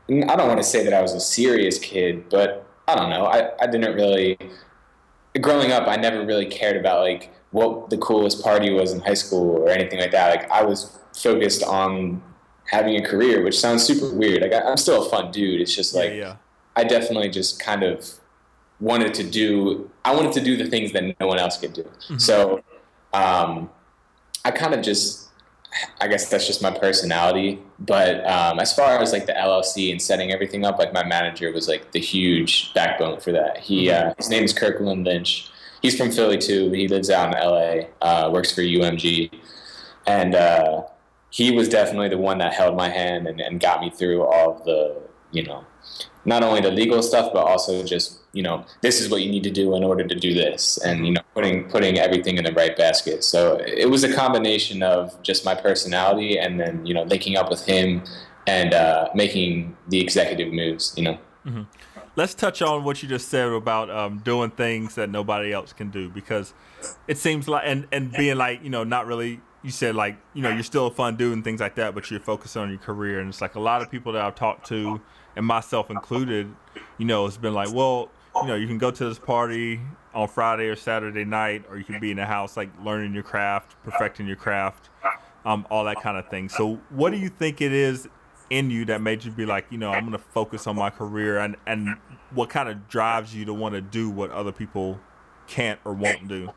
I 0.10 0.36
don't 0.36 0.48
want 0.48 0.58
to 0.58 0.64
say 0.64 0.84
that 0.84 0.94
I 0.94 1.02
was 1.02 1.14
a 1.14 1.20
serious 1.20 1.80
kid, 1.80 2.30
but 2.30 2.68
I 2.88 2.96
don't 2.96 3.10
know. 3.10 3.26
I, 3.26 3.52
I 3.62 3.68
didn't 3.68 3.96
really 3.96 4.38
growing 5.40 5.72
up. 5.72 5.88
I 5.88 5.96
never 5.96 6.26
really 6.26 6.46
cared 6.46 6.76
about 6.76 7.02
like 7.02 7.32
what 7.52 7.90
the 7.90 7.98
coolest 7.98 8.44
party 8.44 8.72
was 8.72 8.92
in 8.92 9.00
high 9.00 9.14
school 9.14 9.58
or 9.58 9.70
anything 9.70 10.00
like 10.00 10.12
that. 10.12 10.36
Like 10.36 10.52
I 10.52 10.64
was 10.64 11.00
focused 11.16 11.64
on 11.64 12.22
having 12.66 12.96
a 12.96 13.06
career, 13.06 13.44
which 13.44 13.60
sounds 13.60 13.84
super 13.84 14.14
weird. 14.14 14.42
Like 14.42 14.54
I, 14.54 14.62
I'm 14.62 14.78
still 14.78 15.06
a 15.06 15.10
fun 15.10 15.32
dude. 15.32 15.62
It's 15.62 15.76
just 15.76 15.96
like 15.96 16.10
yeah, 16.10 16.16
yeah. 16.16 16.36
I 16.76 16.84
definitely 16.84 17.30
just 17.30 17.60
kind 17.60 17.84
of 17.84 18.10
wanted 18.80 19.14
to 19.16 19.24
do. 19.24 19.90
I 20.04 20.14
wanted 20.16 20.34
to 20.34 20.42
do 20.42 20.58
the 20.58 20.68
things 20.70 20.92
that 20.94 21.20
no 21.20 21.28
one 21.28 21.40
else 21.40 21.58
could 21.58 21.74
do. 21.74 21.90
So 22.18 22.64
um, 23.14 23.70
I 24.44 24.52
kind 24.52 24.74
of 24.74 24.82
just. 24.82 25.30
I 26.00 26.08
guess 26.08 26.30
that's 26.30 26.46
just 26.46 26.62
my 26.62 26.72
personality. 26.72 27.60
But 27.80 28.26
um, 28.30 28.60
as 28.60 28.74
far 28.74 29.00
as 29.00 29.14
like 29.14 29.26
the 29.26 29.34
LLC 29.34 29.92
and 29.92 30.02
setting 30.02 30.32
everything 30.32 30.66
up, 30.66 30.78
like 30.78 30.94
my 30.94 31.04
manager 31.04 31.52
was 31.52 31.68
like 31.68 31.92
the 31.92 32.00
huge 32.00 32.74
backbone 32.74 33.20
for 33.20 33.32
that. 33.32 33.58
He 33.58 33.90
uh, 33.90 34.14
his 34.18 34.30
name 34.30 34.44
is 34.44 34.54
Kirkland 34.54 35.06
Lynch. 35.06 35.50
He's 35.82 35.98
from 35.98 36.12
Philly 36.12 36.38
too. 36.38 36.72
He 36.72 36.88
lives 36.88 37.10
out 37.10 37.36
in 37.36 37.42
LA. 37.42 37.88
Uh, 38.02 38.30
works 38.32 38.54
for 38.54 38.62
UMG, 38.62 39.32
and 40.06 40.36
uh, 40.36 40.84
he 41.30 41.52
was 41.52 41.70
definitely 41.70 42.10
the 42.10 42.18
one 42.18 42.38
that 42.40 42.54
held 42.54 42.76
my 42.76 42.90
hand 42.90 43.28
and, 43.28 43.40
and 43.40 43.60
got 43.60 43.82
me 43.82 43.90
through 43.90 44.24
all 44.24 44.58
of 44.58 44.66
the 44.66 45.02
you 45.32 45.44
know 45.44 45.66
not 46.26 46.44
only 46.44 46.62
the 46.62 46.72
legal 46.72 47.02
stuff 47.02 47.32
but 47.34 47.46
also 47.46 47.84
just 47.84 48.20
you 48.34 48.44
know 48.44 48.66
this 48.82 49.02
is 49.02 49.10
what 49.10 49.22
you 49.22 49.30
need 49.30 49.44
to 49.44 49.52
do 49.52 49.76
in 49.76 49.84
order 49.84 50.06
to 50.06 50.16
do 50.16 50.34
this 50.34 50.78
and 50.80 51.06
you 51.06 51.14
know 51.14 51.22
putting 51.34 51.68
putting 51.70 51.98
everything 51.98 52.38
in 52.38 52.44
the 52.44 52.54
right 52.54 52.78
basket 52.78 53.24
so 53.24 53.58
it 53.66 53.90
was 53.90 54.04
a 54.04 54.14
combination 54.14 54.84
of 54.84 55.22
just 55.24 55.44
my 55.46 55.56
personality 55.56 56.38
and 56.38 56.60
then 56.60 56.86
you 56.86 56.94
know 56.94 57.04
linking 57.04 57.38
up 57.38 57.50
with 57.50 57.66
him 57.66 58.04
and 58.48 58.74
uh, 58.74 59.10
making 59.14 59.76
the 59.90 60.00
executive 60.00 60.52
moves 60.52 60.94
you 60.98 61.04
know 61.04 61.18
Let's 62.16 62.34
touch 62.34 62.62
on 62.62 62.84
what 62.84 63.02
you 63.02 63.08
just 63.08 63.30
said 63.30 63.48
about 63.48 63.90
um, 63.90 64.20
doing 64.20 64.52
things 64.52 64.96
that 64.96 65.10
nobody 65.10 65.54
else 65.54 65.72
can 65.72 65.90
do 65.90 66.10
because 66.10 66.54
it 67.08 67.18
seems 67.18 67.48
like 67.48 67.64
and 67.66 67.88
and 67.92 68.12
being 68.12 68.38
like 68.38 68.64
you 68.64 68.70
know 68.70 68.84
not 68.84 69.08
really. 69.08 69.40
You 69.64 69.70
said 69.70 69.96
like 69.96 70.18
you 70.34 70.42
know 70.42 70.50
you're 70.50 70.64
still 70.64 70.88
a 70.88 70.92
fun 70.92 71.18
dude 71.18 71.34
and 71.34 71.44
things 71.44 71.62
like 71.62 71.76
that, 71.76 71.94
but 71.94 72.10
you're 72.10 72.20
focused 72.20 72.58
on 72.58 72.70
your 72.70 72.80
career. 72.80 73.20
And 73.20 73.30
it's 73.30 73.42
like 73.42 73.56
a 73.56 73.60
lot 73.60 73.84
of 73.84 73.92
people 73.92 74.12
that 74.14 74.22
I've 74.24 74.36
talked 74.36 74.68
to, 74.70 75.00
and 75.36 75.46
myself 75.46 75.90
included, 75.90 76.54
you 76.98 77.06
know, 77.06 77.26
it's 77.26 77.38
been 77.38 77.54
like, 77.54 77.74
well, 77.74 78.10
you 78.36 78.48
know, 78.48 78.56
you 78.56 78.68
can 78.68 78.78
go 78.78 78.92
to 78.92 79.06
this 79.06 79.20
party 79.20 79.80
on 80.14 80.28
Friday 80.28 80.68
or 80.68 80.76
Saturday 80.76 81.26
night, 81.26 81.66
or 81.70 81.78
you 81.78 81.84
can 81.84 82.00
be 82.00 82.12
in 82.12 82.18
the 82.18 82.26
house 82.26 82.58
like 82.58 82.70
learning 82.84 83.14
your 83.14 83.24
craft, 83.24 83.76
perfecting 83.84 84.28
your 84.28 84.36
craft, 84.36 84.90
um, 85.46 85.66
all 85.70 85.86
that 85.86 86.02
kind 86.02 86.18
of 86.18 86.28
thing. 86.30 86.50
So, 86.50 86.80
what 86.90 87.12
do 87.12 87.18
you 87.18 87.30
think 87.30 87.62
it 87.62 87.72
is 87.72 88.08
in 88.50 88.70
you 88.70 88.86
that 88.86 89.02
made 89.02 89.24
you 89.24 89.32
be 89.32 89.46
like, 89.46 89.66
you 89.70 89.78
know, 89.78 89.92
I'm 89.92 90.06
gonna 90.06 90.18
focus 90.18 90.68
on 90.68 90.76
my 90.76 90.90
career, 90.90 91.40
and 91.40 91.56
and 91.66 91.96
what 92.32 92.50
kind 92.50 92.70
of 92.70 92.88
drives 92.88 93.36
you 93.36 93.46
to 93.46 93.54
want 93.54 93.76
to 93.76 93.82
do 93.82 94.10
what 94.10 94.32
other 94.32 94.52
people 94.52 95.00
can't 95.48 95.80
or 95.86 95.94
won't 95.94 96.28
do? 96.28 96.52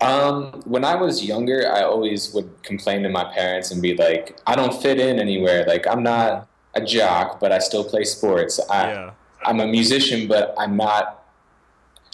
Um, 0.00 0.62
when 0.66 0.84
I 0.84 0.96
was 0.96 1.24
younger, 1.24 1.70
I 1.72 1.82
always 1.82 2.34
would 2.34 2.62
complain 2.62 3.02
to 3.04 3.08
my 3.08 3.24
parents 3.32 3.70
and 3.70 3.80
be 3.80 3.96
like, 3.96 4.38
I 4.46 4.54
don't 4.54 4.82
fit 4.82 5.00
in 5.00 5.18
anywhere. 5.18 5.64
Like, 5.66 5.86
I'm 5.86 6.02
not 6.02 6.46
a 6.74 6.80
jock, 6.84 7.40
but 7.40 7.52
I 7.52 7.58
still 7.58 7.84
play 7.84 8.04
sports. 8.04 8.60
I, 8.70 8.90
Yeah, 8.90 9.10
I'm 9.44 9.60
a 9.60 9.66
musician, 9.66 10.28
but 10.28 10.54
I'm 10.58 10.76
not. 10.76 11.22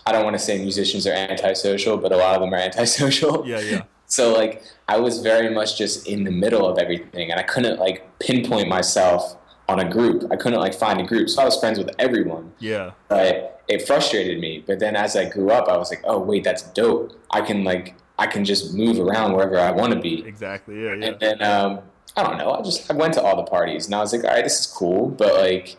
I 0.07 0.13
don't 0.13 0.25
want 0.25 0.35
to 0.35 0.43
say 0.43 0.59
musicians 0.59 1.07
are 1.07 1.13
antisocial, 1.13 1.97
but 1.97 2.13
a 2.13 2.17
lot 2.17 2.35
of 2.35 2.41
them 2.41 2.53
are 2.53 2.57
antisocial. 2.71 3.47
yeah, 3.47 3.61
yeah, 3.61 3.83
So 4.07 4.33
like 4.33 4.63
I 4.89 4.99
was 4.99 5.21
very 5.21 5.51
much 5.55 5.79
just 5.79 6.09
in 6.09 6.25
the 6.25 6.31
middle 6.31 6.67
of 6.67 6.79
everything, 6.79 7.31
and 7.31 7.39
I 7.39 7.45
couldn't 7.45 7.79
like 7.79 8.07
pinpoint 8.19 8.69
myself 8.69 9.37
on 9.69 9.79
a 9.81 9.89
group. 9.89 10.25
I 10.33 10.37
couldn't 10.37 10.61
like 10.61 10.75
find 10.75 11.01
a 11.01 11.05
group. 11.05 11.29
So 11.29 11.43
I 11.43 11.45
was 11.45 11.59
friends 11.61 11.79
with 11.79 11.91
everyone, 11.99 12.53
yeah, 12.59 12.93
but 13.09 13.63
it 13.69 13.87
frustrated 13.87 14.41
me. 14.41 14.65
But 14.67 14.81
then 14.81 14.97
as 14.97 15.15
I 15.15 15.29
grew 15.29 15.51
up, 15.51 15.69
I 15.69 15.77
was 15.77 15.91
like, 15.91 16.03
oh 16.05 16.19
wait, 16.19 16.43
that's 16.43 16.63
dope. 16.73 17.13
I 17.31 17.41
can 17.41 17.63
like 17.63 17.95
I 18.19 18.27
can 18.27 18.45
just 18.45 18.75
move 18.75 18.99
around 18.99 19.33
wherever 19.33 19.59
I 19.59 19.71
want 19.71 19.93
to 19.95 20.01
be. 20.01 20.27
exactly. 20.27 20.83
Yeah, 20.85 20.95
yeah, 20.95 21.07
And 21.07 21.21
then 21.21 21.43
um, 21.43 21.81
I 22.17 22.23
don't 22.23 22.39
know. 22.39 22.53
I 22.53 22.63
just 22.63 22.91
I 22.91 22.95
went 22.95 23.15
to 23.15 23.23
all 23.23 23.37
the 23.37 23.49
parties, 23.51 23.87
and 23.87 23.95
I 23.95 24.01
was 24.01 24.13
like, 24.13 24.25
all 24.25 24.31
right, 24.31 24.45
this 24.45 24.61
is 24.61 24.67
cool, 24.67 25.09
but 25.09 25.35
like, 25.35 25.77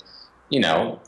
you 0.50 0.60
know, 0.60 1.00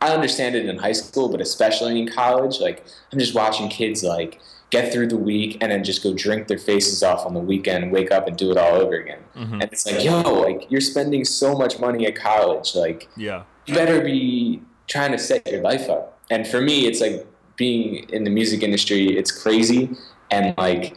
I 0.00 0.10
understand 0.12 0.54
it 0.56 0.66
in 0.66 0.78
high 0.78 0.92
school, 0.92 1.28
but 1.28 1.40
especially 1.40 2.00
in 2.00 2.08
college, 2.08 2.60
like 2.60 2.84
I'm 3.12 3.18
just 3.18 3.34
watching 3.34 3.68
kids 3.68 4.02
like 4.02 4.40
get 4.70 4.92
through 4.92 5.08
the 5.08 5.16
week 5.16 5.58
and 5.60 5.72
then 5.72 5.82
just 5.82 6.02
go 6.02 6.14
drink 6.14 6.46
their 6.46 6.58
faces 6.58 7.02
off 7.02 7.26
on 7.26 7.34
the 7.34 7.40
weekend, 7.40 7.90
wake 7.90 8.10
up 8.12 8.28
and 8.28 8.36
do 8.36 8.50
it 8.50 8.56
all 8.56 8.76
over 8.76 8.94
again. 8.94 9.18
Mhm. 9.36 9.52
And 9.54 9.64
it's 9.64 9.84
like, 9.84 10.02
yo, 10.04 10.20
like 10.22 10.70
you're 10.70 10.80
spending 10.80 11.24
so 11.24 11.56
much 11.56 11.78
money 11.80 12.06
at 12.06 12.14
college, 12.14 12.74
like 12.74 13.08
yeah, 13.16 13.42
you 13.66 13.74
better 13.74 14.00
be 14.00 14.62
trying 14.86 15.12
to 15.12 15.18
set 15.18 15.46
your 15.50 15.60
life 15.60 15.88
up. 15.88 16.18
And 16.30 16.46
for 16.46 16.60
me, 16.60 16.86
it's 16.86 17.00
like 17.00 17.26
being 17.56 18.08
in 18.10 18.24
the 18.24 18.30
music 18.30 18.62
industry, 18.62 19.16
it's 19.16 19.30
crazy. 19.30 19.90
And 20.30 20.54
like, 20.56 20.96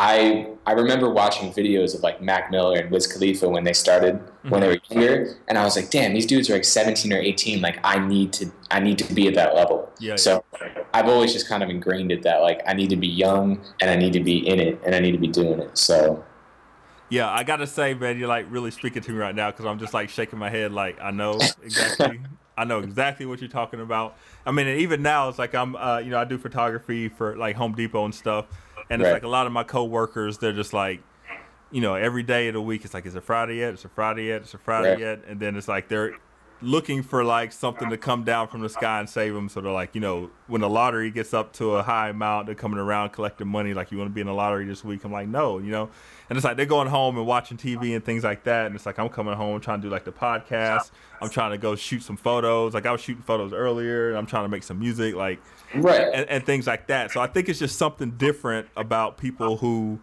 I 0.00 0.46
I 0.64 0.72
remember 0.72 1.10
watching 1.10 1.52
videos 1.52 1.94
of 1.94 2.02
like 2.02 2.22
Mac 2.22 2.52
Miller 2.52 2.78
and 2.78 2.88
Wiz 2.88 3.06
Khalifa 3.06 3.48
when 3.48 3.64
they 3.64 3.72
started 3.72 4.20
when 4.48 4.60
they 4.60 4.68
were 4.68 4.78
younger, 4.90 5.34
and 5.48 5.58
I 5.58 5.64
was 5.64 5.74
like, 5.74 5.90
damn, 5.90 6.14
these 6.14 6.24
dudes 6.24 6.48
are 6.48 6.52
like 6.54 6.64
17 6.64 7.12
or 7.12 7.18
18. 7.18 7.60
Like, 7.60 7.78
I 7.82 7.98
need 7.98 8.32
to 8.34 8.50
I 8.70 8.78
need 8.78 8.96
to 8.98 9.12
be 9.12 9.26
at 9.26 9.34
that 9.34 9.56
level. 9.56 9.90
yeah. 9.98 10.14
So 10.14 10.44
I've 10.94 11.06
always 11.08 11.32
just 11.32 11.48
kind 11.48 11.64
of 11.64 11.68
ingrained 11.68 12.12
it 12.12 12.22
that 12.22 12.42
like 12.42 12.60
I 12.66 12.74
need 12.74 12.90
to 12.90 12.96
be 12.96 13.08
young 13.08 13.60
and 13.80 13.90
I 13.90 13.96
need 13.96 14.12
to 14.12 14.20
be 14.20 14.46
in 14.46 14.60
it 14.60 14.80
and 14.86 14.94
I 14.94 15.00
need 15.00 15.12
to 15.12 15.18
be 15.18 15.26
doing 15.28 15.58
it. 15.58 15.76
So 15.76 16.24
Yeah, 17.08 17.28
I 17.30 17.42
gotta 17.42 17.66
say, 17.66 17.94
man, 17.94 18.18
you're 18.18 18.28
like 18.28 18.46
really 18.50 18.70
speaking 18.70 19.02
to 19.02 19.10
me 19.10 19.18
right 19.18 19.34
now 19.34 19.50
because 19.50 19.66
I'm 19.66 19.80
just 19.80 19.94
like 19.94 20.10
shaking 20.10 20.38
my 20.38 20.50
head, 20.50 20.72
like 20.72 21.00
I 21.00 21.10
know 21.10 21.40
exactly, 21.62 22.20
I 22.56 22.64
know 22.64 22.78
exactly 22.78 23.26
what 23.26 23.40
you're 23.40 23.50
talking 23.50 23.80
about. 23.80 24.16
I 24.46 24.52
mean, 24.52 24.68
and 24.68 24.80
even 24.80 25.02
now, 25.02 25.28
it's 25.28 25.38
like 25.38 25.54
I'm, 25.54 25.74
uh, 25.74 25.98
you 25.98 26.10
know, 26.10 26.18
I 26.20 26.24
do 26.24 26.38
photography 26.38 27.08
for 27.08 27.36
like 27.36 27.56
Home 27.56 27.74
Depot 27.74 28.04
and 28.04 28.14
stuff, 28.14 28.46
and 28.90 29.00
it's 29.02 29.06
Right. 29.06 29.14
like 29.14 29.22
a 29.24 29.28
lot 29.28 29.46
of 29.46 29.52
my 29.52 29.64
coworkers, 29.64 30.38
they're 30.38 30.52
just 30.52 30.72
like, 30.72 31.00
you 31.70 31.80
know, 31.80 31.94
every 31.94 32.22
day 32.22 32.48
of 32.48 32.54
the 32.54 32.62
week, 32.62 32.84
it's 32.84 32.94
like, 32.94 33.04
is 33.06 33.14
it 33.14 33.22
Friday 33.22 33.56
yet? 33.56 33.74
Is 33.74 33.84
it 33.84 33.90
Friday 33.94 34.24
yet? 34.28 34.42
Is 34.42 34.54
it 34.54 34.60
Friday 34.60 34.90
Right. 34.90 34.98
yet? 34.98 35.24
And 35.28 35.38
then 35.40 35.56
it's 35.56 35.68
like 35.68 35.88
they're 35.88 36.14
looking 36.60 37.02
for 37.02 37.22
like 37.22 37.52
something 37.52 37.88
to 37.90 37.96
come 37.96 38.24
down 38.24 38.48
from 38.48 38.60
the 38.62 38.68
sky 38.68 38.98
and 38.98 39.08
save 39.08 39.34
them. 39.34 39.48
So 39.48 39.60
they're 39.60 39.72
like, 39.72 39.94
you 39.94 40.00
know, 40.00 40.30
when 40.46 40.60
the 40.60 40.68
lottery 40.68 41.10
gets 41.10 41.32
up 41.32 41.52
to 41.54 41.76
a 41.76 41.82
high 41.82 42.08
amount, 42.08 42.46
they're 42.46 42.54
coming 42.54 42.78
around 42.78 43.10
collecting 43.10 43.46
money. 43.46 43.74
Like, 43.74 43.92
you 43.92 43.98
want 43.98 44.10
to 44.10 44.14
be 44.14 44.20
in 44.20 44.26
the 44.26 44.34
lottery 44.34 44.64
this 44.64 44.84
week? 44.84 45.04
I'm 45.04 45.12
like, 45.12 45.28
no, 45.28 45.58
you 45.58 45.70
know. 45.70 45.88
And 46.28 46.36
it's 46.36 46.44
like 46.44 46.56
they're 46.56 46.66
going 46.66 46.88
home 46.88 47.16
and 47.16 47.26
watching 47.26 47.56
TV 47.56 47.94
and 47.94 48.04
things 48.04 48.24
like 48.24 48.44
that. 48.44 48.66
And 48.66 48.74
it's 48.74 48.86
like 48.86 48.98
I'm 48.98 49.08
coming 49.08 49.34
home 49.34 49.60
trying 49.60 49.80
to 49.80 49.86
do 49.86 49.92
like 49.92 50.04
the 50.04 50.12
podcast. 50.12 50.90
I'm 51.22 51.30
trying 51.30 51.52
to 51.52 51.58
go 51.58 51.74
shoot 51.74 52.02
some 52.02 52.16
photos. 52.16 52.74
Like 52.74 52.86
I 52.86 52.92
was 52.92 53.00
shooting 53.00 53.22
photos 53.22 53.52
earlier. 53.52 54.10
And 54.10 54.18
I'm 54.18 54.26
trying 54.26 54.44
to 54.44 54.48
make 54.48 54.62
some 54.62 54.78
music, 54.78 55.14
like 55.14 55.40
right, 55.74 56.08
and, 56.12 56.28
and 56.28 56.44
things 56.44 56.66
like 56.66 56.88
that. 56.88 57.12
So 57.12 57.20
I 57.20 57.28
think 57.28 57.48
it's 57.48 57.58
just 57.58 57.78
something 57.78 58.10
different 58.12 58.68
about 58.76 59.16
people 59.16 59.56
who 59.56 60.00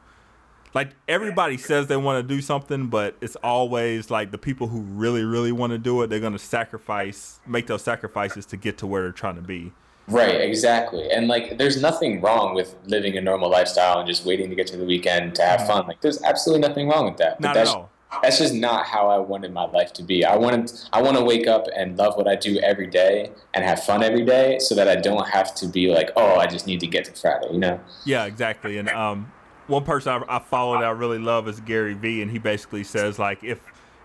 like 0.75 0.91
everybody 1.07 1.57
says 1.57 1.87
they 1.87 1.95
want 1.95 2.27
to 2.27 2.35
do 2.35 2.41
something, 2.41 2.87
but 2.87 3.15
it's 3.21 3.37
always 3.37 4.11
like 4.11 4.31
the 4.31 4.37
people 4.37 4.67
who 4.67 4.81
really, 4.81 5.23
really 5.23 5.53
want 5.53 5.71
to 5.71 5.77
do 5.77 6.01
it, 6.01 6.09
they're 6.09 6.19
going 6.19 6.33
to 6.33 6.39
sacrifice, 6.39 7.39
make 7.47 7.65
those 7.67 7.81
sacrifices 7.81 8.45
to 8.47 8.57
get 8.57 8.77
to 8.79 8.85
where 8.85 9.03
they're 9.03 9.13
trying 9.13 9.35
to 9.35 9.41
be. 9.41 9.71
Right, 10.07 10.41
exactly. 10.41 11.09
And 11.09 11.29
like, 11.29 11.57
there's 11.57 11.81
nothing 11.81 12.19
wrong 12.19 12.53
with 12.53 12.75
living 12.85 13.17
a 13.17 13.21
normal 13.21 13.49
lifestyle 13.49 13.99
and 13.99 14.07
just 14.07 14.25
waiting 14.25 14.49
to 14.49 14.55
get 14.55 14.67
to 14.67 14.77
the 14.77 14.83
weekend 14.83 15.33
to 15.35 15.43
have 15.43 15.65
fun. 15.65 15.87
Like, 15.87 16.01
there's 16.01 16.21
absolutely 16.23 16.67
nothing 16.67 16.89
wrong 16.89 17.05
with 17.05 17.17
that. 17.17 17.39
Not 17.39 17.55
that's, 17.55 17.69
at 17.71 17.75
all. 17.75 17.89
That's 18.21 18.37
just 18.37 18.53
not 18.53 18.85
how 18.85 19.07
I 19.09 19.17
wanted 19.17 19.53
my 19.53 19.63
life 19.63 19.93
to 19.93 20.03
be. 20.03 20.25
I 20.25 20.35
wanted, 20.35 20.71
I 20.91 21.01
want 21.01 21.17
to 21.17 21.23
wake 21.23 21.47
up 21.47 21.67
and 21.75 21.97
love 21.97 22.17
what 22.17 22.27
I 22.27 22.35
do 22.35 22.59
every 22.59 22.87
day 22.87 23.31
and 23.53 23.63
have 23.63 23.83
fun 23.83 24.03
every 24.03 24.25
day, 24.25 24.59
so 24.59 24.75
that 24.75 24.89
I 24.89 24.97
don't 24.97 25.27
have 25.27 25.55
to 25.55 25.67
be 25.67 25.87
like, 25.87 26.11
oh, 26.17 26.35
I 26.35 26.47
just 26.47 26.67
need 26.67 26.81
to 26.81 26.87
get 26.87 27.05
to 27.05 27.13
Friday. 27.13 27.47
You 27.51 27.59
know? 27.59 27.79
Yeah, 28.05 28.25
exactly. 28.25 28.77
And 28.77 28.89
um, 28.89 29.31
one 29.67 29.83
person 29.83 30.23
I, 30.27 30.35
I 30.37 30.39
follow 30.39 30.75
that 30.75 30.83
I 30.83 30.91
really 30.91 31.19
love 31.19 31.47
is 31.47 31.59
Gary 31.59 31.93
Vee, 31.93 32.21
and 32.21 32.31
he 32.31 32.37
basically 32.37 32.83
says 32.83 33.19
like 33.19 33.43
if 33.43 33.59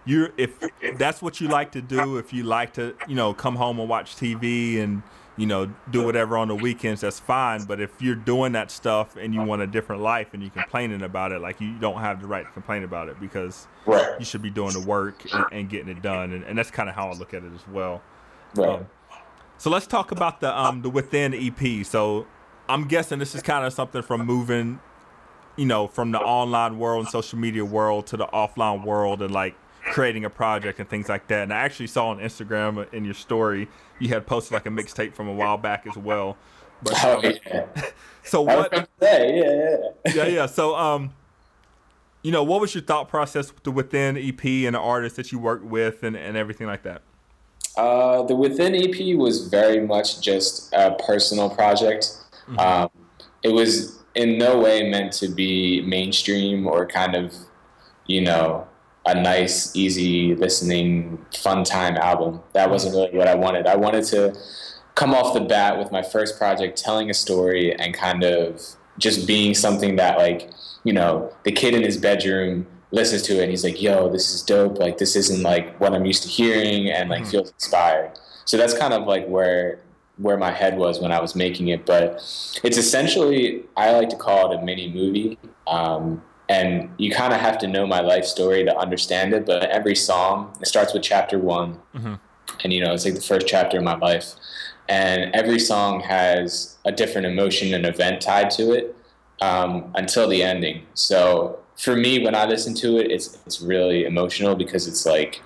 you're 0.05 0.31
if 0.37 0.59
that's 0.97 1.21
what 1.21 1.41
you 1.41 1.49
like 1.49 1.73
to 1.73 1.83
do, 1.83 2.17
if 2.17 2.33
you 2.33 2.45
like 2.45 2.75
to 2.75 2.95
you 3.09 3.15
know 3.15 3.35
come 3.35 3.57
home 3.57 3.79
and 3.79 3.89
watch 3.89 4.17
TV 4.17 4.83
and 4.83 5.03
you 5.37 5.47
know 5.47 5.73
do 5.91 6.05
whatever 6.05 6.37
on 6.37 6.49
the 6.49 6.55
weekends, 6.55 7.03
that's 7.03 7.21
fine. 7.21 7.65
But 7.65 7.81
if 7.81 8.01
you're 8.01 8.15
doing 8.15 8.53
that 8.53 8.71
stuff 8.71 9.17
and 9.17 9.35
you 9.35 9.43
want 9.43 9.63
a 9.63 9.67
different 9.67 10.03
life 10.03 10.29
and 10.33 10.43
you're 10.43 10.51
complaining 10.51 11.03
about 11.03 11.33
it, 11.33 11.41
like 11.41 11.61
you 11.61 11.79
don't 11.79 12.01
have 12.01 12.21
the 12.21 12.27
right 12.27 12.45
to 12.45 12.53
complain 12.53 12.85
about 12.85 13.09
it 13.09 13.21
because 13.21 13.67
right. 13.87 14.19
you 14.19 14.25
should 14.25 14.43
be 14.43 14.51
doing 14.51 14.73
the 14.73 14.81
work 14.81 15.23
and, 15.33 15.45
and 15.53 15.71
getting 15.71 15.89
it 15.89 16.03
done. 16.03 16.33
And, 16.33 16.45
and 16.45 16.59
that's 16.59 16.71
kind 16.71 16.89
of 16.89 16.95
how 16.95 17.09
I 17.09 17.15
look 17.15 17.35
at 17.35 17.43
it 17.43 17.53
as 17.55 17.67
well. 17.69 18.03
Right. 18.55 18.69
Um, 18.69 18.87
so 19.59 19.69
let's 19.69 19.87
talk 19.87 20.11
about 20.11 20.41
the 20.41 20.59
um 20.59 20.81
the 20.81 20.91
Within 20.91 21.35
EP. 21.35 21.85
So 21.85 22.27
I'm 22.69 22.89
guessing 22.89 23.19
this 23.19 23.35
is 23.35 23.43
kind 23.43 23.67
of 23.67 23.73
something 23.73 24.01
from 24.01 24.25
moving 24.25 24.81
you 25.57 25.67
know, 25.67 25.87
from 25.87 26.13
the 26.13 26.19
online 26.19 26.79
world 26.79 27.05
and 27.05 27.09
social 27.09 27.39
media 27.39 27.65
world 27.65 28.07
to 28.09 28.17
the 28.17 28.27
offline 28.29 28.85
world 28.85 29.23
and 29.23 29.33
like 29.33 29.55
creating 29.85 30.25
a 30.25 30.31
project 30.31 30.79
and 30.79 30.89
things 30.89 31.09
like 31.09 31.27
that. 31.29 31.43
And 31.43 31.53
I 31.53 31.59
actually 31.59 31.87
saw 31.87 32.09
on 32.09 32.19
Instagram 32.19 32.93
in 32.93 33.05
your 33.05 33.15
story 33.15 33.69
you 33.99 34.09
had 34.09 34.27
posted 34.27 34.53
like 34.53 34.67
a 34.67 34.71
mixtape 34.71 35.15
from 35.15 35.29
a 35.29 35.33
while 35.33 35.59
back 35.59 35.87
as 35.87 35.97
well. 35.97 36.37
But 36.83 36.95
oh, 37.05 37.23
yeah. 37.23 37.67
so 38.25 38.43
what? 38.43 38.73
Yeah, 39.03 39.25
yeah, 39.25 39.77
yeah, 40.15 40.27
yeah. 40.27 40.47
So 40.47 40.75
um, 40.75 41.13
you 42.23 42.33
know, 42.33 42.43
what 42.43 42.61
was 42.61 42.75
your 42.75 42.83
thought 42.83 43.09
process 43.09 43.53
with 43.53 43.63
the 43.63 43.71
Within 43.71 44.17
EP 44.17 44.45
and 44.45 44.75
the 44.75 44.81
artists 44.81 45.17
that 45.17 45.33
you 45.33 45.39
worked 45.39 45.65
with 45.65 46.03
and, 46.03 46.17
and 46.17 46.37
everything 46.37 46.67
like 46.67 46.83
that? 46.83 47.03
Uh, 47.77 48.23
the 48.23 48.35
Within 48.35 48.75
EP 48.75 49.17
was 49.17 49.49
very 49.49 49.87
much 49.87 50.21
just 50.21 50.73
a 50.73 50.97
personal 51.07 51.51
project. 51.51 52.17
Mm-hmm. 52.49 52.59
Um, 52.59 52.91
it 53.43 53.51
was 53.51 54.00
in 54.15 54.39
no 54.39 54.59
way 54.59 54.89
meant 54.89 55.13
to 55.15 55.29
be 55.29 55.83
mainstream 55.83 56.67
or 56.67 56.87
kind 56.87 57.15
of, 57.15 57.35
you 58.07 58.21
know, 58.21 58.67
a 59.07 59.15
nice, 59.15 59.75
easy 59.75 60.35
listening, 60.35 61.25
fun 61.37 61.65
time 61.65 61.97
album. 61.97 62.41
That 62.53 62.71
wasn't 62.71 62.95
really 62.95 63.17
what 63.17 63.29
I 63.29 63.35
wanted. 63.35 63.67
I 63.67 63.77
wanted 63.77 64.05
to 64.07 64.37
come 64.95 65.15
off 65.15 65.33
the 65.33 65.41
bat 65.41 65.79
with 65.79 65.91
my 65.91 66.03
first 66.03 66.39
project 66.39 66.77
telling 66.77 67.09
a 67.09 67.15
story 67.15 67.75
and 67.75 67.95
kind 67.95 68.23
of 68.23 68.61
just 68.99 69.27
being 69.27 69.55
something 69.55 69.97
that, 69.97 70.19
like, 70.19 70.51
you 70.85 70.93
know, 70.93 71.33
the 71.45 71.53
kid 71.53 71.75
in 71.75 71.83
his 71.83 71.97
bedroom 71.97 72.67
listens 72.91 73.23
to 73.23 73.39
it 73.39 73.43
and 73.43 73.51
he's 73.51 73.65
like, 73.65 73.81
yo, 73.81 74.11
this 74.11 74.35
is 74.35 74.43
dope. 74.43 74.79
Like, 74.79 74.99
this 74.99 75.17
isn't 75.17 75.43
like 75.43 75.81
what 75.81 75.95
I'm 75.95 76.05
used 76.05 76.23
to 76.25 76.29
hearing 76.29 76.91
and 76.91 77.09
like 77.09 77.23
mm-hmm. 77.23 77.31
feels 77.31 77.51
inspired. 77.51 78.13
So 78.45 78.57
that's 78.57 78.77
kind 78.77 78.93
of 78.93 79.07
like 79.07 79.27
where 79.27 79.79
where 80.21 80.37
my 80.37 80.51
head 80.51 80.77
was 80.77 81.01
when 81.01 81.13
I 81.13 81.21
was 81.21 81.35
making 81.35 81.69
it. 81.69 81.87
But 81.87 82.15
it's 82.63 82.77
essentially, 82.77 83.65
I 83.77 83.93
like 83.93 84.09
to 84.11 84.17
call 84.17 84.53
it 84.53 84.61
a 84.61 84.63
mini 84.63 84.93
movie. 84.93 85.39
Um, 85.67 86.23
and 86.49 86.91
you 86.99 87.11
kind 87.11 87.33
of 87.33 87.41
have 87.41 87.59
to 87.59 87.67
know 87.67 87.87
my 87.87 88.01
life 88.01 88.25
story 88.25 88.65
to 88.65 88.77
understand 88.77 89.33
it. 89.33 89.47
But 89.47 89.71
every 89.71 89.95
song, 89.95 90.57
it 90.61 90.67
starts 90.67 90.93
with 90.93 91.03
chapter 91.03 91.39
one. 91.39 91.79
Mm-hmm. 91.95 92.15
And, 92.63 92.73
you 92.73 92.85
know, 92.85 92.93
it's 92.93 93.05
like 93.05 93.15
the 93.15 93.21
first 93.21 93.47
chapter 93.47 93.79
of 93.79 93.85
my 93.85 93.97
life. 93.97 94.35
And 94.89 95.35
every 95.35 95.61
song 95.61 96.01
has 96.01 96.77
a 96.85 96.93
different 96.93 97.27
emotion 97.27 97.73
and 97.73 97.87
event 97.87 98.21
tied 98.21 98.51
to 98.53 98.73
it 98.73 98.97
um, 99.41 99.93
until 99.95 100.29
the 100.29 100.43
ending. 100.43 100.83
So 100.95 101.61
for 101.77 101.95
me, 101.95 102.25
when 102.25 102.35
I 102.35 102.45
listen 102.47 102.75
to 102.77 102.99
it, 102.99 103.11
it's, 103.11 103.39
it's 103.47 103.61
really 103.63 104.05
emotional 104.05 104.57
because 104.57 104.89
it's 104.89 105.07
like, 105.07 105.41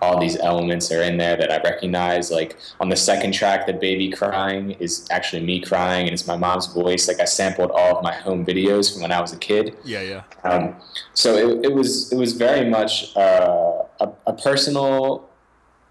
all 0.00 0.20
these 0.20 0.38
elements 0.38 0.90
are 0.92 1.02
in 1.02 1.16
there 1.16 1.36
that 1.36 1.50
I 1.50 1.58
recognize. 1.68 2.30
Like 2.30 2.56
on 2.80 2.88
the 2.88 2.96
second 2.96 3.32
track, 3.32 3.66
the 3.66 3.72
baby 3.72 4.10
crying 4.10 4.72
is 4.72 5.06
actually 5.10 5.42
me 5.42 5.60
crying, 5.60 6.06
and 6.06 6.14
it's 6.14 6.26
my 6.26 6.36
mom's 6.36 6.66
voice. 6.66 7.08
Like 7.08 7.20
I 7.20 7.24
sampled 7.24 7.70
all 7.70 7.96
of 7.96 8.02
my 8.02 8.14
home 8.14 8.44
videos 8.44 8.92
from 8.92 9.02
when 9.02 9.12
I 9.12 9.20
was 9.20 9.32
a 9.32 9.38
kid. 9.38 9.76
Yeah, 9.84 10.02
yeah. 10.02 10.22
Um, 10.44 10.76
so 11.14 11.34
it, 11.36 11.66
it 11.66 11.72
was 11.74 12.12
it 12.12 12.16
was 12.16 12.32
very 12.32 12.68
much 12.68 13.16
uh, 13.16 13.82
a, 14.00 14.08
a 14.26 14.32
personal 14.32 15.28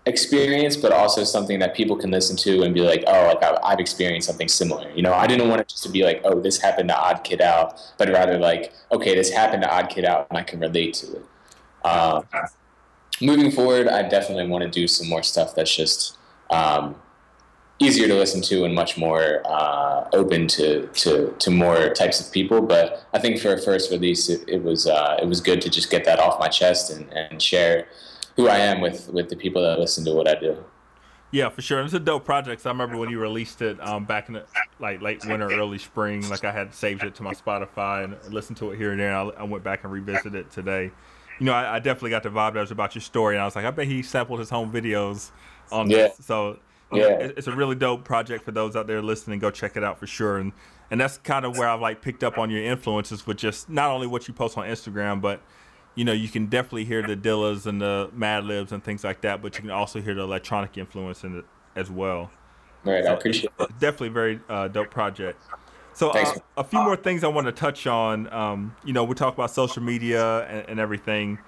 experience, 0.08 0.78
but 0.78 0.92
also 0.92 1.24
something 1.24 1.60
that 1.60 1.76
people 1.76 1.96
can 1.96 2.10
listen 2.12 2.36
to 2.38 2.64
and 2.64 2.74
be 2.74 2.82
like, 2.82 3.04
oh, 3.08 3.28
like 3.28 3.44
I've 3.64 3.80
experienced 3.80 4.28
something 4.28 4.48
similar. 4.48 4.90
You 4.92 5.02
know, 5.02 5.14
I 5.14 5.28
didn't 5.28 5.50
want 5.50 5.62
it 5.62 5.68
just 5.68 5.84
to 5.84 5.90
be 5.90 6.04
like, 6.04 6.22
oh, 6.24 6.40
this 6.40 6.58
happened 6.60 6.90
to 6.90 6.98
Odd 6.98 7.24
Kid 7.24 7.42
Out, 7.42 7.80
but 7.98 8.10
rather 8.10 8.40
like, 8.40 8.74
okay, 8.92 9.16
this 9.16 9.30
happened 9.32 9.64
to 9.64 9.70
Odd 9.70 9.90
Kid 9.90 10.06
Out, 10.06 10.28
and 10.30 10.38
I 10.38 10.44
can 10.44 10.60
relate 10.60 10.94
to 10.96 11.18
it. 11.18 11.26
Um, 11.86 12.24
moving 13.22 13.52
forward, 13.52 13.88
I 13.88 14.08
definitely 14.08 14.48
want 14.48 14.64
to 14.64 14.70
do 14.70 14.88
some 14.88 15.08
more 15.08 15.24
stuff 15.24 15.56
that's 15.56 15.76
just 15.76 16.18
um, 16.50 16.96
easier 17.80 18.08
to 18.08 18.16
listen 18.16 18.42
to 18.42 18.64
and 18.64 18.74
much 18.74 18.98
more 18.98 19.42
uh, 19.46 20.10
open 20.14 20.48
to, 20.48 20.88
to, 20.88 21.36
to 21.40 21.52
more 21.52 21.90
types 21.94 22.20
of 22.26 22.32
people. 22.32 22.62
But 22.62 23.06
I 23.14 23.20
think 23.20 23.40
for 23.40 23.54
a 23.54 23.62
first 23.62 23.92
release, 23.92 24.30
it, 24.30 24.48
it 24.48 24.64
was 24.64 24.88
uh, 24.88 25.18
it 25.22 25.28
was 25.28 25.42
good 25.42 25.62
to 25.62 25.70
just 25.70 25.90
get 25.90 26.06
that 26.06 26.20
off 26.20 26.40
my 26.40 26.48
chest 26.48 26.92
and, 26.92 27.12
and 27.14 27.42
share 27.42 27.88
who 28.36 28.48
I 28.48 28.58
am 28.58 28.82
with, 28.82 29.10
with 29.10 29.30
the 29.30 29.36
people 29.36 29.62
that 29.64 29.80
listen 29.80 30.06
to 30.06 30.14
what 30.14 30.28
I 30.28 30.40
do. 30.40 30.64
Yeah, 31.32 31.50
for 31.50 31.62
sure. 31.62 31.82
It's 31.82 31.94
a 31.94 32.00
dope 32.00 32.24
project. 32.24 32.62
So 32.62 32.70
I 32.70 32.72
remember 32.72 32.98
when 32.98 33.10
you 33.10 33.20
released 33.20 33.62
it 33.62 33.82
um, 33.86 34.06
back 34.06 34.30
in 34.30 34.36
the 34.36 34.46
like 34.80 35.02
late 35.02 35.26
winter, 35.26 35.52
early 35.52 35.78
spring. 35.78 36.28
Like 36.30 36.46
I 36.46 36.52
had 36.52 36.74
saved 36.74 37.04
it 37.04 37.16
to 37.16 37.24
my 37.24 37.34
Spotify 37.34 38.06
and 38.06 38.34
listened 38.34 38.58
to 38.60 38.72
it 38.72 38.78
here 38.78 38.92
and 38.92 39.00
there. 39.00 39.14
And 39.14 39.32
I, 39.32 39.42
I 39.42 39.44
went 39.44 39.64
back 39.64 39.84
and 39.84 39.92
revisited 39.92 40.36
it 40.36 40.52
today 40.52 40.92
you 41.40 41.46
know, 41.46 41.54
I, 41.54 41.76
I, 41.76 41.80
definitely 41.80 42.12
got 42.12 42.24
the 42.24 42.30
vibe 42.30 42.54
that 42.54 42.62
was 42.62 42.72
about 42.72 42.96
your 42.96 43.02
story, 43.02 43.36
and 43.36 43.42
I 43.42 43.46
was 43.46 43.56
like, 43.56 43.66
I 43.66 43.72
bet 43.72 43.88
he 43.88 44.02
sampled 44.02 44.40
his 44.40 44.50
home 44.50 44.72
videos 44.72 45.32
on 45.72 45.90
yeah. 45.90 45.98
this. 45.98 46.26
So 46.26 46.60
yeah, 46.92 47.04
know, 47.04 47.34
it's 47.38 47.48
a 47.48 47.52
really 47.52 47.76
dope 47.76 48.04
project 48.04 48.44
for 48.44 48.52
those 48.52 48.76
out 48.76 48.88
there 48.88 49.02
listening. 49.02 49.40
Go 49.40 49.52
check 49.52 49.76
it 49.76 49.84
out 49.84 50.00
for 50.00 50.08
sure. 50.08 50.38
And 50.38 50.54
and 50.90 51.02
that's 51.02 51.18
kind 51.18 51.46
of 51.46 51.58
where 51.58 51.68
I've 51.68 51.82
like 51.82 52.02
picked 52.02 52.24
up 52.24 52.38
on 52.38 52.50
your 52.50 52.64
influences 52.64 53.28
with 53.28 53.38
just 53.38 53.70
not 53.70 53.92
only 53.92 54.08
what 54.08 54.28
you 54.28 54.34
post 54.34 54.58
on 54.58 54.66
Instagram, 54.66 55.22
but 55.22 55.42
you 55.96 56.06
know, 56.06 56.14
you 56.14 56.30
can 56.30 56.46
definitely 56.46 56.86
hear 56.86 57.02
the 57.02 57.18
Dillas 57.18 57.66
and 57.66 57.82
the 57.82 58.10
Madlibs 58.16 58.72
and 58.72 58.84
things 58.84 59.04
like 59.04 59.22
that, 59.22 59.42
but 59.42 59.56
you 59.56 59.62
can 59.62 59.72
also 59.72 60.00
hear 60.00 60.14
the 60.14 60.22
electronic 60.22 60.78
influence 60.78 61.24
in 61.24 61.40
it 61.40 61.46
as 61.76 61.90
well. 61.90 62.30
Right, 62.84 63.04
so 63.04 63.12
I 63.12 63.14
appreciate 63.16 63.52
it. 63.60 63.80
Definitely 63.80 64.10
very 64.10 64.40
uh, 64.48 64.68
dope 64.68 64.92
project. 64.92 65.42
So 65.98 66.12
uh, 66.12 66.36
a 66.58 66.64
few 66.64 66.80
more 66.84 66.96
things 66.96 67.24
I 67.24 67.28
want 67.28 67.48
to 67.48 67.52
touch 67.52 67.88
on. 67.88 68.32
Um, 68.32 68.76
you 68.86 68.94
know, 68.94 69.04
we 69.04 69.16
talk 69.16 69.34
about 69.34 69.50
social 69.50 69.82
media 69.82 70.46
and, 70.46 70.70
and 70.70 70.80
everything. 70.80 71.40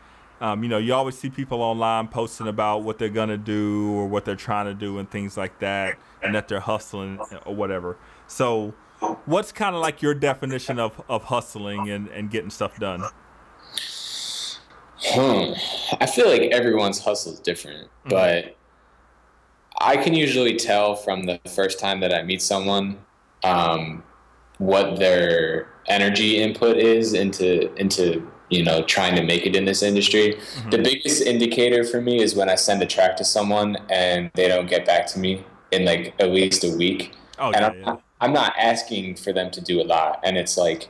Um, 0.41 0.63
you 0.63 0.69
know, 0.69 0.79
you 0.79 0.91
always 0.95 1.15
see 1.15 1.29
people 1.29 1.61
online 1.61 2.07
posting 2.07 2.47
about 2.47 2.81
what 2.81 2.97
they're 2.97 3.09
gonna 3.09 3.37
do 3.37 3.93
or 3.93 4.07
what 4.07 4.25
they're 4.25 4.35
trying 4.35 4.65
to 4.65 4.73
do 4.73 4.97
and 4.97 5.07
things 5.07 5.37
like 5.37 5.59
that, 5.59 5.99
and 6.23 6.33
that 6.33 6.47
they're 6.47 6.61
hustling 6.61 7.19
or 7.45 7.53
whatever. 7.53 7.97
So, 8.25 8.73
what's 9.25 9.51
kind 9.51 9.75
of 9.75 9.83
like 9.83 10.01
your 10.01 10.15
definition 10.15 10.79
of, 10.79 10.99
of 11.07 11.25
hustling 11.25 11.91
and, 11.91 12.07
and 12.07 12.31
getting 12.31 12.49
stuff 12.49 12.79
done? 12.79 13.03
Hmm. 15.01 15.53
I 16.01 16.07
feel 16.07 16.27
like 16.27 16.41
everyone's 16.51 16.97
hustle 16.97 17.33
is 17.33 17.39
different, 17.39 17.85
mm-hmm. 17.85 18.09
but 18.09 18.57
I 19.79 19.97
can 19.97 20.15
usually 20.15 20.55
tell 20.55 20.95
from 20.95 21.25
the 21.25 21.39
first 21.53 21.79
time 21.79 21.99
that 21.99 22.11
I 22.11 22.23
meet 22.23 22.41
someone 22.41 22.97
um, 23.43 24.03
what 24.59 24.99
their 24.99 25.67
energy 25.87 26.37
input 26.37 26.77
is 26.77 27.13
into 27.13 27.73
into 27.75 28.29
you 28.49 28.63
know 28.63 28.83
trying 28.83 29.15
to 29.15 29.23
make 29.23 29.45
it 29.45 29.55
in 29.55 29.65
this 29.65 29.81
industry. 29.81 30.35
Mm-hmm. 30.35 30.69
The 30.69 30.77
biggest 30.77 31.23
indicator 31.23 31.83
for 31.83 31.99
me 31.99 32.21
is 32.21 32.35
when 32.35 32.49
I 32.49 32.55
send 32.55 32.81
a 32.83 32.85
track 32.85 33.17
to 33.17 33.25
someone 33.25 33.77
and 33.89 34.29
they 34.35 34.47
don't 34.47 34.69
get 34.69 34.85
back 34.85 35.07
to 35.07 35.19
me 35.19 35.43
in 35.71 35.85
like 35.85 36.13
at 36.19 36.29
least 36.29 36.63
a 36.63 36.75
week. 36.75 37.13
Oh, 37.39 37.51
and 37.51 37.55
yeah, 37.55 37.67
I'm, 37.67 37.79
yeah. 37.79 37.95
I'm 38.21 38.33
not 38.33 38.53
asking 38.57 39.15
for 39.15 39.33
them 39.33 39.49
to 39.51 39.61
do 39.61 39.81
a 39.81 39.85
lot, 39.85 40.19
and 40.23 40.37
it's 40.37 40.57
like 40.57 40.89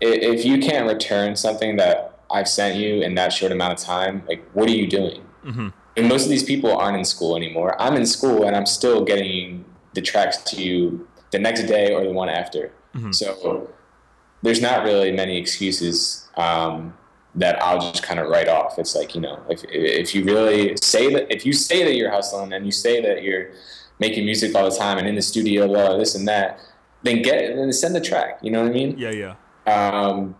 if 0.00 0.44
you 0.44 0.58
can't 0.58 0.86
return 0.86 1.36
something 1.36 1.76
that 1.76 2.20
I've 2.30 2.48
sent 2.48 2.76
you 2.76 3.02
in 3.02 3.14
that 3.16 3.32
short 3.32 3.52
amount 3.52 3.78
of 3.78 3.84
time, 3.84 4.22
like 4.28 4.48
what 4.52 4.68
are 4.68 4.72
you 4.72 4.86
doing? 4.86 5.22
Mm-hmm. 5.44 5.68
And 5.96 6.08
most 6.08 6.24
of 6.24 6.30
these 6.30 6.44
people 6.44 6.76
aren't 6.76 6.96
in 6.96 7.04
school 7.04 7.36
anymore. 7.36 7.80
I'm 7.80 7.96
in 7.96 8.06
school 8.06 8.44
and 8.46 8.54
I'm 8.54 8.66
still 8.66 9.04
getting 9.04 9.64
the 9.94 10.00
tracks 10.00 10.36
to 10.44 10.62
you 10.62 11.08
the 11.32 11.38
next 11.38 11.64
day 11.64 11.92
or 11.92 12.04
the 12.04 12.12
one 12.12 12.28
after. 12.28 12.72
Mhm. 12.94 13.14
So 13.14 13.68
there's 14.42 14.60
not 14.60 14.84
really 14.84 15.10
many 15.12 15.36
excuses 15.38 16.28
um, 16.36 16.94
that 17.34 17.60
I'll 17.62 17.80
just 17.80 18.02
kind 18.02 18.18
of 18.20 18.28
write 18.28 18.48
off. 18.48 18.78
It's 18.78 18.94
like 18.96 19.14
you 19.14 19.20
know, 19.20 19.38
if 19.48 19.62
if 19.70 20.14
you 20.14 20.24
really 20.24 20.76
say 20.82 21.12
that, 21.14 21.32
if 21.34 21.44
you 21.46 21.52
say 21.52 21.84
that 21.84 21.94
you're 21.94 22.10
hustling 22.10 22.52
and 22.52 22.64
you 22.64 22.72
say 22.72 23.00
that 23.02 23.22
you're 23.22 23.50
making 24.00 24.24
music 24.24 24.54
all 24.54 24.68
the 24.70 24.76
time 24.76 24.96
and 24.98 25.06
in 25.08 25.14
the 25.16 25.22
studio, 25.22 25.66
blah, 25.66 25.96
this 25.96 26.14
and 26.14 26.26
that, 26.28 26.58
then 27.02 27.20
get 27.22 27.54
then 27.56 27.72
send 27.72 27.94
the 27.94 28.00
track. 28.00 28.38
You 28.42 28.50
know 28.52 28.62
what 28.62 28.70
I 28.70 28.74
mean? 28.74 28.96
Yeah, 28.98 29.10
yeah. 29.10 29.34
Um, 29.66 30.36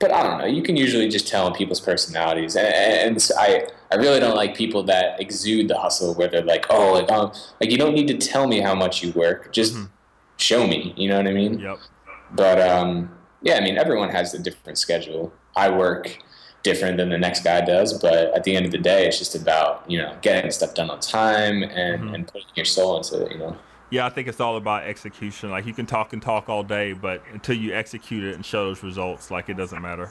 but 0.00 0.12
I 0.12 0.22
don't 0.22 0.38
know. 0.38 0.46
You 0.46 0.62
can 0.62 0.76
usually 0.76 1.08
just 1.08 1.26
tell 1.28 1.46
in 1.48 1.52
people's 1.54 1.80
personalities, 1.80 2.56
and, 2.56 2.66
and 2.66 3.22
so 3.22 3.34
I 3.38 3.66
I 3.92 3.96
really 3.96 4.20
don't 4.20 4.36
like 4.36 4.54
people 4.56 4.82
that 4.84 5.20
exude 5.20 5.68
the 5.68 5.78
hustle, 5.78 6.14
where 6.14 6.28
they're 6.28 6.42
like, 6.44 6.66
oh, 6.70 6.92
like, 6.92 7.10
um, 7.10 7.32
like 7.60 7.70
you 7.70 7.78
don't 7.78 7.94
need 7.94 8.08
to 8.08 8.18
tell 8.18 8.46
me 8.46 8.60
how 8.60 8.74
much 8.74 9.02
you 9.02 9.12
work, 9.12 9.52
just 9.52 9.74
Mhm. 9.74 9.88
Show 10.38 10.66
me. 10.66 10.94
You 10.96 11.08
know 11.10 11.18
what 11.18 11.26
I 11.26 11.32
mean? 11.32 11.58
Yep. 11.58 11.78
But 12.32 12.60
um, 12.60 13.10
yeah, 13.42 13.56
I 13.56 13.60
mean, 13.60 13.76
everyone 13.76 14.08
has 14.10 14.34
a 14.34 14.38
different 14.38 14.78
schedule. 14.78 15.32
I 15.56 15.70
work 15.70 16.16
different 16.62 16.96
than 16.96 17.08
the 17.08 17.18
next 17.18 17.44
guy 17.44 17.60
does, 17.60 17.92
but 18.00 18.34
at 18.34 18.44
the 18.44 18.56
end 18.56 18.66
of 18.66 18.72
the 18.72 18.78
day, 18.78 19.06
it's 19.06 19.18
just 19.18 19.34
about 19.34 19.84
you 19.90 19.98
know 19.98 20.16
getting 20.22 20.50
stuff 20.50 20.74
done 20.74 20.90
on 20.90 21.00
time 21.00 21.62
and, 21.62 22.02
Mhm. 22.02 22.14
and 22.14 22.26
putting 22.26 22.48
your 22.54 22.64
soul 22.64 22.96
into 22.96 23.24
it. 23.24 23.32
You 23.32 23.38
know. 23.38 23.56
Yeah, 23.90 24.04
I 24.04 24.10
think 24.10 24.28
it's 24.28 24.40
all 24.40 24.56
about 24.58 24.82
execution. 24.84 25.50
Like 25.50 25.64
you 25.66 25.72
can 25.72 25.86
talk 25.86 26.12
and 26.12 26.20
talk 26.20 26.48
all 26.50 26.62
day, 26.62 26.92
but 26.92 27.22
until 27.32 27.56
you 27.56 27.72
execute 27.74 28.22
it 28.24 28.34
and 28.34 28.44
show 28.44 28.66
those 28.66 28.82
results, 28.82 29.30
like 29.30 29.48
it 29.48 29.56
doesn't 29.56 29.80
matter. 29.80 30.10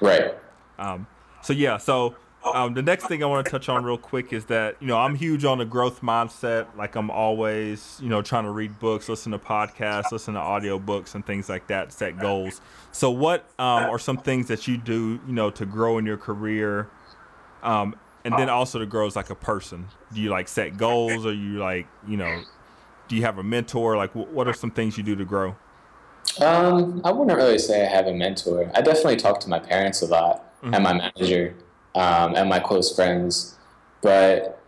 Right. 0.00 0.34
Um, 0.78 1.06
so 1.42 1.52
yeah, 1.52 1.78
so 1.78 2.14
um, 2.44 2.74
the 2.74 2.82
next 2.82 3.06
thing 3.06 3.22
I 3.22 3.26
want 3.26 3.44
to 3.44 3.50
touch 3.50 3.68
on 3.68 3.84
real 3.84 3.98
quick 3.98 4.32
is 4.32 4.44
that 4.46 4.76
you 4.80 4.86
know 4.86 4.98
I'm 4.98 5.14
huge 5.14 5.44
on 5.44 5.58
the 5.58 5.64
growth 5.64 6.02
mindset. 6.02 6.66
Like 6.76 6.94
I'm 6.94 7.10
always 7.10 7.98
you 8.00 8.08
know 8.08 8.22
trying 8.22 8.44
to 8.44 8.50
read 8.50 8.78
books, 8.78 9.08
listen 9.08 9.32
to 9.32 9.38
podcasts, 9.38 10.12
listen 10.12 10.34
to 10.34 10.40
audio 10.40 10.78
books, 10.78 11.14
and 11.14 11.26
things 11.26 11.48
like 11.48 11.66
that. 11.68 11.92
Set 11.92 12.18
goals. 12.18 12.60
So 12.92 13.10
what 13.10 13.44
um, 13.58 13.84
are 13.84 13.98
some 13.98 14.18
things 14.18 14.48
that 14.48 14.68
you 14.68 14.76
do 14.76 15.20
you 15.26 15.32
know 15.32 15.50
to 15.50 15.66
grow 15.66 15.98
in 15.98 16.06
your 16.06 16.16
career, 16.16 16.88
um, 17.62 17.96
and 18.24 18.34
then 18.34 18.48
also 18.48 18.78
to 18.78 18.86
grow 18.86 19.06
as 19.06 19.16
like 19.16 19.30
a 19.30 19.34
person? 19.34 19.88
Do 20.12 20.20
you 20.20 20.30
like 20.30 20.48
set 20.48 20.76
goals, 20.76 21.26
or 21.26 21.32
you 21.32 21.58
like 21.58 21.86
you 22.06 22.16
know, 22.16 22.42
do 23.08 23.16
you 23.16 23.22
have 23.22 23.38
a 23.38 23.42
mentor? 23.42 23.96
Like 23.96 24.12
wh- 24.12 24.32
what 24.32 24.46
are 24.46 24.54
some 24.54 24.70
things 24.70 24.96
you 24.96 25.02
do 25.02 25.16
to 25.16 25.24
grow? 25.24 25.56
Um, 26.40 27.00
I 27.04 27.10
wouldn't 27.10 27.36
really 27.36 27.58
say 27.58 27.84
I 27.84 27.88
have 27.88 28.06
a 28.06 28.14
mentor. 28.14 28.70
I 28.74 28.80
definitely 28.80 29.16
talk 29.16 29.40
to 29.40 29.48
my 29.48 29.58
parents 29.58 30.02
a 30.02 30.06
lot 30.06 30.44
and 30.62 30.84
my 30.84 30.92
manager 30.92 31.54
um, 31.94 32.34
and 32.34 32.48
my 32.48 32.58
close 32.58 32.94
friends. 32.94 33.56
But 34.02 34.60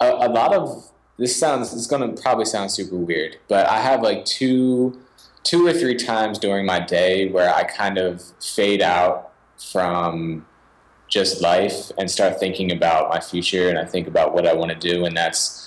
a, 0.00 0.06
a 0.10 0.28
lot 0.28 0.54
of 0.54 0.90
this 1.18 1.38
sounds 1.38 1.72
it's 1.74 1.86
gonna 1.86 2.08
probably 2.12 2.44
sound 2.44 2.70
super 2.70 2.96
weird, 2.96 3.36
but 3.48 3.68
I 3.68 3.78
have 3.78 4.02
like 4.02 4.24
two 4.24 4.98
two 5.44 5.66
or 5.66 5.72
three 5.72 5.96
times 5.96 6.38
during 6.38 6.66
my 6.66 6.80
day 6.80 7.30
where 7.30 7.52
I 7.54 7.64
kind 7.64 7.98
of 7.98 8.22
fade 8.40 8.82
out 8.82 9.32
from 9.72 10.46
just 11.08 11.40
life 11.40 11.90
and 11.98 12.10
start 12.10 12.38
thinking 12.38 12.70
about 12.70 13.08
my 13.08 13.18
future 13.18 13.68
and 13.68 13.78
I 13.78 13.84
think 13.84 14.06
about 14.06 14.34
what 14.34 14.46
I 14.46 14.52
want 14.52 14.70
to 14.72 14.76
do 14.78 15.04
and 15.06 15.16
that's 15.16 15.64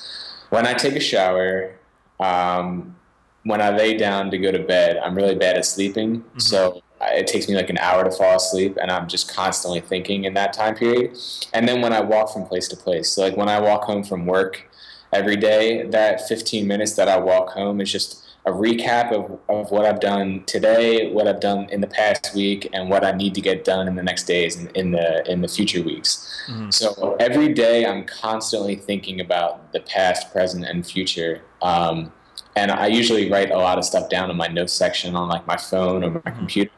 when 0.49 0.67
I 0.67 0.73
take 0.73 0.95
a 0.95 0.99
shower 0.99 1.73
um, 2.19 2.95
when 3.43 3.59
I 3.61 3.75
lay 3.75 3.97
down 3.97 4.29
to 4.31 4.37
go 4.37 4.51
to 4.51 4.59
bed, 4.59 4.97
I'm 4.97 5.15
really 5.15 5.33
bad 5.35 5.57
at 5.57 5.65
sleeping. 5.65 6.23
So 6.37 6.75
I- 6.75 6.81
it 7.09 7.27
takes 7.27 7.47
me 7.47 7.55
like 7.55 7.69
an 7.69 7.77
hour 7.77 8.03
to 8.03 8.11
fall 8.11 8.37
asleep, 8.37 8.77
and 8.81 8.91
I'm 8.91 9.07
just 9.07 9.33
constantly 9.33 9.81
thinking 9.81 10.25
in 10.25 10.33
that 10.35 10.53
time 10.53 10.75
period. 10.75 11.17
And 11.53 11.67
then 11.67 11.81
when 11.81 11.93
I 11.93 12.01
walk 12.01 12.31
from 12.31 12.45
place 12.45 12.67
to 12.69 12.77
place, 12.77 13.09
so 13.09 13.21
like 13.21 13.37
when 13.37 13.49
I 13.49 13.59
walk 13.59 13.83
home 13.83 14.03
from 14.03 14.25
work 14.25 14.69
every 15.11 15.35
day, 15.35 15.85
that 15.87 16.27
15 16.27 16.67
minutes 16.67 16.93
that 16.93 17.07
I 17.07 17.17
walk 17.17 17.49
home 17.49 17.81
is 17.81 17.91
just 17.91 18.27
a 18.45 18.51
recap 18.51 19.11
of, 19.11 19.39
of 19.49 19.69
what 19.71 19.85
I've 19.85 19.99
done 19.99 20.43
today, 20.45 21.11
what 21.11 21.27
I've 21.27 21.39
done 21.39 21.69
in 21.69 21.81
the 21.81 21.87
past 21.87 22.33
week, 22.33 22.67
and 22.73 22.89
what 22.89 23.05
I 23.05 23.11
need 23.11 23.35
to 23.35 23.41
get 23.41 23.63
done 23.63 23.87
in 23.87 23.95
the 23.95 24.03
next 24.03 24.23
days 24.23 24.55
and 24.55 24.75
in 24.75 24.91
the 24.91 25.29
in 25.31 25.41
the 25.41 25.47
future 25.47 25.83
weeks. 25.83 26.43
Mhm. 26.47 26.73
So 26.73 27.15
every 27.19 27.53
day 27.53 27.85
I'm 27.85 28.03
constantly 28.05 28.75
thinking 28.75 29.21
about 29.21 29.71
the 29.73 29.81
past, 29.81 30.31
present, 30.31 30.65
and 30.65 30.85
future. 30.85 31.41
Um, 31.61 32.11
and 32.55 32.71
I 32.71 32.87
usually 32.87 33.29
write 33.31 33.51
a 33.51 33.57
lot 33.57 33.77
of 33.77 33.85
stuff 33.85 34.09
down 34.09 34.29
in 34.29 34.37
my 34.37 34.47
notes 34.47 34.73
section 34.73 35.15
on 35.15 35.29
like 35.29 35.45
my 35.47 35.57
phone 35.57 36.03
or 36.03 36.21
my 36.25 36.31
computer, 36.31 36.71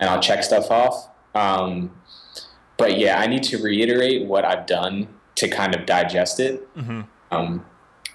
and 0.00 0.10
I'll 0.10 0.20
check 0.20 0.42
stuff 0.42 0.70
off. 0.70 1.08
Um, 1.34 1.92
but 2.76 2.98
yeah, 2.98 3.20
I 3.20 3.26
need 3.26 3.42
to 3.44 3.62
reiterate 3.62 4.26
what 4.26 4.44
I've 4.44 4.66
done 4.66 5.08
to 5.36 5.48
kind 5.48 5.74
of 5.74 5.86
digest 5.86 6.40
it. 6.40 6.66
hmm 6.74 7.02
Um, 7.30 7.64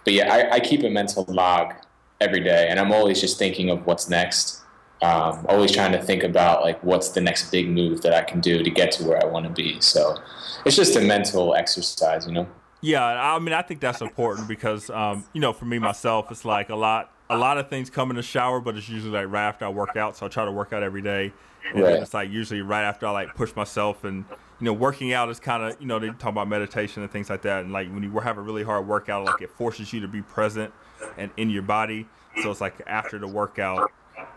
but 0.04 0.14
yeah, 0.14 0.34
I, 0.34 0.56
I 0.56 0.60
keep 0.60 0.84
a 0.84 0.90
mental 0.90 1.26
log 1.30 1.74
every 2.20 2.42
day, 2.42 2.68
and 2.70 2.80
I'm 2.80 2.92
always 2.92 3.22
just 3.22 3.40
thinking 3.40 3.70
of 3.70 3.86
what's 3.86 4.10
next. 4.10 4.62
Um, 5.02 5.46
always 5.50 5.72
trying 5.72 5.92
to 5.92 6.02
think 6.02 6.24
about 6.24 6.64
like 6.64 6.82
what's 6.84 7.10
the 7.10 7.22
next 7.22 7.52
big 7.52 7.68
move 7.70 8.02
that 8.02 8.14
I 8.14 8.24
can 8.24 8.40
do 8.40 8.64
to 8.64 8.70
get 8.70 8.92
to 8.94 9.04
where 9.06 9.22
I 9.22 9.26
want 9.26 9.46
to 9.46 9.52
be. 9.52 9.80
So 9.82 10.18
it's 10.66 10.76
just 10.76 10.96
a 10.96 11.02
mental 11.02 11.54
exercise, 11.54 12.26
you 12.26 12.34
know. 12.34 12.48
Yeah, 12.82 13.04
I 13.04 13.40
mean, 13.40 13.54
I 13.54 13.62
think 13.62 13.82
that's 13.82 14.02
important 14.02 14.48
because, 14.48 14.90
um, 14.90 15.26
you 15.34 15.42
know, 15.42 15.54
for 15.54 15.66
me 15.66 15.80
myself, 15.80 16.32
it's 16.32 16.46
like 16.46 16.70
a 16.70 16.76
lot, 16.76 17.12
a 17.30 17.38
lot 17.38 17.58
of 17.58 17.70
things 17.70 17.90
come 17.90 18.10
in 18.10 18.16
the 18.16 18.22
shower, 18.24 18.60
but 18.60 18.76
it's 18.78 18.88
usually 18.90 19.12
like 19.12 19.28
right 19.32 19.48
after 19.48 19.66
I 19.66 19.70
work 19.70 19.96
out. 19.96 20.16
So 20.16 20.26
I 20.26 20.30
try 20.30 20.46
to 20.46 20.52
work 20.52 20.74
out 20.74 20.84
every 20.84 21.02
day, 21.02 21.34
and 21.74 21.84
Right. 21.84 22.00
it's 22.02 22.14
like 22.14 22.30
usually 22.30 22.62
right 22.62 22.84
after 22.84 23.08
I 23.08 23.12
like 23.12 23.36
push 23.36 23.56
myself, 23.56 24.04
and 24.04 24.26
you 24.60 24.66
know, 24.66 24.74
working 24.74 25.12
out 25.12 25.30
is 25.30 25.40
kind 25.40 25.64
of, 25.64 25.82
you 25.82 25.88
know, 25.88 26.00
they 26.00 26.10
talk 26.10 26.30
about 26.30 26.48
meditation 26.48 27.04
and 27.04 27.12
things 27.12 27.30
like 27.30 27.42
that, 27.42 27.64
and 27.64 27.74
like 27.74 27.90
when 27.92 28.04
you 28.04 28.20
have 28.20 28.38
a 28.38 28.42
really 28.42 28.64
hard 28.64 28.88
workout, 28.88 29.26
like 29.26 29.42
it 29.42 29.50
forces 29.52 29.92
you 29.92 30.00
to 30.02 30.08
be 30.08 30.22
present 30.22 30.74
and 31.18 31.32
in 31.38 31.50
your 31.50 31.64
body. 31.64 32.08
So 32.42 32.52
it's 32.52 32.62
like 32.62 32.76
after 32.88 33.18
the 33.20 33.28
workout, 33.28 33.92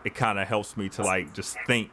it 0.04 0.14
kind 0.14 0.38
of 0.38 0.48
helps 0.48 0.76
me 0.76 0.88
to 0.90 1.02
like 1.02 1.34
just 1.34 1.56
think 1.66 1.90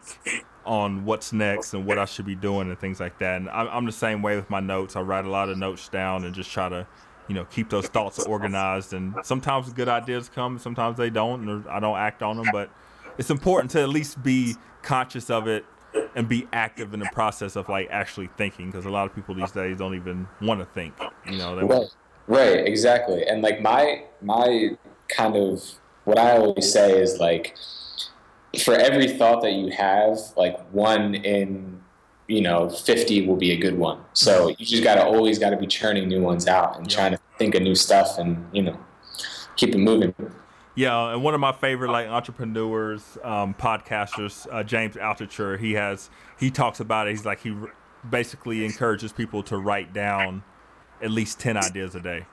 on 0.66 1.06
what's 1.06 1.32
next 1.34 1.74
and 1.74 1.86
what 1.86 2.00
I 2.00 2.06
should 2.06 2.26
be 2.26 2.36
doing 2.36 2.70
and 2.70 2.80
things 2.80 3.00
like 3.00 3.20
that. 3.20 3.38
And 3.38 3.50
I'm, 3.50 3.68
I'm 3.68 3.86
the 3.86 3.92
same 3.92 4.22
way 4.22 4.36
with 4.36 4.50
my 4.50 4.60
notes. 4.60 4.96
I 4.96 5.02
write 5.02 5.26
a 5.26 5.30
lot 5.30 5.50
of 5.50 5.58
notes 5.58 5.88
down 5.90 6.24
and 6.24 6.34
just 6.34 6.52
try 6.52 6.70
to, 6.70 6.88
you 7.28 7.36
know, 7.36 7.46
keep 7.46 7.70
those 7.70 7.88
thoughts 7.88 8.20
organized. 8.20 8.94
And 8.94 9.16
sometimes 9.24 9.72
good 9.74 9.90
ideas 9.90 10.30
come, 10.34 10.60
sometimes 10.60 10.98
they 10.98 11.10
don't, 11.10 11.48
and 11.48 11.68
I 11.68 11.80
don't 11.80 11.98
act 11.98 12.22
on 12.24 12.38
them. 12.38 12.48
But 12.52 12.70
it's 13.18 13.30
important 13.30 13.72
to 13.72 13.82
at 13.82 13.90
least 13.90 14.22
be 14.24 14.56
conscious 14.82 15.30
of 15.30 15.48
it 15.48 15.66
and 16.16 16.28
be 16.28 16.48
active 16.54 16.94
in 16.94 17.00
the 17.00 17.10
process 17.14 17.56
of 17.56 17.70
like 17.70 17.88
actually 17.90 18.30
thinking 18.38 18.68
because 18.68 18.86
a 18.86 18.90
lot 18.90 19.08
of 19.08 19.16
people 19.16 19.34
these 19.34 19.52
days 19.52 19.78
don't 19.78 19.96
even 19.96 20.28
want 20.42 20.60
to 20.60 20.66
think. 20.66 20.94
You 21.30 21.38
know, 21.38 21.60
Right, 21.62 21.88
right, 22.28 22.68
exactly. 22.68 23.26
And 23.26 23.42
like 23.42 23.62
my 23.62 24.04
my 24.22 24.78
kind 25.08 25.36
of 25.36 25.64
what 26.04 26.20
I 26.20 26.38
always 26.38 26.72
say 26.72 27.00
is 27.00 27.20
like 27.20 27.56
for 28.64 28.74
every 28.74 29.18
thought 29.18 29.42
that 29.42 29.54
you 29.54 29.72
have, 29.72 30.18
like 30.38 30.60
one 30.72 31.16
in 31.16 31.82
you 32.28 32.42
know 32.42 32.70
50 32.70 33.28
will 33.28 33.36
be 33.36 33.52
a 33.52 33.58
good 33.58 33.78
one. 33.78 34.00
So 34.14 34.50
you 34.50 34.66
just 34.66 34.84
gotta 34.84 35.04
always 35.06 35.38
gotta 35.40 35.58
be 35.58 35.68
churning 35.68 36.08
new 36.08 36.22
ones 36.22 36.48
out 36.48 36.78
and 36.78 36.90
Yeah. 36.92 36.96
trying 36.98 37.12
to 37.14 37.20
think 37.38 37.56
of 37.56 37.62
new 37.62 37.76
stuff 37.76 38.18
and 38.18 38.46
you 38.52 38.64
know 38.64 38.78
keep 39.56 39.74
it 39.76 39.78
moving. 39.78 40.14
Yeah, 40.78 41.14
and 41.14 41.24
one 41.24 41.34
of 41.34 41.40
my 41.40 41.54
favorite 41.54 41.90
like 41.92 42.08
entrepreneurs, 42.08 43.18
um, 43.24 43.54
podcasters, 43.54 44.46
uh, 44.52 44.62
James 44.64 44.96
Altucher, 44.96 45.58
he 45.60 45.74
has 45.74 46.10
he 46.40 46.52
talks 46.52 46.80
about 46.80 47.08
it. 47.08 47.12
He's 47.12 47.26
like 47.26 47.42
he 47.42 47.52
r- 47.52 47.74
basically 48.10 48.66
encourages 48.66 49.14
people 49.14 49.42
to 49.44 49.58
write 49.58 49.94
down 49.94 50.44
at 51.02 51.12
least 51.12 51.40
ten 51.40 51.56
ideas 51.58 51.96
a 51.96 52.00
day. 52.02 52.26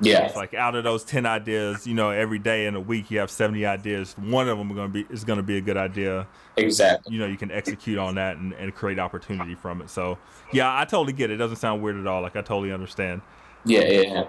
Yeah, 0.00 0.26
It's 0.26 0.36
like 0.36 0.52
out 0.54 0.74
of 0.74 0.84
those 0.84 1.04
ten 1.04 1.24
ideas, 1.26 1.86
you 1.86 1.94
know, 1.94 2.10
every 2.10 2.38
day 2.38 2.66
in 2.66 2.74
a 2.74 2.80
week 2.80 3.10
you 3.10 3.18
have 3.18 3.30
seventy 3.30 3.64
ideas. 3.64 4.14
One 4.18 4.48
of 4.48 4.58
them 4.58 4.74
going 4.74 4.92
to 4.92 5.04
be 5.04 5.06
is 5.12 5.24
going 5.24 5.38
to 5.38 5.42
be 5.42 5.56
a 5.56 5.60
good 5.60 5.76
idea. 5.76 6.26
exactly. 6.56 7.14
You 7.14 7.20
know, 7.20 7.26
you 7.26 7.36
can 7.36 7.50
execute 7.50 7.98
on 7.98 8.16
that 8.16 8.36
and, 8.36 8.52
and 8.54 8.74
create 8.74 8.98
opportunity 8.98 9.54
from 9.54 9.80
it. 9.80 9.88
So, 9.90 10.18
yeah, 10.52 10.78
I 10.78 10.84
totally 10.84 11.12
get 11.12 11.30
it. 11.30 11.34
It 11.34 11.36
doesn't 11.38 11.56
sound 11.56 11.82
weird 11.82 11.96
at 11.96 12.06
all. 12.06 12.22
Like 12.22 12.36
I 12.36 12.42
totally 12.42 12.72
understand. 12.72 13.22
Yeah, 13.64 13.84
yeah. 13.84 14.24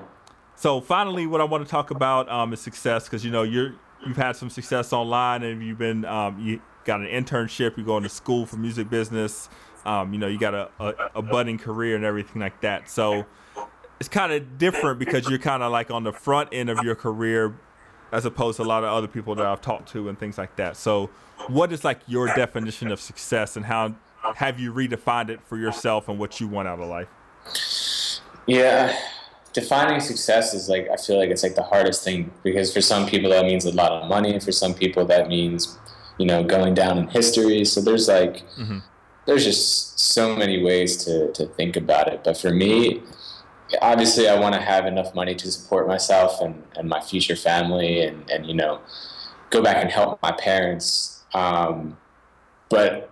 So 0.55 0.81
finally, 0.81 1.27
what 1.27 1.39
I 1.41 1.43
want 1.43 1.65
to 1.65 1.69
talk 1.69 1.91
about 1.91 2.27
um, 2.29 2.51
is 2.53 2.59
success 2.59 3.03
because 3.05 3.23
you 3.23 3.31
know 3.31 3.43
you're 3.43 3.75
you've 4.05 4.17
had 4.17 4.35
some 4.35 4.49
success 4.49 4.93
online 4.93 5.43
and 5.43 5.61
you've 5.61 5.77
been 5.77 6.05
um, 6.05 6.39
you 6.39 6.61
got 6.85 7.01
an 7.01 7.07
internship, 7.07 7.77
you're 7.77 7.85
going 7.85 8.03
to 8.03 8.09
school 8.09 8.45
for 8.45 8.57
music 8.57 8.89
business, 8.89 9.49
um, 9.85 10.13
you 10.13 10.19
know 10.19 10.27
you 10.27 10.39
got 10.39 10.55
a, 10.55 10.69
a, 10.79 10.93
a 11.15 11.21
budding 11.21 11.57
career 11.59 11.95
and 11.95 12.05
everything 12.05 12.41
like 12.41 12.59
that. 12.61 12.89
So 12.89 13.25
it's 13.99 14.09
kind 14.09 14.31
of 14.31 14.57
different 14.57 14.99
because 14.99 15.27
you're 15.29 15.39
kind 15.39 15.63
of 15.63 15.71
like 15.71 15.89
on 15.91 16.03
the 16.03 16.13
front 16.13 16.49
end 16.51 16.69
of 16.69 16.83
your 16.83 16.95
career 16.95 17.55
as 18.11 18.25
opposed 18.25 18.57
to 18.57 18.63
a 18.63 18.65
lot 18.65 18.83
of 18.83 18.89
other 18.93 19.07
people 19.07 19.35
that 19.35 19.45
I've 19.45 19.61
talked 19.61 19.89
to 19.93 20.07
and 20.09 20.17
things 20.17 20.37
like 20.37 20.55
that. 20.57 20.77
So 20.77 21.07
what 21.47 21.71
is 21.71 21.83
like 21.83 21.99
your 22.07 22.27
definition 22.27 22.89
of 22.91 22.99
success 23.01 23.57
and 23.57 23.65
how 23.65 23.95
have 24.35 24.59
you 24.59 24.71
redefined 24.73 25.29
it 25.29 25.41
for 25.41 25.57
yourself 25.57 26.07
and 26.09 26.17
what 26.19 26.39
you 26.39 26.47
want 26.47 26.67
out 26.67 26.79
of 26.79 26.87
life? 26.87 27.07
Yeah, 28.45 28.97
defining 29.53 29.99
success 29.99 30.53
is 30.53 30.69
like 30.69 30.87
I 30.89 30.95
feel 30.97 31.17
like 31.17 31.29
it's 31.29 31.43
like 31.43 31.55
the 31.55 31.63
hardest 31.63 32.03
thing 32.03 32.31
because 32.43 32.73
for 32.73 32.81
some 32.81 33.05
people 33.07 33.29
that 33.31 33.45
means 33.45 33.65
a 33.65 33.71
lot 33.73 33.91
of 33.91 34.07
money. 34.07 34.39
For 34.39 34.51
some 34.51 34.73
people 34.73 35.05
that 35.05 35.27
means 35.27 35.77
you 36.17 36.25
know 36.25 36.43
going 36.43 36.73
down 36.73 36.97
in 36.97 37.07
history. 37.07 37.65
So 37.65 37.81
there's 37.81 38.07
like 38.07 38.43
Mhm. 38.57 38.81
there's 39.25 39.43
just 39.43 39.99
so 39.99 40.35
many 40.35 40.63
ways 40.63 41.03
to 41.05 41.31
to 41.33 41.45
think 41.45 41.75
about 41.75 42.07
it. 42.07 42.23
But 42.23 42.37
for 42.37 42.51
me, 42.51 43.01
obviously 43.81 44.27
I 44.27 44.39
want 44.39 44.55
to 44.55 44.61
have 44.61 44.85
enough 44.85 45.13
money 45.13 45.35
to 45.35 45.51
support 45.51 45.87
myself 45.87 46.41
and, 46.41 46.63
and 46.75 46.87
my 46.87 47.01
future 47.01 47.35
family 47.35 48.01
and, 48.01 48.29
and, 48.29 48.45
you 48.45 48.53
know, 48.53 48.79
go 49.49 49.61
back 49.61 49.77
and 49.77 49.91
help 49.91 50.21
my 50.21 50.31
parents. 50.31 51.23
Um, 51.33 51.97
but 52.69 53.09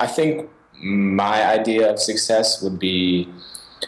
I 0.00 0.06
think 0.06 0.50
my 0.80 1.46
idea 1.46 1.90
of 1.90 1.98
success 1.98 2.62
would 2.62 2.78
be 2.78 3.28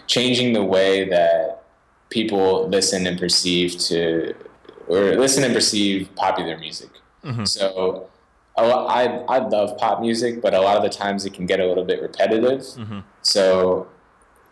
changing 0.06 0.52
the 0.52 0.64
way 0.64 1.08
that 1.08 1.64
people 2.10 2.68
listen 2.68 3.06
and 3.06 3.18
perceive 3.18 3.78
to, 3.78 4.34
or 4.88 5.16
listen 5.16 5.44
and 5.44 5.54
perceive 5.54 6.14
popular 6.16 6.58
music. 6.58 6.90
Mm-hmm. 7.24 7.44
So 7.44 8.08
I, 8.56 9.06
I 9.28 9.38
love 9.38 9.78
pop 9.78 10.00
music, 10.00 10.42
but 10.42 10.52
a 10.52 10.60
lot 10.60 10.76
of 10.76 10.82
the 10.82 10.90
times 10.90 11.24
it 11.24 11.32
can 11.32 11.46
get 11.46 11.60
a 11.60 11.66
little 11.66 11.84
bit 11.84 12.02
repetitive. 12.02 12.60
Mm-hmm. 12.60 13.00
So 13.22 13.88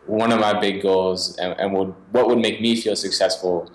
one 0.08 0.32
of 0.32 0.40
my 0.40 0.58
big 0.58 0.82
goals 0.82 1.36
and, 1.36 1.58
and 1.60 1.72
would, 1.74 1.94
what 2.12 2.28
would 2.28 2.38
make 2.38 2.60
me 2.60 2.74
feel 2.74 2.96
successful 2.96 3.70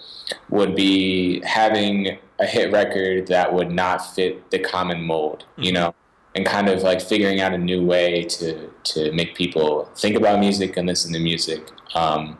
would 0.49 0.75
be 0.75 1.41
having 1.41 2.17
a 2.39 2.45
hit 2.45 2.71
record 2.71 3.27
that 3.27 3.53
would 3.53 3.71
not 3.71 4.15
fit 4.15 4.49
the 4.49 4.59
common 4.59 5.03
mold, 5.03 5.45
you 5.57 5.65
mm-hmm. 5.65 5.75
know, 5.75 5.95
and 6.36 6.45
kind 6.45 6.69
of 6.69 6.81
like 6.81 7.01
figuring 7.01 7.39
out 7.39 7.53
a 7.53 7.57
new 7.57 7.86
way 7.86 8.23
to 8.23 8.69
to 8.84 9.11
make 9.11 9.36
people 9.36 9.86
think 9.95 10.15
about 10.15 10.39
music 10.39 10.75
and 10.75 10.88
listen 10.88 11.13
to 11.13 11.19
music. 11.19 11.69
Um, 11.93 12.39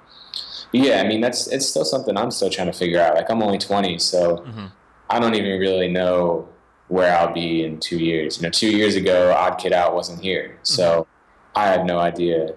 yeah, 0.72 1.02
I 1.02 1.08
mean 1.08 1.22
that's 1.22 1.48
it's 1.48 1.70
still 1.70 1.86
something 1.86 2.18
I'm 2.18 2.32
still 2.32 2.50
trying 2.50 2.72
to 2.72 2.78
figure 2.78 3.00
out. 3.00 3.16
Like 3.16 3.30
I'm 3.30 3.44
only 3.44 3.60
20, 3.60 4.00
so 4.00 4.38
mm-hmm. 4.38 4.66
I 5.10 5.20
don't 5.20 5.36
even 5.36 5.60
really 5.60 5.88
know 5.88 6.50
where 6.88 7.16
I'll 7.16 7.34
be 7.34 7.64
in 7.64 7.80
two 7.80 7.98
years. 8.00 8.38
You 8.38 8.44
know, 8.44 8.50
two 8.50 8.76
years 8.76 8.96
ago, 8.96 9.32
Odd 9.32 9.60
Kid 9.60 9.72
Out 9.72 9.94
wasn't 9.94 10.22
here, 10.22 10.58
so 10.64 11.02
mm-hmm. 11.02 11.60
I 11.60 11.68
have 11.68 11.86
no 11.86 12.00
idea 12.00 12.56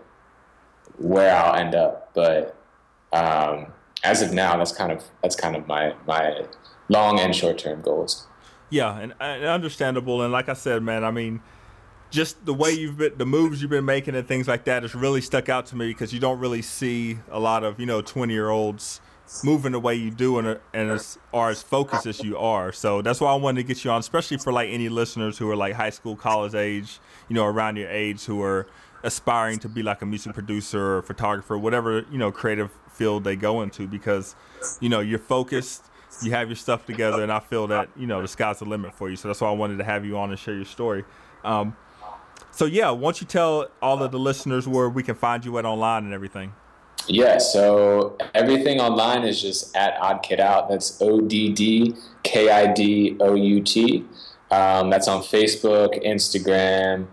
where 0.99 1.34
I'll 1.34 1.55
end 1.55 1.74
up. 1.74 2.12
But 2.14 2.57
um, 3.12 3.66
as 4.05 4.22
of 4.22 4.32
now, 4.32 4.57
that's 4.57 4.72
kind 4.72 4.92
of 4.92 5.05
that's 5.22 5.36
kind 5.36 5.57
of 5.57 5.66
my 5.66 5.94
my 6.07 6.44
long 6.88 7.20
and 7.20 7.34
short 7.34 7.59
term 7.59 7.82
goals. 7.82 8.26
Yeah, 8.70 8.99
and, 8.99 9.14
and, 9.20 9.44
understandable. 9.44 10.22
And 10.22 10.32
like 10.32 10.49
I 10.49 10.55
said, 10.55 10.82
man, 10.82 11.05
I 11.05 11.11
mean, 11.11 11.40
just 12.11 12.44
the 12.44 12.55
way 12.55 12.72
you've 12.72 12.99
been, 12.99 13.16
the 13.16 13.26
moves 13.26 13.61
you've 13.62 13.70
been 13.70 13.84
making, 13.84 14.14
and 14.14 14.26
things 14.26 14.49
like 14.49 14.64
that 14.64 14.82
has 14.82 14.94
really 14.94 15.20
stuck 15.20 15.49
out 15.49 15.66
to 15.66 15.76
me 15.76 15.88
because 15.88 16.12
you 16.12 16.20
don't 16.20 16.38
really 16.38 16.62
see 16.62 17.18
a 17.30 17.38
lot 17.38 17.64
of 17.64 17.78
you 17.78 17.86
know 17.86 18.03
twenty 18.03 18.34
year 18.34 18.51
olds 18.51 19.01
moving 19.42 19.72
the 19.72 19.80
way 19.80 19.94
you 19.94 20.11
do 20.11 20.38
and, 20.38 20.59
and 20.72 20.90
as 20.90 21.18
are 21.32 21.51
as 21.51 21.62
focused 21.62 22.07
as 22.07 22.22
you 22.22 22.38
are. 22.38 22.72
So 22.72 23.03
that's 23.03 23.20
why 23.20 23.32
I 23.32 23.34
wanted 23.34 23.62
to 23.62 23.66
get 23.66 23.84
you 23.84 23.90
on, 23.90 24.01
especially 24.01 24.36
for 24.38 24.53
like 24.53 24.68
any 24.70 24.88
listeners 24.88 25.36
who 25.38 25.51
are 25.51 25.57
like 25.57 25.74
high 25.74 25.90
school, 25.90 26.16
college 26.16 26.55
age, 26.55 27.01
you 27.28 27.34
know, 27.34 27.44
around 27.44 27.76
your 27.76 27.90
age 27.90 28.24
who 28.24 28.42
are 28.42 28.66
aspiring 29.07 29.59
to 29.61 29.68
be 29.68 29.82
like 29.82 30.02
a 30.02 30.07
music 30.07 30.34
producer 30.34 30.98
or 30.98 31.02
photographer, 31.02 31.57
whatever 31.57 32.04
you 32.11 32.18
know 32.18 32.30
creative 32.30 32.70
field 32.90 33.24
they 33.24 33.36
go 33.36 33.62
into, 33.62 33.86
because 33.86 34.34
you 34.80 34.88
know 34.88 35.00
you're 35.00 35.18
focused, 35.18 35.84
you 36.22 36.32
have 36.32 36.48
your 36.48 36.57
stuff 36.57 36.84
together, 36.84 37.22
and 37.22 37.32
I 37.32 37.40
feel 37.40 37.66
that 37.68 37.88
you 37.96 38.07
know 38.07 38.20
the 38.20 38.28
sky's 38.28 38.59
the 38.59 38.64
limit 38.66 38.92
for 38.92 39.09
you. 39.09 39.16
So 39.16 39.28
that's 39.28 39.40
why 39.40 39.48
I 39.48 39.52
wanted 39.52 39.78
to 39.78 39.84
have 39.84 40.04
you 40.04 40.18
on 40.18 40.30
and 40.30 40.38
share 40.38 40.54
your 40.54 40.64
story. 40.64 41.04
Um, 41.44 41.76
so 42.50 42.64
yeah, 42.64 42.90
once 42.90 43.20
you 43.20 43.26
tell 43.26 43.68
all 43.80 44.02
of 44.02 44.11
the 44.12 44.18
listeners 44.18 44.66
where 44.66 44.88
we 44.88 45.02
can 45.02 45.14
find 45.14 45.44
you 45.44 45.57
at 45.59 45.64
online 45.64 46.04
and 46.04 46.12
everything. 46.12 46.52
Yeah, 47.09 47.38
so 47.38 48.16
everything 48.34 48.80
online 48.80 49.22
is 49.22 49.40
just 49.40 49.76
at 49.76 49.96
Odd 50.00 50.24
Kid 50.24 50.40
Out. 50.40 50.68
That's 50.68 51.00
O 51.00 51.20
D 51.20 51.52
D 51.52 51.94
K 52.24 52.50
I 52.50 52.72
D 52.72 53.16
O 53.20 53.34
U 53.34 53.62
T. 53.62 54.04
Um, 54.50 54.90
that's 54.90 55.07
on 55.07 55.22
Facebook, 55.22 56.04
Instagram, 56.04 57.07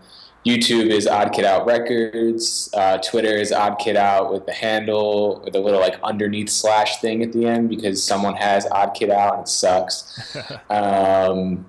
YouTube 0.45 0.87
is 0.87 1.07
Odd 1.07 1.31
Kid 1.31 1.45
Out 1.45 1.65
Records. 1.65 2.69
Uh, 2.73 2.97
Twitter 2.97 3.37
is 3.37 3.53
Odd 3.53 3.79
Kid 3.79 3.95
Out 3.95 4.31
with 4.31 4.45
the 4.45 4.51
handle 4.51 5.41
with 5.43 5.55
a 5.55 5.59
little 5.59 5.79
like 5.79 5.97
underneath 6.03 6.49
slash 6.49 6.99
thing 6.99 7.23
at 7.23 7.31
the 7.31 7.45
end 7.45 7.69
because 7.69 8.03
someone 8.03 8.35
has 8.35 8.67
Odd 8.69 8.93
Kid 8.93 9.09
Out 9.09 9.35
and 9.35 9.43
it 9.43 9.47
sucks. 9.47 10.35
um, 10.69 11.65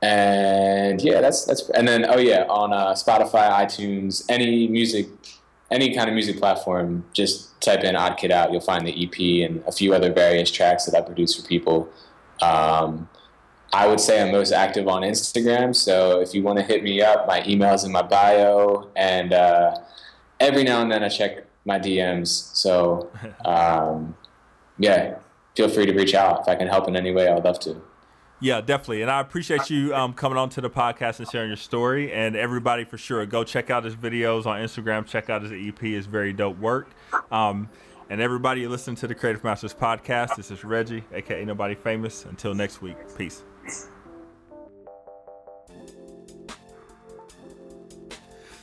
and 0.00 1.02
yeah, 1.02 1.20
that's 1.20 1.44
that's 1.44 1.68
and 1.70 1.86
then 1.86 2.06
oh 2.08 2.18
yeah, 2.18 2.44
on 2.48 2.72
uh, 2.72 2.92
Spotify, 2.92 3.50
iTunes, 3.50 4.24
any 4.28 4.66
music, 4.68 5.06
any 5.70 5.94
kind 5.94 6.08
of 6.08 6.14
music 6.14 6.38
platform, 6.38 7.04
just 7.12 7.60
type 7.60 7.84
in 7.84 7.94
Odd 7.94 8.16
Kid 8.16 8.30
Out. 8.30 8.52
You'll 8.52 8.62
find 8.62 8.86
the 8.86 9.04
EP 9.04 9.48
and 9.48 9.62
a 9.66 9.72
few 9.72 9.92
other 9.92 10.10
various 10.10 10.50
tracks 10.50 10.86
that 10.86 10.96
I 10.96 11.02
produce 11.02 11.38
for 11.38 11.46
people. 11.46 11.90
Um, 12.40 13.08
I 13.72 13.86
would 13.86 14.00
say 14.00 14.22
I'm 14.22 14.32
most 14.32 14.52
active 14.52 14.86
on 14.86 15.02
Instagram. 15.02 15.74
So 15.74 16.20
if 16.20 16.34
you 16.34 16.42
want 16.42 16.58
to 16.58 16.64
hit 16.64 16.82
me 16.82 17.00
up, 17.00 17.26
my 17.26 17.42
email's 17.46 17.84
in 17.84 17.92
my 17.92 18.02
bio, 18.02 18.90
and 18.96 19.32
uh, 19.32 19.74
every 20.40 20.62
now 20.62 20.82
and 20.82 20.92
then 20.92 21.02
I 21.02 21.08
check 21.08 21.44
my 21.64 21.78
DMs. 21.78 22.54
So 22.54 23.10
um, 23.44 24.14
yeah, 24.78 25.18
feel 25.56 25.68
free 25.68 25.86
to 25.86 25.92
reach 25.92 26.14
out 26.14 26.42
if 26.42 26.48
I 26.48 26.54
can 26.54 26.68
help 26.68 26.88
in 26.88 26.96
any 26.96 27.12
way. 27.12 27.28
I'd 27.28 27.44
love 27.44 27.60
to. 27.60 27.80
Yeah, 28.40 28.60
definitely. 28.60 29.02
And 29.02 29.10
I 29.10 29.20
appreciate 29.20 29.70
you 29.70 29.94
um, 29.94 30.14
coming 30.14 30.36
on 30.36 30.48
to 30.50 30.60
the 30.60 30.68
podcast 30.68 31.20
and 31.20 31.30
sharing 31.30 31.48
your 31.48 31.56
story. 31.56 32.12
And 32.12 32.34
everybody, 32.34 32.82
for 32.82 32.98
sure, 32.98 33.24
go 33.24 33.44
check 33.44 33.70
out 33.70 33.84
his 33.84 33.94
videos 33.94 34.46
on 34.46 34.60
Instagram. 34.60 35.06
Check 35.06 35.30
out 35.30 35.42
his 35.42 35.52
EP. 35.52 35.80
It's 35.84 36.08
very 36.08 36.32
dope 36.32 36.58
work. 36.58 36.90
Um, 37.30 37.68
and 38.10 38.20
everybody 38.20 38.66
listen 38.66 38.96
to 38.96 39.06
the 39.06 39.14
Creative 39.14 39.44
Masters 39.44 39.72
podcast. 39.72 40.34
This 40.34 40.50
is 40.50 40.64
Reggie, 40.64 41.04
aka 41.14 41.44
Nobody 41.44 41.76
Famous. 41.76 42.24
Until 42.24 42.52
next 42.52 42.82
week, 42.82 42.96
peace. 43.16 43.44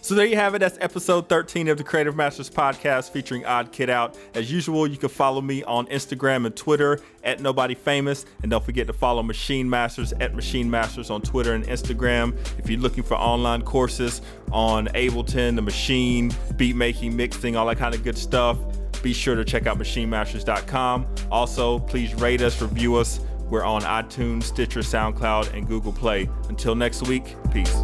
So 0.10 0.16
there 0.16 0.26
you 0.26 0.38
have 0.38 0.56
it. 0.56 0.60
That's 0.60 0.76
episode 0.82 1.30
13 1.30 1.68
of 1.68 1.78
the 1.78 1.84
Creative 1.84 2.16
Masters 2.16 2.50
podcast 2.50 3.12
featuring 3.12 3.46
Odd 3.46 3.72
Kid 3.72 3.92
Out. 3.92 4.18
As 4.34 4.52
usual, 4.52 4.88
you 4.88 4.98
can 4.98 5.10
follow 5.10 5.40
me 5.40 5.64
on 5.66 5.86
Instagram 5.86 6.48
and 6.48 6.56
Twitter 6.56 7.00
at 7.24 7.42
Nobody 7.42 7.76
Famous. 7.76 8.26
And 8.42 8.50
don't 8.50 8.66
forget 8.66 8.88
to 8.88 8.94
follow 8.94 9.22
Maschine 9.22 9.68
Masters 9.68 10.12
at 10.14 10.34
Maschine 10.34 10.66
Masters 10.66 11.12
on 11.12 11.22
Twitter 11.22 11.54
and 11.54 11.64
Instagram. 11.66 12.36
If 12.58 12.72
you're 12.72 12.80
looking 12.80 13.04
for 13.04 13.18
online 13.18 13.62
courses 13.62 14.24
on 14.52 14.88
Ableton, 14.96 15.56
the 15.56 15.62
Maschine, 15.62 16.34
beat 16.58 16.76
making, 16.76 17.16
mixing, 17.16 17.56
all 17.56 17.68
that 17.68 17.78
kind 17.78 17.94
of 17.94 18.04
good 18.04 18.18
stuff, 18.18 18.58
be 19.04 19.14
sure 19.14 19.36
to 19.36 19.46
check 19.46 19.68
out 19.68 19.78
maschinemasters.com. 19.78 21.06
Also, 21.30 21.78
please 21.78 22.16
rate 22.16 22.42
us, 22.42 22.60
review 22.64 22.96
us. 22.96 23.20
We're 23.50 23.64
on 23.64 23.82
iTunes, 23.82 24.44
Stitcher, 24.44 24.82
SoundCloud, 24.82 25.54
and 25.54 25.68
Google 25.68 25.94
Play. 25.94 26.30
Until 26.50 26.76
next 26.76 27.08
week, 27.08 27.36
peace. 27.52 27.76